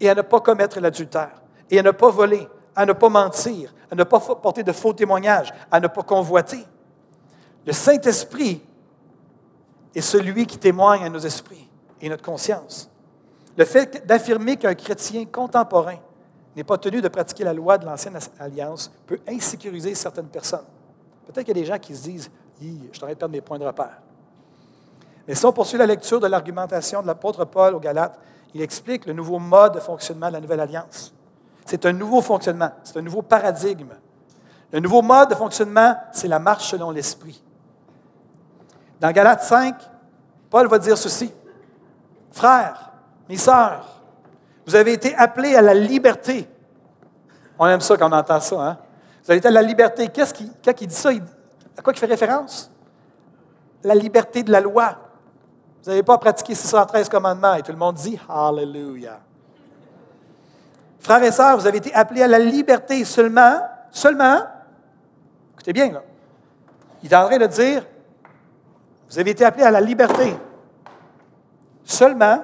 et 0.00 0.10
à 0.10 0.14
ne 0.16 0.22
pas 0.22 0.40
commettre 0.40 0.80
l'adultère, 0.80 1.40
et 1.70 1.78
à 1.78 1.82
ne 1.84 1.92
pas 1.92 2.10
voler, 2.10 2.48
à 2.74 2.84
ne 2.84 2.94
pas 2.94 3.08
mentir, 3.08 3.72
à 3.92 3.94
ne 3.94 4.02
pas 4.02 4.18
porter 4.18 4.64
de 4.64 4.72
faux 4.72 4.92
témoignages, 4.92 5.54
à 5.70 5.78
ne 5.78 5.86
pas 5.86 6.02
convoiter. 6.02 6.66
Le 7.64 7.72
Saint-Esprit 7.72 8.60
est 9.94 10.00
celui 10.00 10.46
qui 10.46 10.58
témoigne 10.58 11.04
à 11.04 11.08
nos 11.08 11.18
esprits 11.18 11.68
et 12.00 12.08
notre 12.08 12.22
conscience. 12.22 12.90
Le 13.56 13.64
fait 13.64 14.06
d'affirmer 14.06 14.56
qu'un 14.56 14.74
chrétien 14.74 15.26
contemporain 15.26 15.96
n'est 16.56 16.64
pas 16.64 16.78
tenu 16.78 17.00
de 17.00 17.08
pratiquer 17.08 17.44
la 17.44 17.52
loi 17.52 17.78
de 17.78 17.86
l'ancienne 17.86 18.18
alliance 18.38 18.92
peut 19.06 19.20
insécuriser 19.28 19.94
certaines 19.94 20.28
personnes. 20.28 20.64
Peut-être 21.26 21.46
qu'il 21.46 21.56
y 21.56 21.60
a 21.60 21.62
des 21.62 21.66
gens 21.66 21.78
qui 21.78 21.94
se 21.94 22.02
disent 22.02 22.30
Je 22.60 22.98
t'arrête 22.98 23.16
de 23.16 23.18
perdre 23.18 23.32
mes 23.32 23.40
points 23.40 23.58
de 23.58 23.64
repère. 23.64 24.00
Mais 25.26 25.34
si 25.34 25.44
on 25.46 25.52
poursuit 25.52 25.78
la 25.78 25.86
lecture 25.86 26.20
de 26.20 26.26
l'argumentation 26.26 27.02
de 27.02 27.06
l'apôtre 27.06 27.44
Paul 27.44 27.74
aux 27.74 27.80
Galates, 27.80 28.18
il 28.54 28.60
explique 28.60 29.06
le 29.06 29.12
nouveau 29.12 29.38
mode 29.38 29.74
de 29.74 29.80
fonctionnement 29.80 30.28
de 30.28 30.34
la 30.34 30.40
nouvelle 30.40 30.60
alliance. 30.60 31.14
C'est 31.64 31.86
un 31.86 31.92
nouveau 31.92 32.20
fonctionnement, 32.20 32.70
c'est 32.82 32.98
un 32.98 33.02
nouveau 33.02 33.22
paradigme. 33.22 33.92
Le 34.72 34.80
nouveau 34.80 35.02
mode 35.02 35.30
de 35.30 35.34
fonctionnement, 35.34 35.96
c'est 36.12 36.28
la 36.28 36.38
marche 36.38 36.68
selon 36.70 36.90
l'esprit. 36.90 37.42
Dans 39.02 39.10
Galates 39.10 39.42
5, 39.42 39.74
Paul 40.48 40.68
va 40.68 40.78
dire 40.78 40.96
ceci. 40.96 41.32
Frères, 42.30 42.92
mes 43.28 43.36
sœurs, 43.36 44.00
vous 44.64 44.76
avez 44.76 44.92
été 44.92 45.12
appelés 45.16 45.56
à 45.56 45.60
la 45.60 45.74
liberté. 45.74 46.48
On 47.58 47.66
aime 47.66 47.80
ça 47.80 47.96
quand 47.96 48.08
on 48.08 48.16
entend 48.16 48.38
ça. 48.38 48.60
Hein? 48.60 48.78
Vous 49.24 49.32
avez 49.32 49.38
été 49.38 49.48
à 49.48 49.50
la 49.50 49.62
liberté. 49.62 50.06
Qu'est-ce 50.06 50.32
qui, 50.32 50.48
quand 50.64 50.80
il 50.80 50.86
dit 50.86 50.94
ça, 50.94 51.10
à 51.10 51.82
quoi 51.82 51.92
il 51.92 51.98
fait 51.98 52.06
référence? 52.06 52.70
La 53.82 53.96
liberté 53.96 54.44
de 54.44 54.52
la 54.52 54.60
loi. 54.60 54.96
Vous 55.82 55.90
n'avez 55.90 56.04
pas 56.04 56.16
pratiqué 56.18 56.54
613 56.54 57.08
commandements. 57.08 57.54
Et 57.54 57.62
tout 57.62 57.72
le 57.72 57.78
monde 57.78 57.96
dit 57.96 58.16
Hallelujah. 58.28 59.18
Frères 61.00 61.24
et 61.24 61.32
sœurs, 61.32 61.56
vous 61.56 61.66
avez 61.66 61.78
été 61.78 61.92
appelés 61.92 62.22
à 62.22 62.28
la 62.28 62.38
liberté 62.38 63.04
seulement, 63.04 63.62
seulement, 63.90 64.42
écoutez 65.54 65.72
bien, 65.72 65.90
là, 65.90 66.02
il 67.02 67.12
est 67.12 67.16
en 67.16 67.26
train 67.26 67.38
de 67.38 67.46
dire, 67.48 67.84
vous 69.12 69.18
avez 69.18 69.32
été 69.32 69.44
appelés 69.44 69.64
à 69.64 69.70
la 69.70 69.82
liberté. 69.82 70.34
Seulement, 71.84 72.42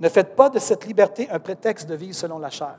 ne 0.00 0.08
faites 0.10 0.36
pas 0.36 0.50
de 0.50 0.58
cette 0.58 0.84
liberté 0.84 1.30
un 1.30 1.38
prétexte 1.38 1.88
de 1.88 1.94
vivre 1.94 2.14
selon 2.14 2.38
la 2.38 2.50
chair. 2.50 2.76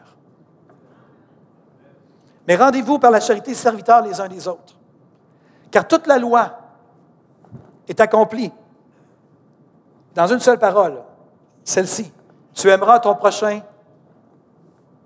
Mais 2.47 2.55
rendez-vous 2.55 2.99
par 2.99 3.09
la 3.09 3.19
charité 3.19 3.55
serviteurs 3.55 4.03
les 4.03 4.21
uns 4.21 4.27
des 4.27 4.47
autres. 4.47 4.75
Car 5.71 5.87
toute 5.87 6.05
la 6.05 6.19
loi 6.19 6.55
est 7.87 7.99
accomplie 7.99 8.51
dans 10.13 10.27
une 10.27 10.39
seule 10.39 10.59
parole, 10.59 11.01
celle-ci. 11.63 12.13
Tu 12.53 12.69
aimeras 12.69 12.99
ton 12.99 13.15
prochain 13.15 13.61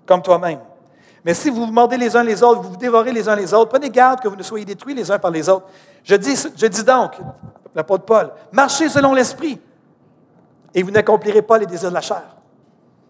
comme 0.04 0.20
toi-même. 0.20 0.60
Mais 1.24 1.32
si 1.32 1.48
vous 1.48 1.64
vous 1.64 1.72
mordez 1.72 1.96
les 1.96 2.14
uns 2.14 2.22
les 2.22 2.42
autres, 2.42 2.60
vous 2.60 2.70
vous 2.70 2.76
dévorez 2.76 3.12
les 3.12 3.30
uns 3.30 3.34
les 3.36 3.54
autres, 3.54 3.70
prenez 3.70 3.88
garde 3.88 4.20
que 4.20 4.28
vous 4.28 4.36
ne 4.36 4.42
soyez 4.42 4.66
détruits 4.66 4.94
les 4.94 5.10
uns 5.10 5.18
par 5.18 5.30
les 5.30 5.48
autres. 5.48 5.66
Je 6.04 6.16
dis, 6.16 6.36
je 6.54 6.66
dis 6.66 6.84
donc, 6.84 7.12
l'apôtre 7.74 8.04
Paul, 8.04 8.30
marchez 8.52 8.88
selon 8.88 9.14
l'esprit 9.14 9.60
et 10.74 10.82
vous 10.82 10.90
n'accomplirez 10.90 11.42
pas 11.42 11.58
les 11.58 11.66
désirs 11.66 11.90
de 11.90 11.94
la 11.94 12.00
chair. 12.00 12.36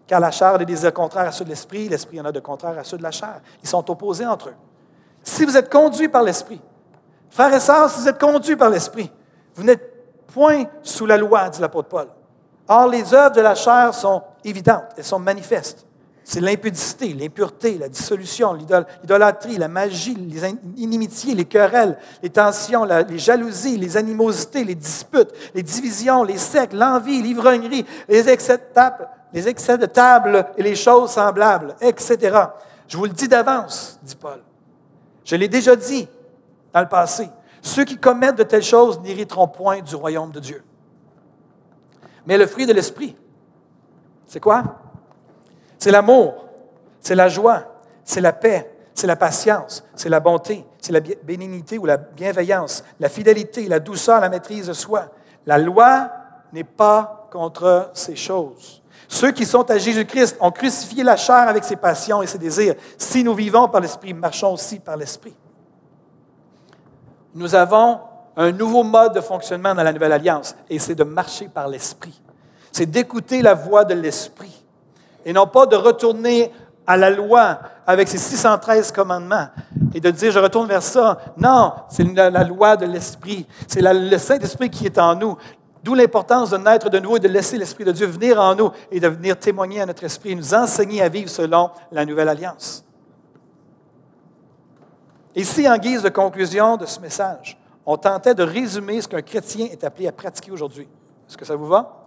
Car 0.07 0.19
la 0.19 0.31
chair 0.31 0.55
a 0.55 0.57
des 0.57 0.65
désirs 0.65 0.93
contraires 0.93 1.27
à 1.27 1.31
ceux 1.31 1.45
de 1.45 1.49
l'esprit, 1.49 1.87
l'esprit 1.87 2.19
en 2.19 2.25
a 2.25 2.31
de 2.31 2.39
contraires 2.39 2.77
à 2.77 2.83
ceux 2.83 2.97
de 2.97 3.03
la 3.03 3.11
chair. 3.11 3.41
Ils 3.61 3.69
sont 3.69 3.89
opposés 3.91 4.25
entre 4.25 4.49
eux. 4.49 4.55
Si 5.23 5.45
vous 5.45 5.55
êtes 5.55 5.71
conduits 5.71 6.09
par 6.09 6.23
l'esprit, 6.23 6.61
frères 7.29 7.53
et 7.53 7.59
sœurs, 7.59 7.89
si 7.89 8.01
vous 8.01 8.07
êtes 8.07 8.19
conduits 8.19 8.55
par 8.55 8.69
l'esprit, 8.69 9.11
vous 9.55 9.63
n'êtes 9.63 10.25
point 10.27 10.65
sous 10.81 11.05
la 11.05 11.17
loi, 11.17 11.49
dit 11.49 11.61
l'apôtre 11.61 11.89
Paul. 11.89 12.07
Or, 12.67 12.87
les 12.87 13.13
œuvres 13.13 13.35
de 13.35 13.41
la 13.41 13.55
chair 13.55 13.93
sont 13.93 14.23
évidentes, 14.43 14.85
elles 14.97 15.03
sont 15.03 15.19
manifestes 15.19 15.85
C'est 16.31 16.41
l'impudicité, 16.41 17.11
l'impureté, 17.15 17.79
la 17.79 17.89
dissolution, 17.89 18.53
l'idolâtrie, 18.53 19.57
la 19.57 19.67
magie, 19.67 20.13
les 20.13 20.47
inimitiés, 20.77 21.33
les 21.33 21.45
querelles, 21.45 21.97
les 22.21 22.29
tensions, 22.29 22.83
les 22.83 23.17
jalousies, 23.17 23.79
les 23.79 23.97
animosités, 23.97 24.63
les 24.63 24.75
disputes, 24.75 25.31
les 25.55 25.63
divisions, 25.63 26.21
les 26.21 26.37
sectes, 26.37 26.73
l'envie, 26.73 27.23
l'ivrognerie, 27.23 27.83
les 28.07 28.29
excès 28.29 28.59
de 28.59 28.63
table, 28.75 29.09
les 29.33 29.47
excès 29.47 29.79
de 29.79 29.87
table 29.87 30.45
et 30.55 30.61
les 30.61 30.75
choses 30.75 31.09
semblables, 31.09 31.75
etc. 31.81 32.37
Je 32.87 32.95
vous 32.95 33.05
le 33.05 33.09
dis 33.09 33.27
d'avance, 33.27 33.99
dit 34.03 34.15
Paul. 34.15 34.43
Je 35.25 35.35
l'ai 35.35 35.47
déjà 35.47 35.75
dit 35.75 36.07
dans 36.71 36.81
le 36.81 36.87
passé. 36.87 37.27
Ceux 37.63 37.85
qui 37.85 37.97
commettent 37.97 38.37
de 38.37 38.43
telles 38.43 38.61
choses 38.61 38.99
n'hériteront 38.99 39.47
point 39.47 39.81
du 39.81 39.95
royaume 39.95 40.29
de 40.29 40.39
Dieu. 40.39 40.63
Mais 42.27 42.37
le 42.37 42.45
fruit 42.45 42.67
de 42.67 42.73
l'esprit, 42.73 43.15
c'est 44.27 44.39
quoi? 44.39 44.78
C'est 45.79 45.91
l'amour, 45.91 46.45
c'est 46.99 47.15
la 47.15 47.29
joie, 47.29 47.63
c'est 48.03 48.21
la 48.21 48.33
paix, 48.33 48.71
c'est 48.93 49.07
la 49.07 49.15
patience, 49.15 49.83
c'est 49.95 50.09
la 50.09 50.19
bonté, 50.19 50.65
c'est 50.79 50.91
la 50.91 50.99
bénignité 50.99 51.77
ou 51.77 51.85
la 51.85 51.97
bienveillance, 51.97 52.83
la 52.99 53.09
fidélité, 53.09 53.67
la 53.67 53.79
douceur, 53.79 54.19
la 54.19 54.29
maîtrise 54.29 54.67
de 54.67 54.73
soi. 54.73 55.05
La 55.45 55.57
loi 55.57 56.11
n'est 56.51 56.65
pas 56.65 57.27
contre 57.31 57.91
ces 57.93 58.15
choses. 58.15 58.81
Ceux 59.07 59.31
qui 59.31 59.45
sont 59.45 59.71
à 59.71 59.77
Jésus-Christ 59.77 60.37
ont 60.39 60.51
crucifié 60.51 61.03
la 61.03 61.15
chair 61.15 61.47
avec 61.47 61.63
ses 61.63 61.77
passions 61.77 62.21
et 62.21 62.27
ses 62.27 62.37
désirs. 62.37 62.75
Si 62.97 63.23
nous 63.23 63.33
vivons 63.33 63.67
par 63.67 63.81
l'Esprit, 63.81 64.13
marchons 64.13 64.53
aussi 64.53 64.79
par 64.79 64.97
l'Esprit. 64.97 65.35
Nous 67.33 67.55
avons 67.55 68.01
un 68.35 68.51
nouveau 68.51 68.83
mode 68.83 69.13
de 69.15 69.21
fonctionnement 69.21 69.73
dans 69.73 69.83
la 69.83 69.93
Nouvelle 69.93 70.11
Alliance, 70.11 70.55
et 70.69 70.77
c'est 70.77 70.95
de 70.95 71.03
marcher 71.03 71.47
par 71.47 71.67
l'Esprit. 71.67 72.21
C'est 72.71 72.85
d'écouter 72.85 73.41
la 73.41 73.53
voix 73.53 73.83
de 73.85 73.93
l'Esprit, 73.93 74.58
et 75.25 75.33
non 75.33 75.47
pas 75.47 75.65
de 75.65 75.75
retourner 75.75 76.51
à 76.87 76.97
la 76.97 77.09
loi 77.11 77.59
avec 77.85 78.07
ses 78.07 78.17
613 78.17 78.91
commandements 78.91 79.47
et 79.93 79.99
de 79.99 80.09
dire 80.09 80.31
je 80.31 80.39
retourne 80.39 80.67
vers 80.67 80.81
ça. 80.81 81.19
Non, 81.37 81.73
c'est 81.89 82.03
la, 82.03 82.43
loi 82.43 82.77
de 82.77 82.85
l'Esprit. 82.85 83.45
C'est 83.67 83.81
le 83.81 84.17
Saint-Esprit 84.17 84.69
qui 84.69 84.85
est 84.85 84.97
en 84.97 85.15
nous. 85.15 85.37
D'où 85.83 85.93
l'importance 85.93 86.49
de 86.49 86.57
naître 86.57 86.89
de 86.89 86.99
nouveau 86.99 87.17
et 87.17 87.19
de 87.21 87.27
laisser 87.27 87.57
l'Esprit 87.57 87.85
de 87.85 87.91
Dieu 87.91 88.07
venir 88.07 88.39
en 88.39 88.55
nous 88.55 88.71
et 88.91 88.99
de 88.99 89.07
venir 89.07 89.37
témoigner 89.37 89.81
à 89.81 89.85
notre 89.85 90.03
esprit 90.03 90.31
et 90.31 90.35
nous 90.35 90.53
enseigner 90.53 91.01
à 91.01 91.09
vivre 91.09 91.29
selon 91.29 91.69
la 91.91 92.05
nouvelle 92.05 92.27
alliance. 92.27 92.83
Ici, 95.35 95.69
en 95.69 95.77
guise 95.77 96.01
de 96.01 96.09
conclusion 96.09 96.75
de 96.75 96.85
ce 96.85 96.99
message, 96.99 97.57
on 97.85 97.97
tentait 97.97 98.35
de 98.35 98.43
résumer 98.43 98.99
ce 99.01 99.07
qu'un 99.07 99.21
chrétien 99.21 99.67
est 99.71 99.83
appelé 99.83 100.07
à 100.07 100.11
pratiquer 100.11 100.51
aujourd'hui. 100.51 100.87
Est-ce 101.27 101.37
que 101.37 101.45
ça 101.45 101.55
vous 101.55 101.67
va? 101.67 101.98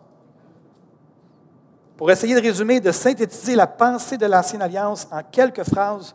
Pour 1.96 2.10
essayer 2.10 2.34
de 2.34 2.40
résumer, 2.40 2.80
de 2.80 2.90
synthétiser 2.90 3.54
la 3.54 3.66
pensée 3.66 4.16
de 4.16 4.26
l'Ancienne 4.26 4.62
Alliance 4.62 5.06
en 5.10 5.22
quelques 5.22 5.64
phrases, 5.64 6.14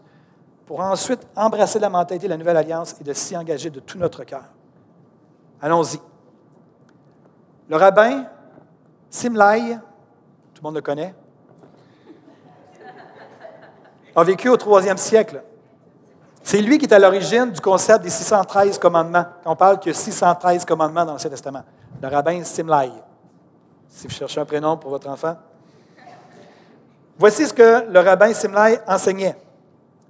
pour 0.68 0.82
ensuite 0.82 1.26
embrasser 1.36 1.80
la 1.80 1.90
mentalité 1.90 2.28
de 2.28 2.32
la 2.32 2.38
Nouvelle 2.38 2.58
Alliance 2.58 2.96
et 3.00 3.04
de 3.04 3.14
s'y 3.14 3.38
engager 3.38 3.70
de 3.70 3.80
tout 3.80 3.98
notre 3.98 4.26
cœur. 4.26 4.44
Allons-y. 5.62 5.98
Le 7.70 7.78
rabbin 7.78 8.26
Simlai, 9.10 9.78
tout 10.54 10.62
le 10.62 10.68
monde 10.68 10.76
le 10.76 10.82
connaît, 10.82 11.16
a 14.14 14.24
vécu 14.24 14.50
au 14.50 14.58
troisième 14.58 14.98
siècle. 14.98 15.42
C'est 16.44 16.62
lui 16.62 16.78
qui 16.78 16.86
est 16.86 16.94
à 16.94 17.00
l'origine 17.00 17.52
du 17.52 17.62
concept 17.62 18.04
des 18.04 18.10
613 18.10 18.78
commandements. 18.78 19.26
On 19.46 19.56
parle 19.56 19.80
qu'il 19.80 19.94
y 19.94 19.96
a 19.96 19.98
613 19.98 20.66
commandements 20.66 21.06
dans 21.06 21.14
l'Ancien 21.14 21.30
Testament. 21.30 21.64
Le 22.02 22.08
rabbin 22.10 22.44
Simlai. 22.44 22.92
Si 23.88 24.08
vous 24.08 24.14
cherchez 24.14 24.42
un 24.42 24.46
prénom 24.46 24.76
pour 24.76 24.92
votre 24.92 25.08
enfant. 25.08 25.38
Voici 27.20 27.48
ce 27.48 27.54
que 27.54 27.90
le 27.90 28.00
rabbin 28.00 28.34
Simlai 28.34 28.80
enseignait. 28.88 29.36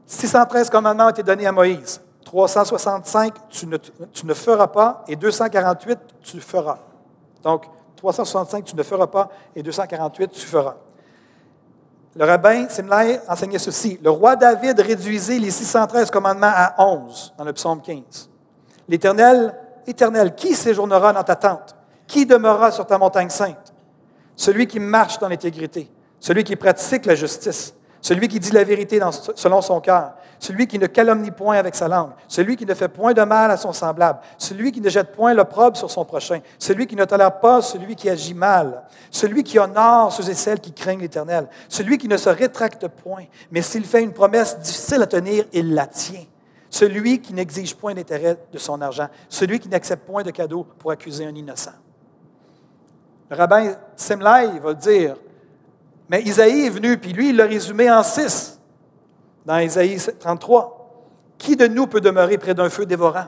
613 0.05 0.70
commandements 0.70 1.05
ont 1.05 1.10
été 1.10 1.24
donnés 1.24 1.47
à 1.47 1.51
Moïse. 1.51 2.01
365, 2.26 3.49
tu 3.49 3.68
ne, 3.68 3.78
tu 3.78 4.26
ne 4.26 4.34
feras 4.34 4.68
pas, 4.68 5.03
et 5.08 5.16
248, 5.16 5.99
tu 6.22 6.41
feras. 6.41 6.80
Donc, 7.41 7.66
365, 7.95 8.66
tu 8.66 8.76
ne 8.76 8.84
feras 8.84 9.08
pas, 9.08 9.30
et 9.55 9.64
248, 9.64 10.32
tu 10.32 10.45
feras. 10.45 10.76
Le 12.16 12.26
rabbin 12.26 12.68
Simlai 12.68 13.22
enseignait 13.30 13.60
ceci. 13.60 13.99
Le 14.03 14.10
roi 14.10 14.36
David 14.36 14.80
réduisait 14.80 15.39
les 15.39 15.51
613 15.51 16.12
commandements 16.12 16.51
à 16.53 16.76
11 16.84 17.36
dans 17.38 17.43
le 17.45 17.53
psaume 17.53 17.82
15. 17.82 18.30
L'Éternel, 18.89 19.53
Éternel, 19.86 20.36
qui 20.36 20.55
séjournera 20.55 21.14
dans 21.14 21.24
ta 21.24 21.36
tente? 21.36 21.76
Qui 22.08 22.26
demeurera 22.26 22.72
sur 22.72 22.86
ta 22.86 22.97
montagne 22.97 23.30
sainte? 23.30 23.74
Celui 24.36 24.68
qui 24.68 24.80
marche 24.80 25.20
dans 25.20 25.30
l'intégrité, 25.30 25.91
celui 26.20 26.43
qui 26.43 26.55
pratique 26.55 27.05
la 27.05 27.15
justice, 27.15 27.74
celui 28.01 28.28
qui 28.28 28.39
dit 28.39 28.51
la 28.51 28.63
vérité 28.63 28.99
selon 29.36 29.61
son 29.61 29.80
cœur, 29.82 30.13
celui 30.39 30.68
qui 30.68 30.78
ne 30.78 30.88
calomnie 30.88 31.32
point 31.32 31.57
avec 31.57 31.76
sa 31.76 31.88
langue, 31.88 32.11
celui 32.28 32.55
qui 32.55 32.65
ne 32.65 32.74
fait 32.74 32.88
point 32.88 33.13
de 33.13 33.22
mal 33.24 33.49
à 33.49 33.57
son 33.57 33.74
semblable, 33.74 34.20
celui 34.38 34.72
qui 34.72 34.82
ne 34.82 34.89
jette 34.89 35.11
point 35.11 35.34
l'opprobre 35.34 35.78
sur 35.78 35.89
son 35.89 36.05
prochain, 36.05 36.39
celui 36.59 36.86
qui 36.86 36.95
ne 36.95 37.05
tolère 37.05 37.39
pas 37.39 37.61
celui 37.61 37.95
qui 37.95 38.09
agit 38.09 38.34
mal, 38.34 38.84
celui 39.09 39.43
qui 39.43 39.57
honore 39.59 40.11
ceux 40.11 40.30
et 40.30 40.36
celles 40.36 40.59
qui 40.59 40.74
craignent 40.74 41.01
l'Éternel, 41.01 41.47
celui 41.68 41.97
qui 41.97 42.07
ne 42.07 42.18
se 42.18 42.30
rétracte 42.30 42.88
point, 42.88 43.26
mais 43.51 43.61
s'il 43.61 43.86
fait 43.86 44.03
une 44.03 44.13
promesse 44.13 44.59
difficile 44.59 45.01
à 45.01 45.07
tenir, 45.07 45.45
il 45.53 45.74
la 45.74 45.88
tient. 45.88 46.24
Celui 46.70 47.22
qui 47.22 47.34
n'exige 47.34 47.76
point 47.76 47.93
d'intérêt 47.93 48.38
de 48.51 48.57
son 48.57 48.82
argent, 48.82 49.07
celui 49.30 49.59
qui 49.59 49.70
n'accepte 49.70 50.05
point 50.05 50.22
de 50.22 50.32
cadeau 50.32 50.68
pour 50.78 50.91
accuser 50.91 51.26
un 51.26 51.34
innocent. 51.34 51.72
Le 53.30 53.36
rabbin 53.36 53.74
Semlai 53.95 54.59
va 54.59 54.70
le 54.70 54.76
dire, 54.76 55.15
mais 56.10 56.22
Isaïe 56.22 56.66
est 56.66 56.70
venu, 56.70 56.97
puis 56.97 57.14
lui, 57.14 57.30
il 57.30 57.36
l'a 57.36 57.45
résumé 57.45 57.91
en 57.91 58.03
six, 58.03 58.60
dans 59.45 59.60
Isaïe 59.60 59.99
33. 60.20 60.74
Qui 61.38 61.55
de 61.55 61.68
nous 61.68 61.88
peut 61.88 62.01
demeurer 62.01 62.38
près 62.38 62.53
d'un 62.53 62.70
feu 62.70 62.86
dévorant? 62.86 63.28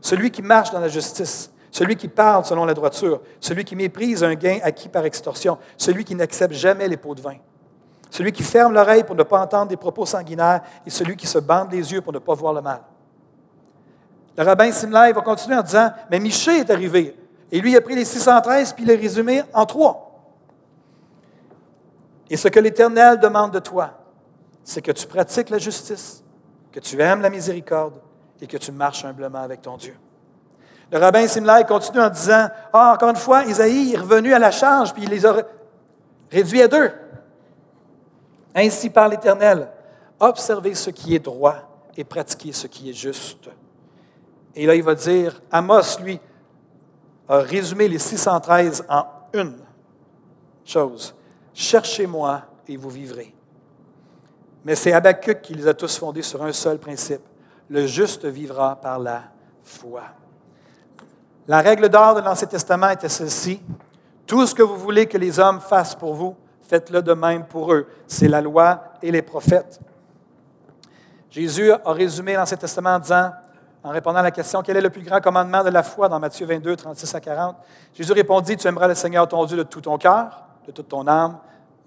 Celui 0.00 0.30
qui 0.30 0.42
marche 0.42 0.70
dans 0.70 0.80
la 0.80 0.88
justice, 0.88 1.52
celui 1.70 1.96
qui 1.96 2.08
parle 2.08 2.44
selon 2.44 2.64
la 2.64 2.74
droiture, 2.74 3.20
celui 3.40 3.64
qui 3.64 3.76
méprise 3.76 4.24
un 4.24 4.34
gain 4.34 4.58
acquis 4.62 4.88
par 4.88 5.04
extorsion, 5.04 5.58
celui 5.76 6.04
qui 6.04 6.14
n'accepte 6.14 6.54
jamais 6.54 6.88
les 6.88 6.96
pots 6.96 7.14
de 7.14 7.20
vin, 7.20 7.36
celui 8.10 8.32
qui 8.32 8.42
ferme 8.42 8.74
l'oreille 8.74 9.04
pour 9.04 9.14
ne 9.14 9.22
pas 9.22 9.40
entendre 9.40 9.68
des 9.68 9.76
propos 9.76 10.04
sanguinaires 10.04 10.62
et 10.84 10.90
celui 10.90 11.16
qui 11.16 11.26
se 11.26 11.38
bande 11.38 11.70
les 11.72 11.92
yeux 11.92 12.00
pour 12.00 12.12
ne 12.12 12.18
pas 12.18 12.34
voir 12.34 12.52
le 12.52 12.60
mal. 12.60 12.80
Le 14.36 14.44
rabbin 14.44 14.72
Simlai 14.72 15.12
va 15.12 15.20
continuer 15.20 15.56
en 15.56 15.62
disant, 15.62 15.90
mais 16.10 16.18
Miché 16.18 16.58
est 16.58 16.70
arrivé, 16.70 17.16
et 17.50 17.60
lui 17.60 17.76
a 17.76 17.80
pris 17.80 17.94
les 17.94 18.04
613 18.04 18.72
puis 18.72 18.84
il 18.84 18.88
l'a 18.88 18.96
résumé 18.96 19.42
en 19.52 19.66
trois. 19.66 20.01
Et 22.30 22.36
ce 22.36 22.48
que 22.48 22.60
l'Éternel 22.60 23.18
demande 23.18 23.52
de 23.52 23.58
toi, 23.58 23.90
c'est 24.64 24.82
que 24.82 24.92
tu 24.92 25.06
pratiques 25.06 25.50
la 25.50 25.58
justice, 25.58 26.22
que 26.70 26.80
tu 26.80 27.00
aimes 27.00 27.20
la 27.20 27.30
miséricorde 27.30 27.94
et 28.40 28.46
que 28.46 28.56
tu 28.56 28.72
marches 28.72 29.04
humblement 29.04 29.42
avec 29.42 29.62
ton 29.62 29.76
Dieu. 29.76 29.94
Le 30.90 30.98
rabbin 30.98 31.26
Simlai 31.26 31.64
continue 31.66 32.00
en 32.00 32.10
disant 32.10 32.48
Ah, 32.72 32.92
encore 32.94 33.10
une 33.10 33.16
fois, 33.16 33.44
Isaïe 33.44 33.94
est 33.94 33.98
revenu 33.98 34.34
à 34.34 34.38
la 34.38 34.50
charge, 34.50 34.92
puis 34.92 35.04
il 35.04 35.08
les 35.08 35.24
a 35.24 35.36
réduits 36.30 36.62
à 36.62 36.68
deux. 36.68 36.90
Ainsi 38.54 38.90
par 38.90 39.08
l'Éternel, 39.08 39.68
observez 40.20 40.74
ce 40.74 40.90
qui 40.90 41.14
est 41.14 41.18
droit 41.18 41.56
et 41.96 42.04
pratiquez 42.04 42.52
ce 42.52 42.66
qui 42.66 42.90
est 42.90 42.94
juste. 42.94 43.48
Et 44.54 44.66
là, 44.66 44.74
il 44.74 44.82
va 44.82 44.94
dire 44.94 45.40
Amos, 45.50 45.98
lui, 46.02 46.20
a 47.28 47.38
résumé 47.38 47.88
les 47.88 47.98
613 47.98 48.84
en 48.88 49.06
une 49.32 49.56
chose 50.64 51.14
Cherchez-moi 51.54 52.42
et 52.68 52.76
vous 52.76 52.90
vivrez. 52.90 53.34
Mais 54.64 54.74
c'est 54.74 54.92
Habakkuk 54.92 55.42
qui 55.42 55.54
les 55.54 55.66
a 55.66 55.74
tous 55.74 55.98
fondés 55.98 56.22
sur 56.22 56.42
un 56.42 56.52
seul 56.52 56.78
principe. 56.78 57.22
Le 57.68 57.86
juste 57.86 58.24
vivra 58.24 58.76
par 58.76 58.98
la 58.98 59.24
foi. 59.62 60.02
La 61.48 61.60
règle 61.60 61.88
d'or 61.88 62.14
de 62.14 62.20
l'Ancien 62.20 62.46
Testament 62.46 62.90
était 62.90 63.08
celle-ci. 63.08 63.60
Tout 64.26 64.46
ce 64.46 64.54
que 64.54 64.62
vous 64.62 64.76
voulez 64.76 65.06
que 65.06 65.18
les 65.18 65.40
hommes 65.40 65.60
fassent 65.60 65.94
pour 65.94 66.14
vous, 66.14 66.36
faites-le 66.68 67.02
de 67.02 67.12
même 67.12 67.44
pour 67.46 67.72
eux. 67.72 67.86
C'est 68.06 68.28
la 68.28 68.40
loi 68.40 68.84
et 69.02 69.10
les 69.10 69.22
prophètes. 69.22 69.80
Jésus 71.30 71.72
a 71.72 71.92
résumé 71.92 72.34
l'Ancien 72.34 72.56
Testament 72.56 72.94
en 72.94 72.98
disant, 73.00 73.32
en 73.82 73.90
répondant 73.90 74.20
à 74.20 74.22
la 74.22 74.30
question, 74.30 74.62
quel 74.62 74.76
est 74.76 74.82
le 74.82 74.90
plus 74.90 75.02
grand 75.02 75.20
commandement 75.20 75.64
de 75.64 75.70
la 75.70 75.82
foi 75.82 76.08
dans 76.08 76.20
Matthieu 76.20 76.46
22, 76.46 76.76
36 76.76 77.14
à 77.14 77.20
40, 77.20 77.56
Jésus 77.94 78.12
répondit, 78.12 78.56
tu 78.56 78.68
aimeras 78.68 78.86
le 78.86 78.94
Seigneur 78.94 79.26
ton 79.26 79.44
Dieu 79.44 79.56
de 79.56 79.62
tout 79.64 79.80
ton 79.80 79.98
cœur, 79.98 80.44
de 80.66 80.72
toute 80.72 80.88
ton 80.88 81.06
âme 81.06 81.38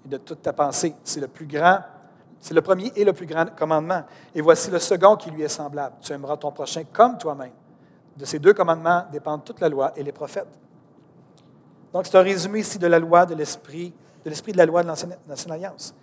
et 0.04 0.08
de 0.08 0.16
toute 0.18 0.42
ta 0.42 0.52
pensée. 0.52 0.94
C'est 1.04 1.20
le 1.20 1.28
plus 1.28 1.46
grand, 1.46 1.80
c'est 2.40 2.54
le 2.54 2.62
premier 2.62 2.92
et 2.94 3.04
le 3.04 3.12
plus 3.12 3.26
grand 3.26 3.46
commandement. 3.56 4.02
Et 4.34 4.40
voici 4.40 4.70
le 4.70 4.78
second 4.78 5.16
qui 5.16 5.30
lui 5.30 5.42
est 5.42 5.48
semblable. 5.48 5.96
Tu 6.00 6.12
aimeras 6.12 6.36
ton 6.36 6.52
prochain 6.52 6.82
comme 6.92 7.18
toi-même. 7.18 7.52
De 8.16 8.24
ces 8.24 8.38
deux 8.38 8.54
commandements 8.54 9.04
dépendent 9.12 9.44
toute 9.44 9.60
la 9.60 9.68
loi 9.68 9.92
et 9.96 10.02
les 10.02 10.12
prophètes. 10.12 10.58
Donc, 11.92 12.06
c'est 12.06 12.16
un 12.16 12.22
résumé 12.22 12.60
ici 12.60 12.78
de 12.78 12.86
la 12.86 12.98
loi 12.98 13.26
de 13.26 13.34
l'esprit, 13.34 13.92
de 14.24 14.30
l'esprit 14.30 14.52
de 14.52 14.58
la 14.58 14.66
loi 14.66 14.82
de 14.82 14.88
l'Ancienne 14.88 15.16
Alliance. 15.50 15.94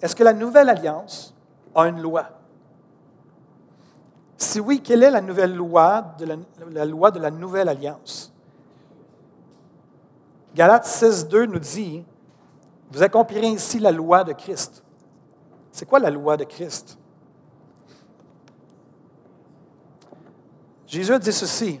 Est-ce 0.00 0.16
que 0.16 0.24
la 0.24 0.32
Nouvelle 0.32 0.68
Alliance 0.68 1.34
a 1.74 1.86
une 1.88 2.00
loi? 2.00 2.26
Si 4.36 4.60
oui, 4.60 4.80
quelle 4.82 5.02
est 5.02 5.10
la 5.10 5.20
nouvelle 5.20 5.54
loi 5.54 6.16
la 6.70 6.84
loi 6.86 7.10
de 7.10 7.18
la 7.18 7.30
Nouvelle 7.30 7.68
Alliance? 7.68 8.32
Galates 10.54 10.86
6, 10.86 11.28
2 11.28 11.46
nous 11.46 11.58
dit 11.58 12.04
Vous 12.90 13.02
accomplirez 13.02 13.48
ainsi 13.48 13.78
la 13.78 13.90
loi 13.90 14.24
de 14.24 14.32
Christ. 14.32 14.82
C'est 15.70 15.86
quoi 15.86 15.98
la 15.98 16.10
loi 16.10 16.36
de 16.36 16.44
Christ? 16.44 16.98
Jésus 20.86 21.18
dit 21.20 21.32
ceci. 21.32 21.80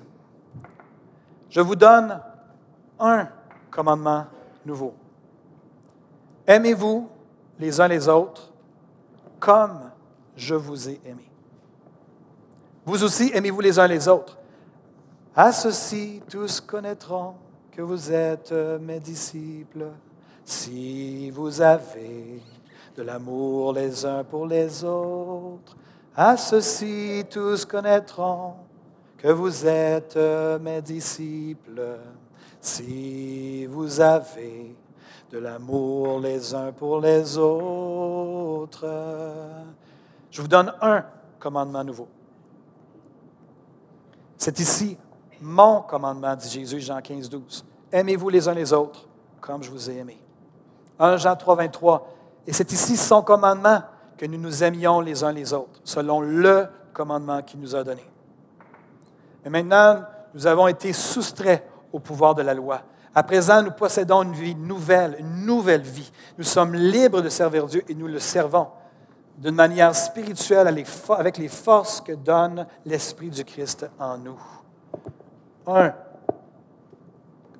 Je 1.48 1.60
vous 1.60 1.74
donne 1.74 2.20
un 2.98 3.28
commandement 3.70 4.26
nouveau. 4.64 4.94
Aimez-vous 6.46 7.08
les 7.58 7.80
uns 7.80 7.88
les 7.88 8.08
autres 8.08 8.52
comme 9.40 9.90
je 10.36 10.54
vous 10.54 10.88
ai 10.88 11.00
aimé. 11.04 11.28
Vous 12.84 13.02
aussi, 13.02 13.30
aimez-vous 13.34 13.60
les 13.60 13.78
uns 13.78 13.86
les 13.86 14.06
autres. 14.06 14.38
À 15.34 15.50
ceci, 15.52 16.22
tous 16.28 16.60
connaîtront 16.60 17.34
que 17.80 17.84
vous 17.84 18.12
êtes 18.12 18.52
mes 18.82 19.00
disciples 19.00 19.86
si 20.44 21.30
vous 21.30 21.62
avez 21.62 22.42
de 22.94 23.02
l'amour 23.02 23.72
les 23.72 24.04
uns 24.04 24.22
pour 24.22 24.46
les 24.46 24.84
autres. 24.84 25.74
À 26.14 26.36
ceci, 26.36 27.24
tous 27.30 27.64
connaîtront 27.64 28.52
que 29.16 29.28
vous 29.28 29.66
êtes 29.66 30.18
mes 30.60 30.82
disciples 30.82 31.96
si 32.60 33.64
vous 33.64 33.98
avez 33.98 34.76
de 35.32 35.38
l'amour 35.38 36.20
les 36.20 36.54
uns 36.54 36.72
pour 36.72 37.00
les 37.00 37.38
autres. 37.38 38.86
Je 40.30 40.42
vous 40.42 40.48
donne 40.48 40.70
un 40.82 41.02
commandement 41.38 41.82
nouveau. 41.82 42.08
C'est 44.36 44.60
ici 44.60 44.98
mon 45.40 45.80
commandement, 45.80 46.36
dit 46.36 46.50
Jésus, 46.50 46.80
Jean 46.80 47.00
15, 47.00 47.30
12. 47.30 47.64
Aimez-vous 47.92 48.28
les 48.28 48.48
uns 48.48 48.54
les 48.54 48.72
autres 48.72 49.06
comme 49.40 49.62
je 49.62 49.70
vous 49.70 49.90
ai 49.90 49.96
aimé. 49.96 50.18
1 50.98 51.16
Jean 51.16 51.34
3, 51.34 51.56
23. 51.56 52.08
Et 52.46 52.52
c'est 52.52 52.70
ici 52.72 52.96
son 52.96 53.22
commandement 53.22 53.82
que 54.16 54.26
nous 54.26 54.38
nous 54.38 54.62
aimions 54.62 55.00
les 55.00 55.24
uns 55.24 55.32
les 55.32 55.52
autres, 55.52 55.80
selon 55.82 56.20
le 56.20 56.66
commandement 56.92 57.42
qu'il 57.42 57.60
nous 57.60 57.74
a 57.74 57.82
donné. 57.82 58.04
Mais 59.44 59.50
maintenant, 59.50 60.02
nous 60.34 60.46
avons 60.46 60.66
été 60.68 60.92
soustraits 60.92 61.66
au 61.92 61.98
pouvoir 61.98 62.34
de 62.34 62.42
la 62.42 62.54
loi. 62.54 62.82
À 63.14 63.22
présent, 63.22 63.62
nous 63.62 63.72
possédons 63.72 64.22
une 64.22 64.34
vie 64.34 64.54
nouvelle, 64.54 65.16
une 65.18 65.46
nouvelle 65.46 65.82
vie. 65.82 66.12
Nous 66.38 66.44
sommes 66.44 66.74
libres 66.74 67.22
de 67.22 67.28
servir 67.28 67.66
Dieu 67.66 67.82
et 67.88 67.94
nous 67.94 68.06
le 68.06 68.18
servons 68.18 68.68
d'une 69.38 69.54
manière 69.54 69.94
spirituelle 69.94 70.68
avec 70.68 71.38
les 71.38 71.48
forces 71.48 72.02
que 72.02 72.12
donne 72.12 72.66
l'Esprit 72.84 73.30
du 73.30 73.42
Christ 73.44 73.88
en 73.98 74.18
nous. 74.18 74.38
Un 75.66 75.94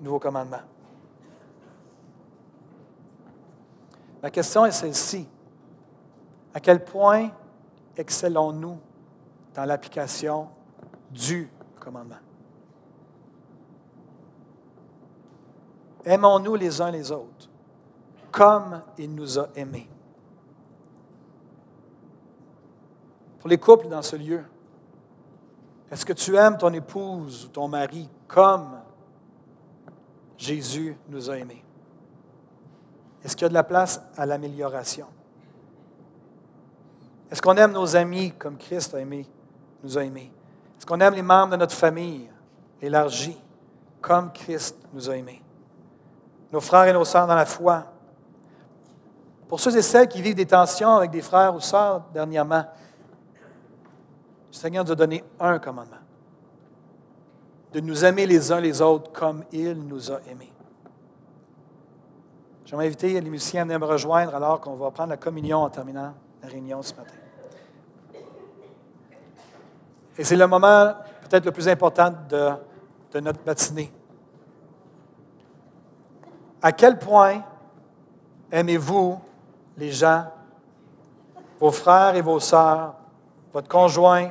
nouveau 0.01 0.18
commandement. 0.18 0.61
La 4.22 4.30
question 4.30 4.66
est 4.66 4.72
celle-ci. 4.72 5.26
À 6.53 6.61
quel 6.61 6.84
point 6.84 7.30
excellons-nous 7.96 8.78
dans 9.55 9.64
l'application 9.64 10.48
du 11.11 11.48
commandement? 11.78 12.16
Aimons-nous 16.05 16.55
les 16.55 16.80
uns 16.80 16.90
les 16.90 17.12
autres 17.12 17.48
comme 18.30 18.82
il 18.98 19.14
nous 19.14 19.38
a 19.38 19.48
aimés? 19.55 19.88
Pour 23.38 23.48
les 23.48 23.59
couples 23.59 23.88
dans 23.88 24.03
ce 24.03 24.16
lieu, 24.16 24.44
est-ce 25.90 26.05
que 26.05 26.12
tu 26.12 26.36
aimes 26.36 26.59
ton 26.59 26.72
épouse 26.72 27.46
ou 27.46 27.48
ton 27.48 27.68
mari 27.68 28.09
comme 28.28 28.80
Jésus 30.41 30.97
nous 31.11 31.28
a 31.28 31.36
aimés? 31.36 31.62
Est-ce 33.22 33.36
qu'il 33.36 33.43
y 33.43 33.47
a 33.47 33.51
de 33.51 33.55
la 33.55 33.62
place 33.62 34.01
à 34.16 34.24
l'amélioration? 34.24 35.07
Est-ce 37.30 37.43
qu'on 37.43 37.57
aime 37.57 37.72
nos 37.72 37.95
amis 37.95 38.32
comme 38.32 38.57
Christ 38.57 38.95
a 38.95 39.01
aimé, 39.01 39.28
nous 39.84 39.99
a 39.99 40.03
aimés? 40.03 40.32
Est-ce 40.78 40.86
qu'on 40.86 40.99
aime 41.01 41.14
les 41.14 41.22
membres 41.22 41.53
de 41.53 41.57
notre 41.57 41.74
famille 41.74 42.30
élargie 42.80 43.36
comme 44.01 44.32
Christ 44.32 44.78
nous 44.95 45.11
a 45.11 45.16
aimés? 45.16 45.43
Nos 46.51 46.61
frères 46.61 46.88
et 46.88 46.93
nos 46.95 47.05
sœurs 47.05 47.26
dans 47.26 47.34
la 47.34 47.45
foi. 47.45 47.93
Pour 49.47 49.61
ceux 49.61 49.76
et 49.76 49.82
celles 49.82 50.09
qui 50.09 50.22
vivent 50.22 50.36
des 50.36 50.47
tensions 50.47 50.97
avec 50.97 51.11
des 51.11 51.20
frères 51.20 51.55
ou 51.55 51.61
sœurs 51.61 52.01
dernièrement, 52.14 52.64
le 54.49 54.57
Seigneur 54.57 54.86
nous 54.86 54.93
a 54.93 54.97
donné 54.97 55.22
un 55.38 55.59
commandement. 55.59 55.97
De 57.73 57.81
nous 57.81 58.05
aimer 58.05 58.27
les 58.27 58.51
uns 58.51 58.61
les 58.61 58.83
autres 58.83 59.12
comme 59.12 59.45
il 59.53 59.75
nous 59.75 60.11
a 60.11 60.21
aimés. 60.29 60.53
Je 62.64 62.77
vais 62.77 62.87
inviter 62.87 63.21
les 63.21 63.29
musiciens 63.29 63.68
à 63.68 63.79
me 63.79 63.85
rejoindre 63.85 64.35
alors 64.35 64.61
qu'on 64.61 64.75
va 64.75 64.91
prendre 64.91 65.11
la 65.11 65.16
communion 65.16 65.59
en 65.59 65.71
terminant 65.71 66.14
la 66.43 66.49
réunion 66.49 66.83
ce 66.83 66.95
matin. 66.95 67.14
Et 70.16 70.25
c'est 70.25 70.37
le 70.37 70.47
moment 70.47 70.95
peut-être 71.23 71.45
le 71.47 71.53
plus 71.53 71.68
important 71.68 72.12
de, 72.29 72.51
de 73.12 73.21
notre 73.21 73.41
matinée. 73.47 73.93
À 76.62 76.73
quel 76.73 76.99
point 76.99 77.43
aimez-vous 78.53 79.18
les 79.77 79.91
gens, 79.91 80.27
vos 81.59 81.71
frères 81.71 82.14
et 82.16 82.21
vos 82.21 82.41
sœurs, 82.41 82.95
votre 83.53 83.68
conjoint, 83.68 84.31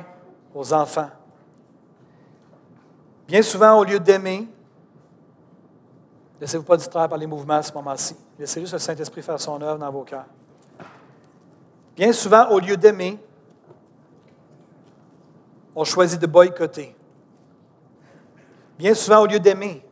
vos 0.54 0.72
enfants? 0.72 1.10
Bien 3.30 3.42
souvent, 3.42 3.78
au 3.78 3.84
lieu 3.84 4.00
d'aimer, 4.00 4.48
Laissez-vous 6.40 6.64
pas 6.64 6.76
distraire 6.76 7.08
par 7.08 7.18
les 7.18 7.26
mouvements 7.26 7.54
à 7.54 7.62
ce 7.62 7.72
moment-ci. 7.74 8.16
Laissez 8.38 8.60
juste 8.60 8.72
le 8.72 8.78
Saint-Esprit 8.80 9.22
faire 9.22 9.38
son 9.38 9.60
œuvre 9.62 9.78
dans 9.78 9.92
vos 9.92 10.02
cœurs. 10.02 10.24
Bien 11.94 12.12
souvent, 12.12 12.48
au 12.48 12.58
lieu 12.58 12.76
d'aimer, 12.76 13.18
on 15.76 15.84
choisit 15.84 16.18
de 16.20 16.26
boycotter. 16.26 16.96
Bien 18.78 18.94
souvent, 18.94 19.20
au 19.20 19.26
lieu 19.26 19.38
d'aimer, 19.38 19.84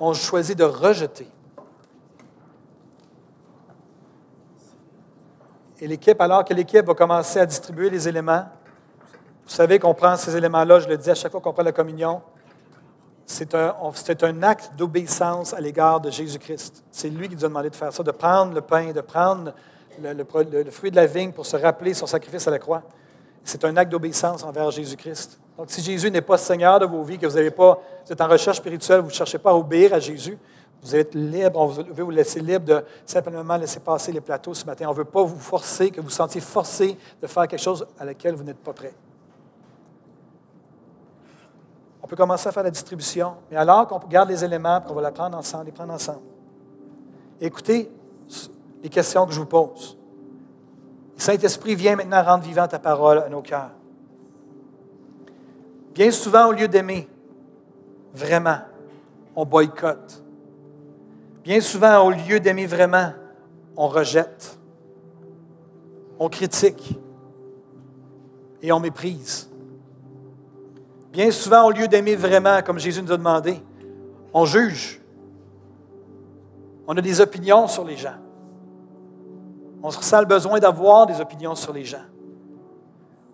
on 0.00 0.12
choisit 0.14 0.58
de 0.58 0.64
rejeter. 0.64 1.28
Et 5.80 5.86
l'équipe, 5.86 6.20
alors 6.20 6.44
que 6.44 6.54
l'équipe 6.54 6.86
va 6.86 6.94
commencer 6.94 7.38
à 7.38 7.46
distribuer 7.46 7.90
les 7.90 8.08
éléments, 8.08 8.46
vous 9.44 9.54
savez 9.54 9.78
qu'on 9.78 9.94
prend 9.94 10.16
ces 10.16 10.34
éléments-là, 10.34 10.80
je 10.80 10.88
le 10.88 10.96
dis 10.96 11.10
à 11.10 11.14
chaque 11.14 11.30
fois 11.30 11.40
qu'on 11.40 11.52
prend 11.52 11.62
la 11.62 11.72
communion, 11.72 12.20
c'est 13.30 13.54
un, 14.24 14.42
acte 14.42 14.72
d'obéissance 14.76 15.52
à 15.52 15.60
l'égard 15.60 16.00
de 16.00 16.10
Jésus-Christ. 16.10 16.82
C'est 16.90 17.10
lui 17.10 17.28
qui 17.28 17.36
nous 17.36 17.44
a 17.44 17.48
demandé 17.48 17.68
de 17.68 17.76
faire 17.76 17.92
ça, 17.92 18.02
de 18.02 18.10
prendre 18.10 18.54
le 18.54 18.62
pain, 18.62 18.90
de 18.90 19.02
prendre 19.02 19.52
le, 20.02 20.70
fruit 20.70 20.90
de 20.90 20.96
la 20.96 21.04
vigne 21.04 21.32
pour 21.32 21.44
se 21.44 21.56
rappeler 21.56 21.92
son 21.92 22.06
sacrifice 22.06 22.48
à 22.48 22.50
la 22.50 22.58
croix. 22.58 22.82
C'est 23.44 23.62
un 23.66 23.76
acte 23.76 23.92
d'obéissance 23.92 24.42
envers 24.44 24.70
Jésus-Christ. 24.70 25.38
Donc, 25.58 25.70
si 25.70 25.82
Jésus 25.82 26.10
n'est 26.10 26.22
pas 26.22 26.38
Seigneur 26.38 26.80
de 26.80 26.86
vos 26.86 27.02
vies, 27.02 27.18
que 27.18 27.26
vous, 27.26 27.36
avez 27.36 27.50
pas, 27.50 27.78
vous 28.06 28.12
êtes 28.12 28.20
en 28.20 28.28
recherche 28.28 28.56
spirituelle, 28.56 29.00
vous 29.00 29.08
ne 29.08 29.12
cherchez 29.12 29.38
pas 29.38 29.50
à 29.50 29.54
obéir 29.54 29.92
à 29.92 30.00
Jésus, 30.00 30.38
vous 30.82 30.96
êtes 30.96 31.14
libre, 31.14 31.60
on 31.60 31.66
veut 31.66 32.04
vous 32.04 32.10
laisser 32.10 32.40
libre 32.40 32.64
de 32.64 32.82
simplement 33.04 33.56
laisser 33.58 33.80
passer 33.80 34.10
les 34.10 34.22
plateaux 34.22 34.54
ce 34.54 34.64
matin. 34.64 34.86
On 34.86 34.92
ne 34.92 34.96
veut 34.96 35.04
pas 35.04 35.22
vous 35.22 35.38
forcer, 35.38 35.90
que 35.90 36.00
vous 36.00 36.08
sentiez 36.08 36.40
forcé 36.40 36.96
de 37.20 37.26
faire 37.26 37.46
quelque 37.46 37.60
chose 37.60 37.86
à 37.98 38.06
laquelle 38.06 38.34
vous 38.34 38.44
n'êtes 38.44 38.62
pas 38.62 38.72
prêt. 38.72 38.94
On 41.97 41.97
peut 42.08 42.16
commencer 42.16 42.48
à 42.48 42.52
faire 42.52 42.62
la 42.62 42.70
distribution. 42.70 43.34
Mais 43.50 43.56
alors 43.56 43.86
qu'on 43.86 44.00
garde 44.08 44.30
les 44.30 44.42
éléments, 44.42 44.82
on 44.88 44.94
va 44.94 45.02
la 45.02 45.12
prendre 45.12 45.36
ensemble, 45.36 45.66
les 45.66 45.72
prendre 45.72 45.92
ensemble. 45.92 46.22
Écoutez 47.40 47.90
les 48.82 48.88
questions 48.88 49.26
que 49.26 49.32
je 49.32 49.38
vous 49.38 49.46
pose. 49.46 49.96
Saint-Esprit 51.16 51.74
vient 51.74 51.96
maintenant 51.96 52.22
rendre 52.22 52.44
vivante 52.44 52.70
ta 52.70 52.78
parole 52.78 53.18
à 53.18 53.28
nos 53.28 53.42
cœurs. 53.42 53.72
Bien 55.94 56.10
souvent, 56.10 56.48
au 56.48 56.52
lieu 56.52 56.68
d'aimer, 56.68 57.08
vraiment, 58.14 58.58
on 59.34 59.44
boycotte. 59.44 60.22
Bien 61.42 61.60
souvent, 61.60 62.06
au 62.06 62.10
lieu 62.10 62.40
d'aimer 62.40 62.66
vraiment, 62.66 63.12
on 63.76 63.88
rejette, 63.88 64.58
on 66.18 66.28
critique 66.28 66.98
et 68.62 68.70
on 68.72 68.80
méprise. 68.80 69.50
Bien 71.18 71.32
souvent, 71.32 71.64
au 71.64 71.72
lieu 71.72 71.88
d'aimer 71.88 72.14
vraiment, 72.14 72.62
comme 72.62 72.78
Jésus 72.78 73.02
nous 73.02 73.10
a 73.10 73.16
demandé, 73.16 73.60
on 74.32 74.44
juge. 74.44 75.00
On 76.86 76.96
a 76.96 77.00
des 77.00 77.20
opinions 77.20 77.66
sur 77.66 77.82
les 77.82 77.96
gens. 77.96 78.14
On 79.82 79.90
se 79.90 79.98
ressent 79.98 80.20
le 80.20 80.26
besoin 80.26 80.60
d'avoir 80.60 81.06
des 81.06 81.20
opinions 81.20 81.56
sur 81.56 81.72
les 81.72 81.84
gens. 81.84 82.04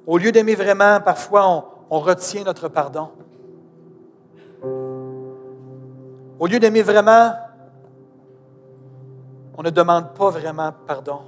Au 0.06 0.16
lieu 0.16 0.32
d'aimer 0.32 0.54
vraiment, 0.54 0.98
parfois, 1.02 1.74
on, 1.90 2.00
retient 2.00 2.42
notre 2.44 2.68
pardon. 2.68 3.10
Au 6.38 6.46
lieu 6.46 6.58
d'aimer 6.58 6.80
vraiment, 6.80 7.34
on 9.58 9.62
ne 9.62 9.68
demande 9.68 10.14
pas 10.14 10.30
vraiment 10.30 10.72
pardon. 10.86 11.18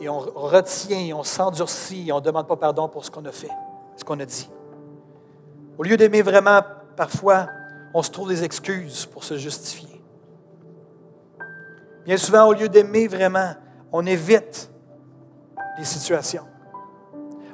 Et 0.00 0.08
on 0.08 0.20
retient, 0.20 1.14
on 1.14 1.22
s'endurcit, 1.22 2.08
on 2.12 2.16
ne 2.16 2.22
demande 2.22 2.46
pas 2.46 2.56
pardon 2.56 2.88
pour 2.88 3.04
ce 3.04 3.10
qu'on 3.10 3.26
a 3.26 3.30
fait, 3.30 3.50
ce 3.98 4.04
qu'on 4.04 4.18
a 4.20 4.24
dit. 4.24 4.48
Au 5.78 5.82
lieu 5.82 5.96
d'aimer 5.96 6.22
vraiment, 6.22 6.60
parfois, 6.96 7.46
on 7.94 8.02
se 8.02 8.10
trouve 8.10 8.28
des 8.28 8.44
excuses 8.44 9.06
pour 9.06 9.24
se 9.24 9.36
justifier. 9.36 10.02
Bien 12.04 12.16
souvent, 12.16 12.46
au 12.46 12.52
lieu 12.52 12.68
d'aimer 12.68 13.06
vraiment, 13.06 13.54
on 13.92 14.04
évite 14.06 14.70
les 15.78 15.84
situations. 15.84 16.46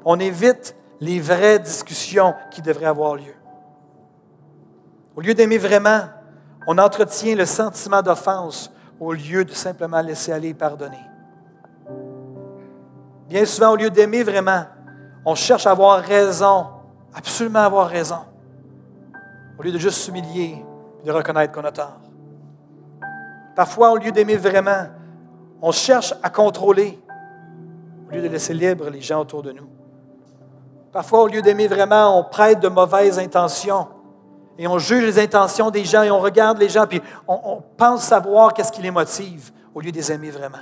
On 0.05 0.19
évite 0.19 0.75
les 1.01 1.21
vraies 1.21 1.59
discussions 1.59 2.35
qui 2.51 2.63
devraient 2.63 2.87
avoir 2.87 3.15
lieu. 3.15 3.35
Au 5.15 5.21
lieu 5.21 5.35
d'aimer 5.35 5.59
vraiment, 5.59 6.03
on 6.67 6.79
entretient 6.79 7.35
le 7.35 7.47
sentiment 7.47 8.03
d'offense 8.03 8.73
au 9.01 9.13
lieu 9.13 9.45
de 9.45 9.53
simplement 9.53 10.01
laisser 10.01 10.33
aller 10.33 10.49
et 10.49 10.55
pardonner. 10.55 11.01
Bien 13.29 13.45
souvent, 13.45 13.73
au 13.73 13.77
lieu 13.77 13.91
d'aimer 13.91 14.23
vraiment, 14.23 14.65
on 15.25 15.35
cherche 15.35 15.67
à 15.67 15.73
avoir 15.73 16.01
raison, 16.01 16.67
absolument 17.15 17.61
avoir 17.61 17.89
raison, 17.89 18.21
au 19.59 19.63
lieu 19.63 19.73
de 19.73 19.79
juste 19.79 19.99
s'humilier 19.99 20.65
et 21.03 21.07
de 21.07 21.13
reconnaître 21.13 21.53
qu'on 21.53 21.65
a 21.65 21.73
tort. 21.73 22.01
Parfois, 23.57 23.91
au 23.93 23.97
lieu 23.97 24.13
d'aimer 24.13 24.37
vraiment, 24.37 24.87
on 25.61 25.73
cherche 25.73 26.15
à 26.23 26.31
contrôler 26.31 26.99
au 28.09 28.15
lieu 28.15 28.23
de 28.23 28.29
laisser 28.29 28.55
libre 28.55 28.89
les 28.91 29.01
gens 29.01 29.21
autour 29.21 29.43
de 29.43 29.53
nous. 29.53 29.69
Parfois, 30.93 31.23
au 31.23 31.27
lieu 31.27 31.43
d'aimer 31.43 31.67
vraiment, 31.67 32.19
on 32.19 32.25
prête 32.25 32.61
de 32.61 32.69
mauvaises 32.69 33.19
intentions 33.19 33.89
et 34.59 34.67
on 34.67 34.79
juge 34.79 35.05
les 35.05 35.19
intentions 35.19 35.71
des 35.71 35.85
gens 35.85 36.03
et 36.03 36.11
on 36.11 36.19
regarde 36.19 36.59
les 36.59 36.69
gens 36.69 36.87
puis 36.87 37.01
on, 37.27 37.63
pense 37.77 38.03
savoir 38.03 38.53
qu'est-ce 38.55 38.73
qui 38.73 38.83
les 38.83 38.91
motive 38.91 39.53
au 39.75 39.81
lieu 39.81 39.93
de 39.93 40.11
aimer 40.11 40.31
vraiment. 40.31 40.59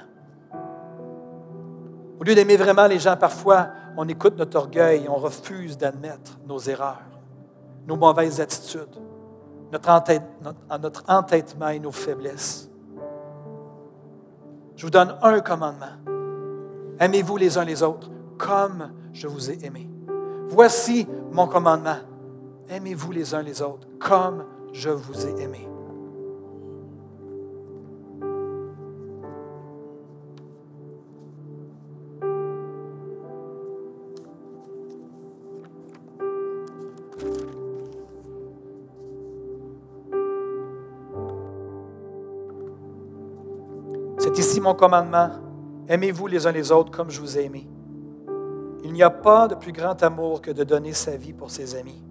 Au 2.19 2.25
lieu 2.25 2.35
d'aimer 2.35 2.57
vraiment 2.57 2.87
les 2.87 2.99
gens, 2.99 3.17
parfois, 3.17 3.69
on 3.97 4.09
écoute 4.09 4.39
notre 4.39 4.59
orgueil 4.59 5.05
et 5.05 5.09
on 5.09 5.17
refuse 5.17 5.77
d'admettre 5.77 6.39
nos 6.47 6.59
erreurs, 6.59 7.03
nos 7.87 7.97
mauvaises 7.97 8.41
attitudes, 8.41 8.97
notre, 9.73 11.05
entêtement 11.09 11.69
et 11.69 11.79
nos 11.79 11.93
faiblesses. 11.93 12.71
Je 14.77 14.87
vous 14.87 14.91
donne 14.91 15.17
un 15.23 15.41
commandement. 15.41 15.87
Aimez-vous 16.99 17.37
les 17.37 17.59
uns 17.59 17.65
les 17.65 17.83
autres 17.83 18.11
comme 18.39 18.91
je 19.13 19.27
vous 19.27 19.51
ai 19.51 19.65
aimé. 19.65 19.89
Voici 20.49 21.07
mon 21.33 21.47
commandement. 21.47 21.99
Aimez-vous 22.69 23.13
les 23.13 23.35
uns 23.35 23.43
les 23.43 23.63
autres 23.63 23.87
comme 23.99 24.45
je 24.73 24.91
vous 24.91 25.27
ai 25.27 25.43
aimé. 25.43 25.66
C'est 44.37 44.43
ici 44.43 44.61
mon 44.61 44.75
commandement. 44.75 45.31
Aimez-vous 45.89 46.27
les 46.27 46.47
uns 46.47 46.53
les 46.53 46.71
autres 46.71 46.91
comme 46.91 47.09
je 47.09 47.23
vous 47.23 47.39
ai 47.39 47.45
aimé. 47.45 47.67
Il 48.85 48.93
n'y 48.93 49.03
a 49.03 49.09
pas 49.09 49.49
de 49.49 49.55
plus 49.55 49.73
grand 49.73 50.03
amour 50.03 50.43
que 50.43 50.51
de 50.51 50.63
donner 50.63 50.93
sa 50.93 51.17
vie 51.17 51.33
pour 51.33 51.51
ses 51.51 51.75
amis. 51.75 52.05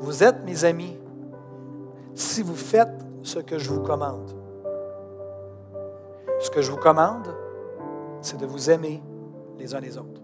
Vous 0.00 0.22
êtes 0.22 0.44
mes 0.44 0.66
amis 0.66 0.98
si 2.14 2.42
vous 2.42 2.54
faites 2.54 3.06
ce 3.22 3.38
que 3.38 3.56
je 3.56 3.70
vous 3.70 3.80
commande. 3.80 4.32
Ce 6.40 6.50
que 6.50 6.60
je 6.60 6.70
vous 6.70 6.76
commande, 6.76 7.34
c'est 8.20 8.36
de 8.36 8.44
vous 8.44 8.68
aimer 8.68 9.02
les 9.56 9.74
uns 9.74 9.80
les 9.80 9.96
autres. 9.96 10.20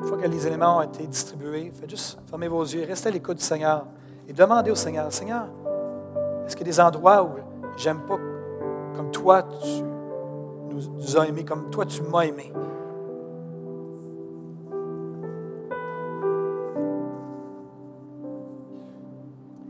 Une 0.00 0.08
fois 0.08 0.16
que 0.16 0.28
les 0.28 0.46
éléments 0.46 0.78
ont 0.78 0.82
été 0.82 1.06
distribués, 1.06 1.70
faites 1.74 1.90
juste 1.90 2.18
fermer 2.26 2.48
vos 2.48 2.62
yeux, 2.62 2.86
restez 2.88 3.10
à 3.10 3.12
l'écoute 3.12 3.36
du 3.36 3.44
Seigneur 3.44 3.84
et 4.28 4.32
demandez 4.32 4.70
au 4.70 4.74
Seigneur, 4.74 5.12
Seigneur, 5.12 5.46
est-ce 6.46 6.56
qu'il 6.56 6.66
y 6.66 6.70
a 6.70 6.72
des 6.72 6.80
endroits 6.80 7.22
où 7.24 7.30
j'aime 7.76 8.00
pas 8.00 8.18
comme 8.96 9.10
toi 9.10 9.42
tu 9.42 9.82
nous, 10.70 11.16
as 11.16 11.26
aimés, 11.26 11.44
comme 11.44 11.70
toi 11.70 11.84
tu 11.86 12.02
m'as 12.02 12.22
aimé? 12.22 12.52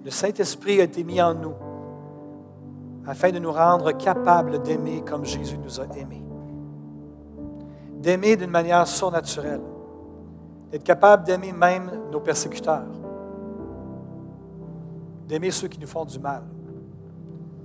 Le 0.05 0.11
Saint-Esprit 0.11 0.81
a 0.81 0.85
été 0.85 1.03
mis 1.03 1.21
en 1.21 1.35
nous 1.35 1.55
afin 3.07 3.31
de 3.31 3.39
nous 3.39 3.53
rendre 3.53 3.93
capables 3.93 4.63
d'aimer 4.63 5.03
comme 5.03 5.25
Jésus 5.25 5.59
nous 5.59 5.81
a 5.81 5.85
aimés. 5.97 6.23
D'aimer 7.99 8.37
d'une 8.37 8.51
manière 8.51 8.87
surnaturelle. 8.87 9.63
D'être 10.71 10.85
capable 10.85 11.25
d'aimer 11.25 11.53
même 11.53 11.91
nos 12.11 12.21
persécuteurs. 12.21 13.04
D'aimer 15.27 15.51
ceux 15.51 15.69
qui 15.69 15.79
nous 15.81 15.87
font 15.87 16.05
du 16.05 16.19
mal. 16.19 16.43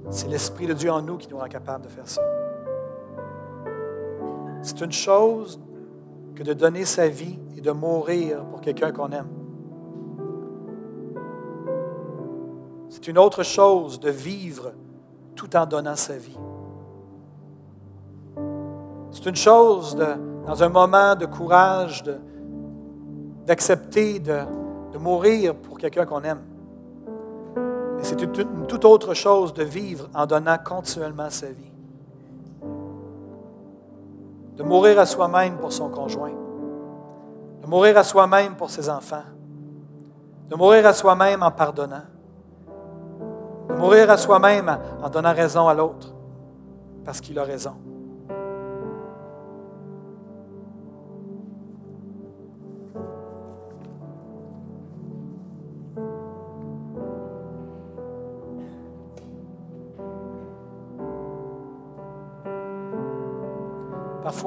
C'est 0.10 0.28
l'Esprit 0.28 0.66
de 0.68 0.74
Dieu 0.74 0.92
en 0.92 1.02
nous 1.02 1.18
qui 1.18 1.28
nous 1.30 1.38
rend 1.38 1.48
capable 1.48 1.86
de 1.86 1.90
faire 1.90 2.08
ça. 2.08 2.22
C'est 4.62 4.82
une 4.82 4.92
chose 4.92 5.60
que 6.36 6.44
de 6.44 6.54
donner 6.54 6.86
sa 6.86 7.08
vie 7.08 7.38
et 7.56 7.62
de 7.62 7.72
mourir 7.72 8.44
pour 8.46 8.62
quelqu'un 8.62 8.92
qu'on 8.92 9.10
aime. 9.12 9.28
C'est 12.90 13.08
une 13.08 13.18
autre 13.18 13.44
chose 13.44 14.00
de 14.00 14.10
vivre 14.10 14.74
tout 15.36 15.56
en 15.56 15.66
donnant 15.66 15.96
sa 15.96 16.18
vie. 16.18 16.38
C'est 19.12 19.26
une 19.26 19.36
chose 19.36 19.96
dans 19.96 20.64
un 20.64 20.70
moment 20.70 21.16
de 21.16 21.26
courage, 21.26 22.04
d'accepter 23.46 24.20
de, 24.20 24.40
mourir 25.00 25.56
pour 25.56 25.78
quelqu'un 25.78 26.06
qu'on 26.06 26.24
aime. 26.24 26.42
Mais 28.00 28.04
c'est 28.04 28.22
une, 28.22 28.66
toute 28.68 28.86
autre 28.86 29.14
chose 29.14 29.54
de 29.54 29.64
vivre 29.64 30.10
en 30.16 30.26
donnant 30.26 30.58
continuellement 30.58 31.30
sa 31.30 31.48
vie. 31.48 31.72
De 34.56 34.64
mourir 34.64 35.00
à 35.00 35.06
soi-même 35.06 35.58
pour 35.58 35.72
son 35.72 35.90
conjoint. 35.90 36.34
De 37.62 37.68
mourir 37.68 37.98
à 37.98 38.04
soi-même 38.04 38.56
pour 38.56 38.72
ses 38.72 38.90
enfants. 38.90 39.24
De 40.50 40.56
mourir 40.56 40.88
à 40.88 40.94
soi-même 40.94 41.44
en 41.44 41.52
pardonnant 41.52 42.02
de 43.70 43.76
mourir 43.76 44.10
à 44.10 44.18
soi-même 44.18 44.78
en 45.02 45.10
donnant 45.10 45.34
raison 45.34 45.68
à 45.68 45.74
l'autre, 45.74 46.14
parce 47.06 47.22
qu'il 47.22 47.38
a 47.38 47.44
raison. 47.44 47.76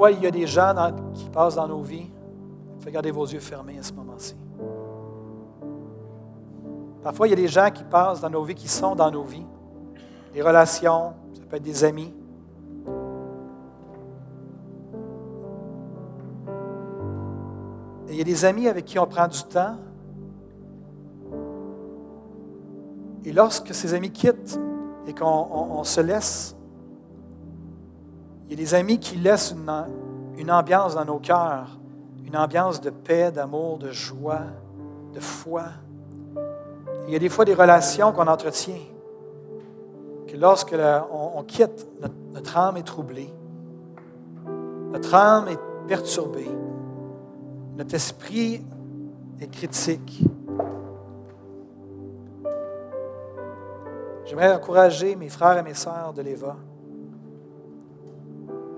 Parfois, 0.03 0.19
il 0.19 0.23
y 0.25 0.27
a 0.27 0.31
des 0.31 0.47
gens 0.47 0.73
qui 1.13 1.29
passent 1.29 1.55
dans 1.55 1.65
nos 1.69 1.81
vies? 1.81 2.11
Faites 2.81 2.91
garder 2.91 3.09
vos 3.09 3.25
yeux 3.25 3.39
fermés 3.39 3.79
à 3.79 3.83
ce 3.83 3.93
moment-ci. 3.93 4.35
Parfois, 7.01 7.25
il 7.25 7.29
y 7.29 7.33
a 7.33 7.37
des 7.37 7.47
gens 7.47 7.69
qui 7.73 7.85
passent 7.85 8.19
dans 8.19 8.29
nos 8.29 8.43
vies, 8.43 8.53
qui 8.53 8.67
sont 8.67 8.95
dans 8.95 9.09
nos 9.09 9.23
vies. 9.23 9.45
Des 10.33 10.41
relations, 10.41 11.13
ça 11.33 11.43
peut 11.49 11.55
être 11.55 11.63
des 11.63 11.85
amis. 11.85 12.13
Il 18.09 18.15
y 18.17 18.19
a 18.19 18.25
des 18.25 18.43
amis 18.43 18.67
avec 18.67 18.83
qui 18.83 18.99
on 18.99 19.07
prend 19.07 19.29
du 19.29 19.41
temps. 19.43 19.77
Et 23.23 23.31
lorsque 23.31 23.73
ces 23.73 23.93
amis 23.93 24.11
quittent 24.11 24.59
et 25.07 25.13
qu'on 25.13 25.81
se 25.85 26.01
laisse, 26.01 26.52
il 28.45 28.51
y 28.51 28.53
a 28.53 28.57
des 28.57 28.75
amis 28.75 28.99
qui 28.99 29.15
laissent 29.15 29.55
une, 30.37 30.51
ambiance 30.51 30.95
dans 30.95 31.05
nos 31.05 31.19
cœurs, 31.19 31.77
une 32.25 32.35
ambiance 32.35 32.81
de 32.81 32.89
paix, 32.89 33.31
d'amour, 33.31 33.77
de 33.77 33.91
joie, 33.91 34.41
de 35.13 35.19
foi. 35.19 35.63
Il 37.07 37.13
y 37.13 37.15
a 37.15 37.19
des 37.19 37.29
fois 37.29 37.45
des 37.45 37.53
relations 37.53 38.11
qu'on 38.11 38.27
entretient, 38.27 38.81
que 40.27 40.35
lorsque 40.35 40.75
on, 41.11 41.43
quitte, 41.43 41.87
notre, 42.33 42.57
âme 42.57 42.77
est 42.77 42.83
troublée, 42.83 43.33
notre 44.91 45.15
âme 45.15 45.47
est 45.47 45.59
perturbée, 45.87 46.49
notre 47.77 47.95
esprit 47.95 48.63
est 49.39 49.51
critique. 49.51 50.23
J'aimerais 54.25 54.53
encourager 54.53 55.15
mes 55.15 55.29
frères 55.29 55.57
et 55.57 55.63
mes 55.63 55.73
sœurs 55.73 56.13
de 56.13 56.21
l'Éva 56.21 56.55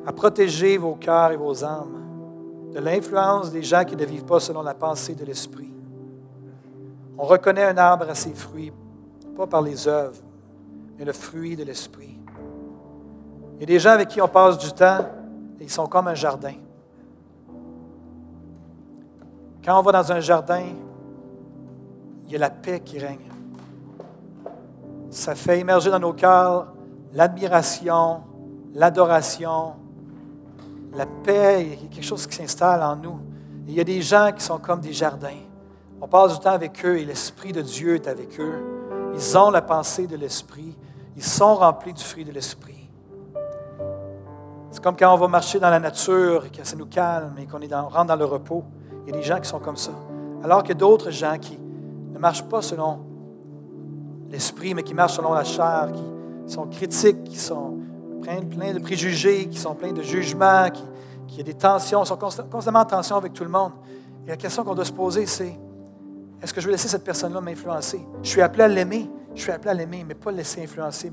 à 0.06 0.14
protéger 0.14 0.78
vos 0.78 0.96
cœurs 0.96 1.32
et 1.32 1.38
vos 1.38 1.64
âmes 1.64 2.72
de 2.74 2.80
l'influence 2.80 3.52
des 3.52 3.64
gens 3.64 3.84
qui 3.86 3.96
ne 3.96 4.06
vivent 4.06 4.26
pas 4.26 4.40
selon 4.40 4.62
la 4.62 4.74
pensée 4.74 5.16
de 5.16 5.26
l'Esprit. 5.26 5.72
On 7.18 7.24
reconnaît 7.24 7.64
un 7.64 7.78
arbre 7.78 8.10
à 8.10 8.16
ses 8.16 8.34
fruits, 8.34 8.74
pas 9.36 9.48
par 9.48 9.62
les 9.62 9.88
œuvres, 9.88 10.22
mais 10.98 11.06
le 11.06 11.14
fruit 11.14 11.56
de 11.56 11.64
l'esprit. 11.64 12.18
Il 13.56 13.62
y 13.62 13.64
a 13.64 13.66
des 13.66 13.80
gens 13.80 13.92
avec 13.92 14.10
qui 14.10 14.22
on 14.22 14.28
passe 14.28 14.58
du 14.58 14.72
temps 14.74 15.00
et 15.60 15.64
ils 15.64 15.70
sont 15.70 15.88
comme 15.88 16.08
un 16.08 16.16
jardin. 16.16 16.56
Quand 19.64 19.80
on 19.80 19.82
va 19.82 19.92
dans 19.94 20.12
un 20.12 20.20
jardin, 20.20 20.66
il 22.26 22.32
y 22.32 22.36
a 22.36 22.40
la 22.40 22.50
paix 22.50 22.82
qui 22.82 23.00
règne. 23.00 23.32
Ça 25.10 25.36
fait 25.36 25.60
émerger 25.60 25.90
dans 25.90 26.00
nos 26.00 26.14
cœurs 26.14 26.74
l'admiration, 27.14 28.22
l'adoration, 28.74 29.74
la 30.96 31.06
paix, 31.06 31.62
il 31.62 31.70
y 31.70 31.74
a 31.74 31.76
quelque 31.90 32.06
chose 32.06 32.26
qui 32.28 32.36
s'installe 32.36 32.82
en 32.82 32.96
nous. 32.96 33.20
il 33.68 33.74
y 33.74 33.80
a 33.80 33.84
des 33.84 34.02
gens 34.02 34.32
qui 34.36 34.44
sont 34.44 34.60
comme 34.60 34.80
des 34.80 34.94
jardins. 34.94 35.30
On 36.02 36.08
passe 36.08 36.34
du 36.34 36.40
temps 36.40 36.52
avec 36.52 36.86
eux 36.86 36.98
et 36.98 37.06
l'Esprit 37.06 37.52
de 37.52 37.62
Dieu 37.62 37.96
est 37.96 38.08
avec 38.08 38.40
eux. 38.40 38.54
Ils 39.14 39.38
ont 39.38 39.50
la 39.50 39.62
pensée 39.62 40.08
de 40.08 40.16
l'Esprit. 40.16 40.76
Ils 41.16 41.24
sont 41.24 41.56
remplis 41.56 41.94
du 41.94 42.04
fruit 42.04 42.26
de 42.26 42.32
l'Esprit. 42.32 42.90
C'est 44.72 44.84
comme 44.84 44.98
quand 44.98 45.14
on 45.14 45.18
va 45.18 45.28
marcher 45.28 45.60
dans 45.60 45.70
la 45.70 45.80
nature 45.80 46.46
et 46.46 46.50
que 46.50 46.66
ça 46.66 46.76
nous 46.76 46.86
calme 46.86 47.36
et 47.40 47.46
qu'on 47.46 47.60
rentre 47.60 48.06
dans 48.06 48.16
le 48.16 48.26
repos. 48.26 48.64
Il 49.06 49.14
y 49.14 49.18
a 49.18 49.20
des 49.20 49.24
gens 49.24 49.40
qui 49.40 49.48
sont 49.48 49.60
comme 49.60 49.78
ça. 49.78 49.92
Alors 50.44 50.64
que 50.64 50.74
d'autres 50.74 51.12
gens 51.12 51.38
qui 51.40 51.58
ne 52.14 52.20
marchent 52.20 52.44
pas 52.44 52.62
selon 52.62 53.00
l'esprit, 54.30 54.74
mais 54.74 54.84
qui 54.84 54.94
marchent 54.94 55.16
selon 55.16 55.34
la 55.34 55.44
chair, 55.44 55.92
qui 55.94 56.54
sont 56.54 56.68
critiques, 56.68 57.24
qui 57.24 57.40
sont 57.40 57.80
pleins, 58.26 58.74
de 58.74 58.80
préjugés, 58.80 59.48
qui 59.48 59.58
sont 59.58 59.76
pleins 59.76 59.94
de 59.94 60.02
jugements, 60.02 60.70
qui, 60.70 60.84
qui 61.28 61.42
ont 61.42 61.44
des 61.44 61.54
tensions, 61.54 62.06
sont 62.06 62.18
constamment 62.18 62.80
en 62.80 62.86
tension 62.86 63.16
avec 63.16 63.34
tout 63.34 63.44
le 63.44 63.50
monde. 63.50 63.72
Et 64.26 64.30
la 64.30 64.38
question 64.38 64.64
qu'on 64.64 64.76
doit 64.76 64.86
se 64.86 64.92
poser, 64.92 65.26
c'est 65.26 65.58
est-ce 66.42 66.54
que 66.54 66.62
je 66.62 66.66
vais 66.66 66.74
laisser 66.74 66.88
cette 66.88 67.04
personne-là 67.04 67.42
m'influencer? 67.42 68.06
Je 68.22 68.30
suis 68.30 68.42
appelé 68.42 68.64
à 68.64 68.68
l'aimer, 68.68 69.10
je 69.34 69.42
suis 69.42 69.52
appelé 69.52 69.72
à 69.72 69.74
l'aimer, 69.74 70.04
mais 70.08 70.16
pas 70.16 70.32
laisser 70.32 70.64
influencer 70.64 71.12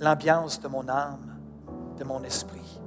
l'ambiance 0.00 0.60
de 0.60 0.68
mon 0.68 0.88
âme, 0.88 1.38
de 1.96 2.04
mon 2.04 2.22
esprit. 2.24 2.80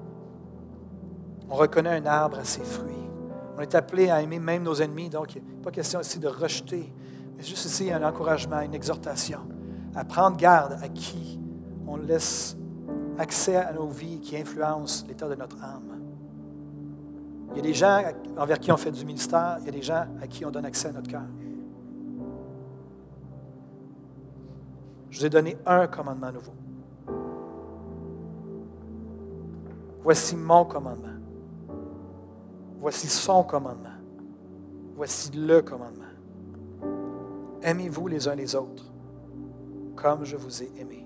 On 1.50 1.56
reconnaît 1.56 1.98
un 1.98 2.06
arbre 2.06 2.40
à 2.40 2.44
ses 2.44 2.64
fruits. 2.64 2.94
On 3.58 3.62
est 3.62 3.74
appelé 3.74 4.10
à 4.10 4.22
aimer 4.22 4.40
même 4.40 4.64
nos 4.64 4.76
ennemis, 4.76 5.10
donc 5.10 5.36
il 5.36 5.42
n'est 5.42 5.64
pas 5.64 5.72
question 5.72 6.02
ici 6.02 6.20
de 6.20 6.28
rejeter, 6.28 6.94
mais 7.36 7.44
juste 7.44 7.66
ici 7.66 7.92
un 7.92 8.04
encouragement, 8.04 8.60
une 8.62 8.76
exhortation 8.76 9.40
à 9.96 10.06
prendre 10.06 10.38
garde 10.38 10.78
à 10.84 10.90
qui 10.90 11.40
on 11.88 11.98
laisse 11.98 12.56
accès 13.18 13.56
à 13.56 13.74
nos 13.74 13.88
vies 13.88 14.20
qui 14.20 14.38
influencent 14.38 15.06
l'état 15.08 15.28
de 15.28 15.36
notre 15.36 15.62
âme. 15.64 16.02
Il 17.52 17.58
y 17.58 17.60
a 17.60 17.64
des 17.64 17.74
gens 17.74 18.02
envers 18.38 18.60
qui 18.60 18.72
on 18.72 18.78
fait 18.78 18.92
du 18.92 19.06
ministère, 19.06 19.58
il 19.62 19.66
y 19.66 19.70
a 19.70 19.72
des 19.72 19.82
gens 19.82 20.06
à 20.22 20.28
qui 20.28 20.46
on 20.46 20.52
donne 20.52 20.66
accès 20.66 20.90
à 20.90 20.92
notre 20.92 21.10
cœur. 21.10 21.24
Je 25.10 25.20
vous 25.20 25.26
ai 25.26 25.30
donné 25.30 25.58
un 25.66 25.88
commandement 25.88 26.32
nouveau. 26.32 26.54
Voici 30.04 30.36
mon 30.36 30.66
commandement. 30.66 31.08
Voici 32.80 33.08
son 33.08 33.44
commandement. 33.44 33.90
Voici 34.96 35.32
le 35.32 35.62
commandement. 35.62 36.04
Aimez-vous 37.62 38.08
les 38.08 38.28
uns 38.28 38.36
les 38.36 38.56
autres 38.56 38.92
comme 39.96 40.24
je 40.24 40.38
vous 40.38 40.64
ai 40.64 40.72
aimé. 40.78 41.06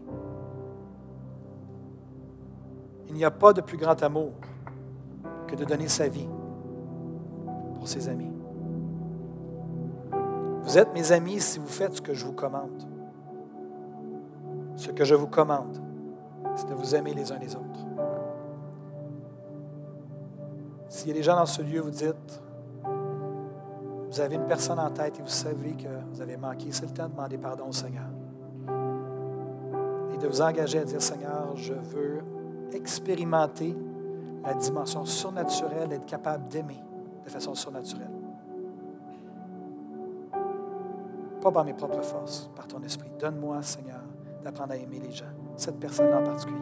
Il 3.12 3.18
n'y 3.18 3.26
a 3.26 3.32
pas 3.32 3.51
de 3.51 3.59
plus 3.59 3.78
grand 3.78 4.01
amour 4.03 4.32
que 5.45 5.55
de 5.57 5.66
donner 5.66 5.89
sa 5.89 6.07
vie 6.07 6.30
pour 7.76 7.86
ses 7.88 8.07
amis. 8.07 8.32
Vous 10.64 10.78
êtes 10.78 10.93
mes 10.93 11.12
amis 11.12 11.41
si 11.41 11.59
vous 11.59 11.68
faites 11.68 11.95
ce 11.95 12.01
que 12.01 12.14
je 12.14 12.26
vous 12.26 12.32
commande. 12.32 12.84
Ce 14.78 14.91
que 14.91 15.03
je 15.03 15.14
vous 15.14 15.28
commande, 15.28 15.78
c'est 16.55 16.70
de 16.70 16.74
vous 16.74 16.95
aimer 16.95 17.14
les 17.14 17.34
uns 17.34 17.38
les 17.38 17.53
autres. 17.53 17.86
S'il 20.88 21.09
y 21.09 21.12
a 21.12 21.16
des 21.16 21.24
gens 21.24 21.36
dans 21.36 21.45
ce 21.45 21.62
lieu, 21.62 21.82
vous 21.82 21.89
dites, 21.89 22.41
vous 24.09 24.22
avez 24.22 24.36
une 24.36 24.47
personne 24.47 24.80
en 24.80 24.89
tête 24.89 25.20
et 25.20 25.22
vous 25.22 25.28
savez 25.28 25.74
que 25.74 25.89
vous 26.14 26.22
avez 26.22 26.38
manqué, 26.38 26.72
c'est 26.72 26.86
le 26.86 26.93
temps 26.93 27.07
de 27.07 27.12
demander 27.12 27.38
pardon 27.38 27.68
au 27.68 27.74
Seigneur. 27.74 28.07
Et 30.14 30.18
de 30.18 30.28
vous 30.28 30.41
engager 30.41 30.80
à 30.80 30.86
dire, 30.86 31.01
Seigneur, 31.01 31.57
je 31.57 31.74
veux 31.74 32.22
expérimenter 32.74 33.76
la 34.43 34.53
dimension 34.53 35.05
surnaturelle, 35.05 35.89
d'être 35.89 36.05
capable 36.05 36.47
d'aimer 36.47 36.82
de 37.24 37.30
façon 37.30 37.53
surnaturelle. 37.53 38.11
Pas 41.41 41.51
par 41.51 41.65
mes 41.65 41.74
propres 41.74 42.01
forces, 42.03 42.49
par 42.55 42.67
ton 42.67 42.82
esprit. 42.84 43.09
Donne-moi, 43.19 43.61
Seigneur, 43.61 44.01
d'apprendre 44.43 44.74
à 44.74 44.78
aimer 44.78 44.99
les 44.99 45.11
gens, 45.11 45.26
cette 45.55 45.80
personne 45.80 46.13
en 46.13 46.24
particulier. 46.24 46.59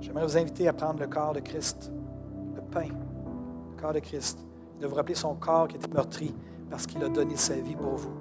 J'aimerais 0.00 0.24
vous 0.24 0.36
inviter 0.36 0.68
à 0.68 0.72
prendre 0.72 1.00
le 1.00 1.06
corps 1.06 1.32
de 1.32 1.40
Christ, 1.40 1.90
le 2.54 2.60
pain, 2.60 2.88
le 2.88 3.80
corps 3.80 3.92
de 3.92 4.00
Christ, 4.00 4.38
de 4.80 4.86
vous 4.86 4.94
rappeler 4.94 5.14
son 5.14 5.34
corps 5.34 5.68
qui 5.68 5.76
était 5.76 5.92
meurtri 5.92 6.34
parce 6.70 6.86
qu'il 6.86 7.02
a 7.02 7.08
donné 7.08 7.36
sa 7.36 7.54
vie 7.54 7.76
pour 7.76 7.94
vous, 7.94 8.12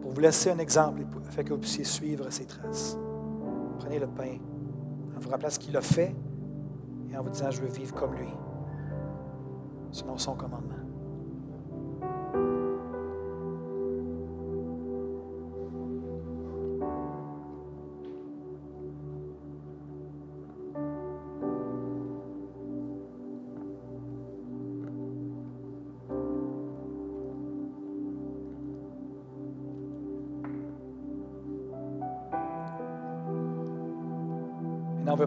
pour 0.00 0.12
vous 0.12 0.20
laisser 0.20 0.50
un 0.50 0.58
exemple 0.58 1.02
afin 1.28 1.42
que 1.42 1.52
vous 1.52 1.58
puissiez 1.58 1.84
suivre 1.84 2.30
ses 2.30 2.46
traces. 2.46 2.96
Prenez 3.78 3.98
le 3.98 4.06
pain 4.06 4.38
en 5.16 5.20
vous 5.20 5.30
rappelant 5.30 5.50
ce 5.50 5.58
qu'il 5.58 5.76
a 5.76 5.80
fait 5.80 6.14
et 7.10 7.16
en 7.16 7.22
vous 7.22 7.30
disant, 7.30 7.50
je 7.50 7.60
veux 7.60 7.68
vivre 7.68 7.94
comme 7.94 8.14
lui, 8.14 8.28
selon 9.90 10.16
son 10.18 10.34
commandement. 10.34 10.81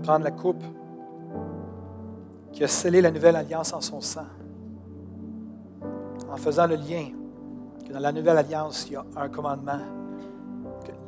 Prendre 0.06 0.24
la 0.24 0.32
coupe 0.32 0.64
qui 2.52 2.64
a 2.64 2.68
scellé 2.68 3.02
la 3.02 3.10
nouvelle 3.10 3.36
alliance 3.36 3.74
en 3.74 3.82
son 3.82 4.02
sang, 4.02 4.28
en 6.32 6.38
faisant 6.38 6.68
le 6.68 6.76
lien 6.76 7.10
que 7.86 7.92
dans 7.92 8.00
la 8.00 8.12
nouvelle 8.12 8.38
alliance, 8.38 8.86
il 8.88 8.94
y 8.94 8.96
a 8.96 9.06
un 9.16 9.30
commandement, 9.30 9.80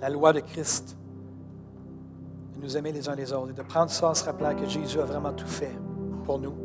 la 0.02 0.10
loi 0.10 0.34
de 0.34 0.40
Christ, 0.40 0.98
de 2.56 2.62
nous 2.62 2.76
aimer 2.76 2.92
les 2.92 3.08
uns 3.08 3.16
les 3.16 3.32
autres, 3.32 3.52
et 3.52 3.54
de 3.54 3.62
prendre 3.62 3.92
ça 3.92 4.10
en 4.10 4.14
se 4.16 4.26
rappelant 4.26 4.56
que 4.56 4.66
Jésus 4.66 5.00
a 5.00 5.06
vraiment 5.06 5.32
tout 5.32 5.48
fait 5.48 5.78
pour 6.26 6.40
nous, 6.40 6.56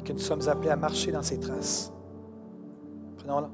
et 0.00 0.02
que 0.02 0.12
nous 0.14 0.18
sommes 0.18 0.48
appelés 0.48 0.70
à 0.70 0.76
marcher 0.76 1.12
dans 1.12 1.22
ses 1.22 1.38
traces. 1.38 1.92
Prenons 3.18 3.50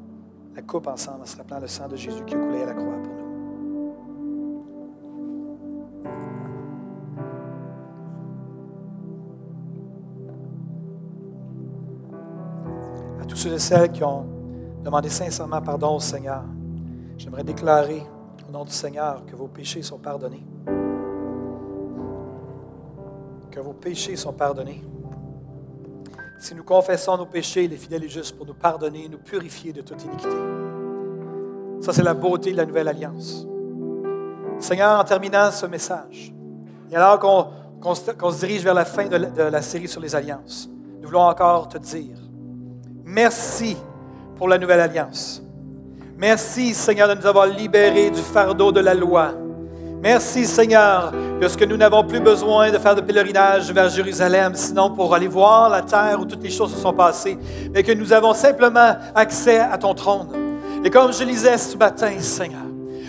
la 0.54 0.62
coupe 0.62 0.86
ensemble 0.86 1.22
en 1.22 1.26
se 1.26 1.36
rappelant 1.36 1.58
le 1.58 1.66
sang 1.66 1.88
de 1.88 1.96
Jésus 1.96 2.24
qui 2.24 2.34
a 2.34 2.38
coulé 2.38 2.62
à 2.62 2.66
la 2.66 2.74
croix 2.74 3.02
pour 3.02 3.12
nous. 3.12 3.21
Ceux 13.42 13.54
et 13.54 13.58
celles 13.58 13.90
qui 13.90 14.04
ont 14.04 14.24
demandé 14.84 15.08
sincèrement 15.08 15.60
pardon 15.60 15.96
au 15.96 16.00
Seigneur, 16.00 16.44
j'aimerais 17.18 17.42
déclarer 17.42 18.06
au 18.48 18.52
nom 18.52 18.64
du 18.64 18.70
Seigneur 18.70 19.26
que 19.26 19.34
vos 19.34 19.48
péchés 19.48 19.82
sont 19.82 19.98
pardonnés. 19.98 20.44
Que 23.50 23.58
vos 23.58 23.72
péchés 23.72 24.14
sont 24.14 24.32
pardonnés. 24.32 24.84
Si 26.38 26.54
nous 26.54 26.62
confessons 26.62 27.16
nos 27.16 27.26
péchés, 27.26 27.64
il 27.64 27.72
est 27.72 27.78
fidèle 27.78 28.04
et 28.04 28.08
juste 28.08 28.36
pour 28.36 28.46
nous 28.46 28.54
pardonner 28.54 29.06
et 29.06 29.08
nous 29.08 29.18
purifier 29.18 29.72
de 29.72 29.80
toute 29.80 30.04
iniquité. 30.04 30.36
Ça, 31.80 31.92
c'est 31.92 32.04
la 32.04 32.14
beauté 32.14 32.52
de 32.52 32.56
la 32.58 32.64
nouvelle 32.64 32.86
alliance. 32.86 33.44
Seigneur, 34.60 35.00
en 35.00 35.04
terminant 35.04 35.50
ce 35.50 35.66
message, 35.66 36.32
et 36.92 36.94
alors 36.94 37.18
qu'on 37.18 37.94
se 37.94 38.38
dirige 38.38 38.62
vers 38.62 38.74
la 38.74 38.84
fin 38.84 39.06
de 39.06 39.42
la 39.42 39.62
série 39.62 39.88
sur 39.88 40.00
les 40.00 40.14
alliances, 40.14 40.70
nous 41.00 41.08
voulons 41.08 41.22
encore 41.22 41.68
te 41.68 41.78
dire 41.78 42.21
Merci 43.14 43.76
pour 44.38 44.48
la 44.48 44.56
nouvelle 44.56 44.80
alliance. 44.80 45.42
Merci, 46.16 46.72
Seigneur, 46.72 47.08
de 47.08 47.20
nous 47.20 47.26
avoir 47.26 47.46
libérés 47.46 48.10
du 48.10 48.22
fardeau 48.22 48.72
de 48.72 48.80
la 48.80 48.94
loi. 48.94 49.32
Merci, 50.00 50.46
Seigneur, 50.46 51.12
de 51.38 51.46
ce 51.46 51.58
que 51.58 51.66
nous 51.66 51.76
n'avons 51.76 52.04
plus 52.04 52.20
besoin 52.20 52.70
de 52.70 52.78
faire 52.78 52.94
de 52.94 53.02
pèlerinage 53.02 53.70
vers 53.70 53.90
Jérusalem, 53.90 54.54
sinon 54.54 54.92
pour 54.92 55.14
aller 55.14 55.28
voir 55.28 55.68
la 55.68 55.82
terre 55.82 56.20
où 56.20 56.24
toutes 56.24 56.42
les 56.42 56.48
choses 56.48 56.74
se 56.74 56.80
sont 56.80 56.94
passées, 56.94 57.36
mais 57.74 57.82
que 57.82 57.92
nous 57.92 58.14
avons 58.14 58.32
simplement 58.32 58.96
accès 59.14 59.58
à 59.58 59.76
ton 59.76 59.92
trône. 59.92 60.28
Et 60.82 60.88
comme 60.88 61.12
je 61.12 61.22
lisais 61.22 61.58
ce 61.58 61.76
matin, 61.76 62.18
Seigneur, 62.18 62.62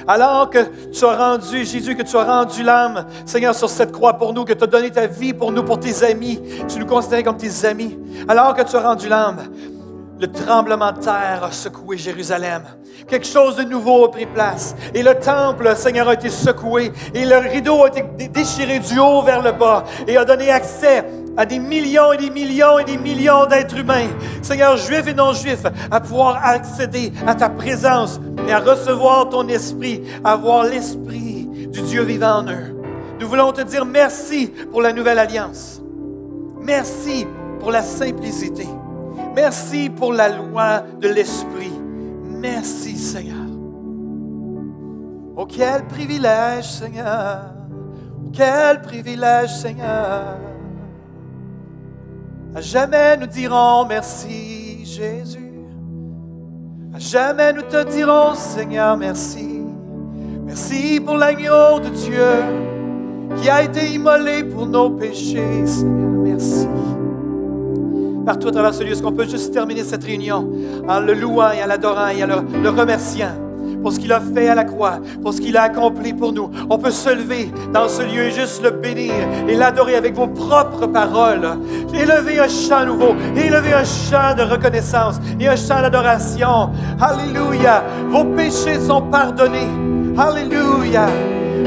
alors 0.06 0.49
que 0.49 0.60
tu 0.91 1.06
as 1.06 1.16
rendu, 1.16 1.64
Jésus, 1.64 1.95
que 1.95 2.04
tu 2.04 2.18
as 2.18 2.26
rendu 2.26 2.62
l'âme, 2.62 3.06
Seigneur, 3.26 3.56
sur 3.56 3.70
cette 3.70 3.93
croix 3.93 4.14
pour 4.14 4.34
nous, 4.34 4.43
que 4.43 4.51
tu 4.51 4.66
as 4.66 4.68
donné 4.68 4.91
ta 4.91 5.08
vie 5.08 5.34
pour 5.34 5.54
nous, 5.54 5.64
pour 5.64 5.80
tes 5.80 6.04
amis, 6.04 6.41
tu 6.68 6.78
nous 6.78 6.86
considères 6.86 7.24
comme 7.24 7.38
tes 7.38 7.66
amis, 7.66 7.97
alors 8.28 8.54
que 8.54 8.64
tu 8.64 8.76
as 8.76 8.82
rendu 8.82 9.08
l'âme, 9.08 9.43
le 10.24 10.32
tremblement 10.32 10.93
de 10.93 10.99
terre 10.99 11.43
a 11.43 11.51
secoué 11.51 11.97
Jérusalem. 11.97 12.63
Quelque 13.09 13.28
chose 13.28 13.57
de 13.57 13.63
nouveau 13.63 14.05
a 14.05 14.11
pris 14.11 14.26
place. 14.26 14.74
Et 14.93 15.03
le 15.03 15.15
temple, 15.15 15.76
Seigneur, 15.76 16.07
a 16.07 16.13
été 16.13 16.30
secoué. 16.30 16.93
Et 17.13 17.26
le 17.26 17.39
rideau 17.39 17.84
a 17.84 17.89
été 17.89 18.30
déchiré 18.30 18.80
du 18.80 18.97
haut 18.99 19.21
vers 19.21 19.41
le 19.41 19.51
bas. 19.51 19.84
Et 20.07 20.15
a 20.15 20.24
donné 20.24 20.49
accès 20.49 21.03
à 21.36 21.45
des 21.45 21.59
millions 21.59 22.13
et 22.13 22.17
des 22.17 22.30
millions 22.30 22.80
et 22.80 22.86
des 22.86 22.97
millions 22.97 23.45
d'êtres 23.47 23.78
humains, 23.78 24.07
Seigneur, 24.41 24.78
juifs 24.78 25.07
et 25.07 25.13
non 25.13 25.34
juifs, 25.34 25.65
à 25.91 25.99
pouvoir 25.99 26.39
accéder 26.41 27.11
à 27.28 27.36
ta 27.36 27.49
présence 27.49 28.21
et 28.47 28.53
à 28.53 28.59
recevoir 28.59 29.28
ton 29.28 29.45
esprit, 29.49 30.03
à 30.24 30.34
avoir 30.34 30.63
l'esprit 30.63 31.49
du 31.67 31.82
Dieu 31.82 32.03
vivant 32.03 32.38
en 32.38 32.49
eux. 32.49 32.80
Nous 33.19 33.28
voulons 33.28 33.51
te 33.51 33.61
dire 33.61 33.84
merci 33.84 34.53
pour 34.71 34.82
la 34.82 34.93
nouvelle 34.93 35.19
alliance. 35.19 35.82
Merci 36.61 37.28
pour 37.59 37.71
la 37.71 37.82
simplicité. 37.82 38.67
Merci 39.36 39.90
pour 39.90 40.14
la 40.14 40.30
loi 40.30 40.84
de 41.00 41.08
l'Esprit. 41.08 41.74
Merci 42.40 42.98
Seigneur. 42.98 43.38
Oh, 45.36 45.46
quel 45.48 45.86
privilège, 45.88 46.70
Seigneur. 46.70 47.40
Oh, 48.24 48.30
quel 48.32 48.82
privilège, 48.82 49.50
Seigneur. 49.50 50.38
À 52.56 52.62
jamais 52.62 53.18
nous 53.18 53.26
dirons 53.26 53.86
merci, 53.86 54.86
Jésus. 54.86 55.40
À 56.94 57.00
jamais 57.00 57.52
nous 57.54 57.64
te 57.64 57.90
dirons, 57.90 58.36
Seigneur, 58.36 58.96
merci. 58.96 59.64
Merci 60.46 61.00
pour 61.00 61.18
l'agneau 61.18 61.80
de 61.80 61.90
Dieu 61.90 63.42
qui 63.42 63.50
a 63.50 63.64
été 63.64 63.92
immolé 63.92 64.44
pour 64.44 64.68
nos 64.68 64.92
péchés, 64.92 65.66
Seigneur. 65.66 66.12
Partout 68.26 68.47
à 68.47 68.51
travers 68.51 68.74
ce 68.74 68.84
lieu, 68.84 68.91
est-ce 68.91 69.03
qu'on 69.03 69.11
peut 69.11 69.28
juste 69.28 69.53
terminer 69.53 69.84
cette 69.84 70.03
réunion 70.03 70.49
en 70.88 70.99
le 71.01 71.13
louant 71.13 71.51
et 71.51 71.61
en 71.61 71.67
l'adorant 71.67 72.07
et 72.07 72.24
en 72.24 72.28
le, 72.28 72.69
remerciant? 72.69 73.32
pour 73.82 73.91
ce 73.91 73.99
qu'il 73.99 74.13
a 74.13 74.21
fait 74.21 74.47
à 74.47 74.55
la 74.55 74.63
croix, 74.63 74.99
pour 75.21 75.34
ce 75.34 75.41
qu'il 75.41 75.57
a 75.57 75.63
accompli 75.63 76.13
pour 76.13 76.32
nous? 76.32 76.49
On 76.69 76.78
peut 76.78 76.89
se 76.89 77.09
lever 77.09 77.51
dans 77.74 77.89
ce 77.89 78.01
lieu 78.01 78.24
et 78.24 78.32
juste 78.32 78.63
le 78.63 78.71
bénir 78.71 79.11
et 79.45 79.55
l'adorer 79.55 79.95
avec 79.95 80.15
vos 80.15 80.28
propres 80.28 80.88
paroles. 80.88 81.57
Élevez 81.93 82.39
un 82.39 82.47
chant 82.47 82.86
nouveau, 82.86 83.13
élevez 83.36 83.74
un 83.74 83.84
chant 83.84 84.36
de 84.38 84.43
reconnaissance 84.49 85.19
et 85.38 85.49
un 85.49 85.57
chant 85.57 85.82
d'adoration. 85.82 86.69
Alléluia. 87.01 87.84
Vos 88.09 88.24
péchés 88.24 88.80
sont 88.80 89.01
pardonnés. 89.01 89.67
Alléluia. 90.17 91.07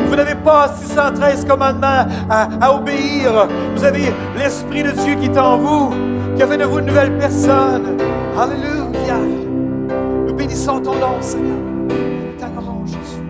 Vous 0.09 0.17
n'avez 0.17 0.37
pas 0.37 0.75
613 0.75 1.45
commandements 1.45 2.07
à 2.31 2.75
obéir. 2.75 3.47
Vous 3.75 3.85
avez 3.85 4.13
l'Esprit 4.39 4.83
de 4.83 4.93
Dieu 4.93 5.17
qui 5.17 5.27
est 5.27 5.39
en 5.39 5.59
vous, 5.59 5.91
qui 6.37 6.43
de 6.43 6.65
vous 6.65 6.79
une 6.79 6.87
nouvelle 6.87 7.17
personne. 7.19 7.97
Alléluia. 8.39 9.19
Nous 10.27 10.35
bénissons 10.35 10.81
ton 10.81 10.95
nom, 10.95 11.21
Seigneur. 11.21 11.57
T'adorons, 12.39 12.85
Jésus. 12.87 13.23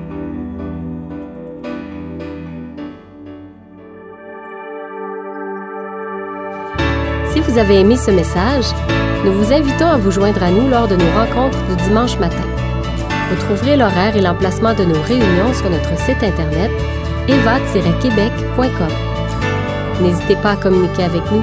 Si 7.32 7.40
vous 7.40 7.58
avez 7.58 7.80
aimé 7.80 7.96
ce 7.96 8.10
message, 8.10 8.66
nous 9.24 9.32
vous 9.32 9.52
invitons 9.52 9.86
à 9.86 9.98
vous 9.98 10.10
joindre 10.10 10.42
à 10.42 10.50
nous 10.50 10.68
lors 10.68 10.88
de 10.88 10.96
nos 10.96 11.10
rencontres 11.12 11.62
du 11.68 11.76
dimanche 11.84 12.18
matin. 12.18 12.44
Vous 13.30 13.36
trouverez 13.36 13.76
l'horaire 13.76 14.16
et 14.16 14.20
l'emplacement 14.20 14.74
de 14.74 14.84
nos 14.84 15.00
réunions 15.02 15.52
sur 15.52 15.70
notre 15.70 15.96
site 15.98 16.22
internet 16.22 16.70
eva-québec.com. 17.28 18.88
N'hésitez 20.00 20.36
pas 20.36 20.52
à 20.52 20.56
communiquer 20.56 21.04
avec 21.04 21.22
nous 21.32 21.42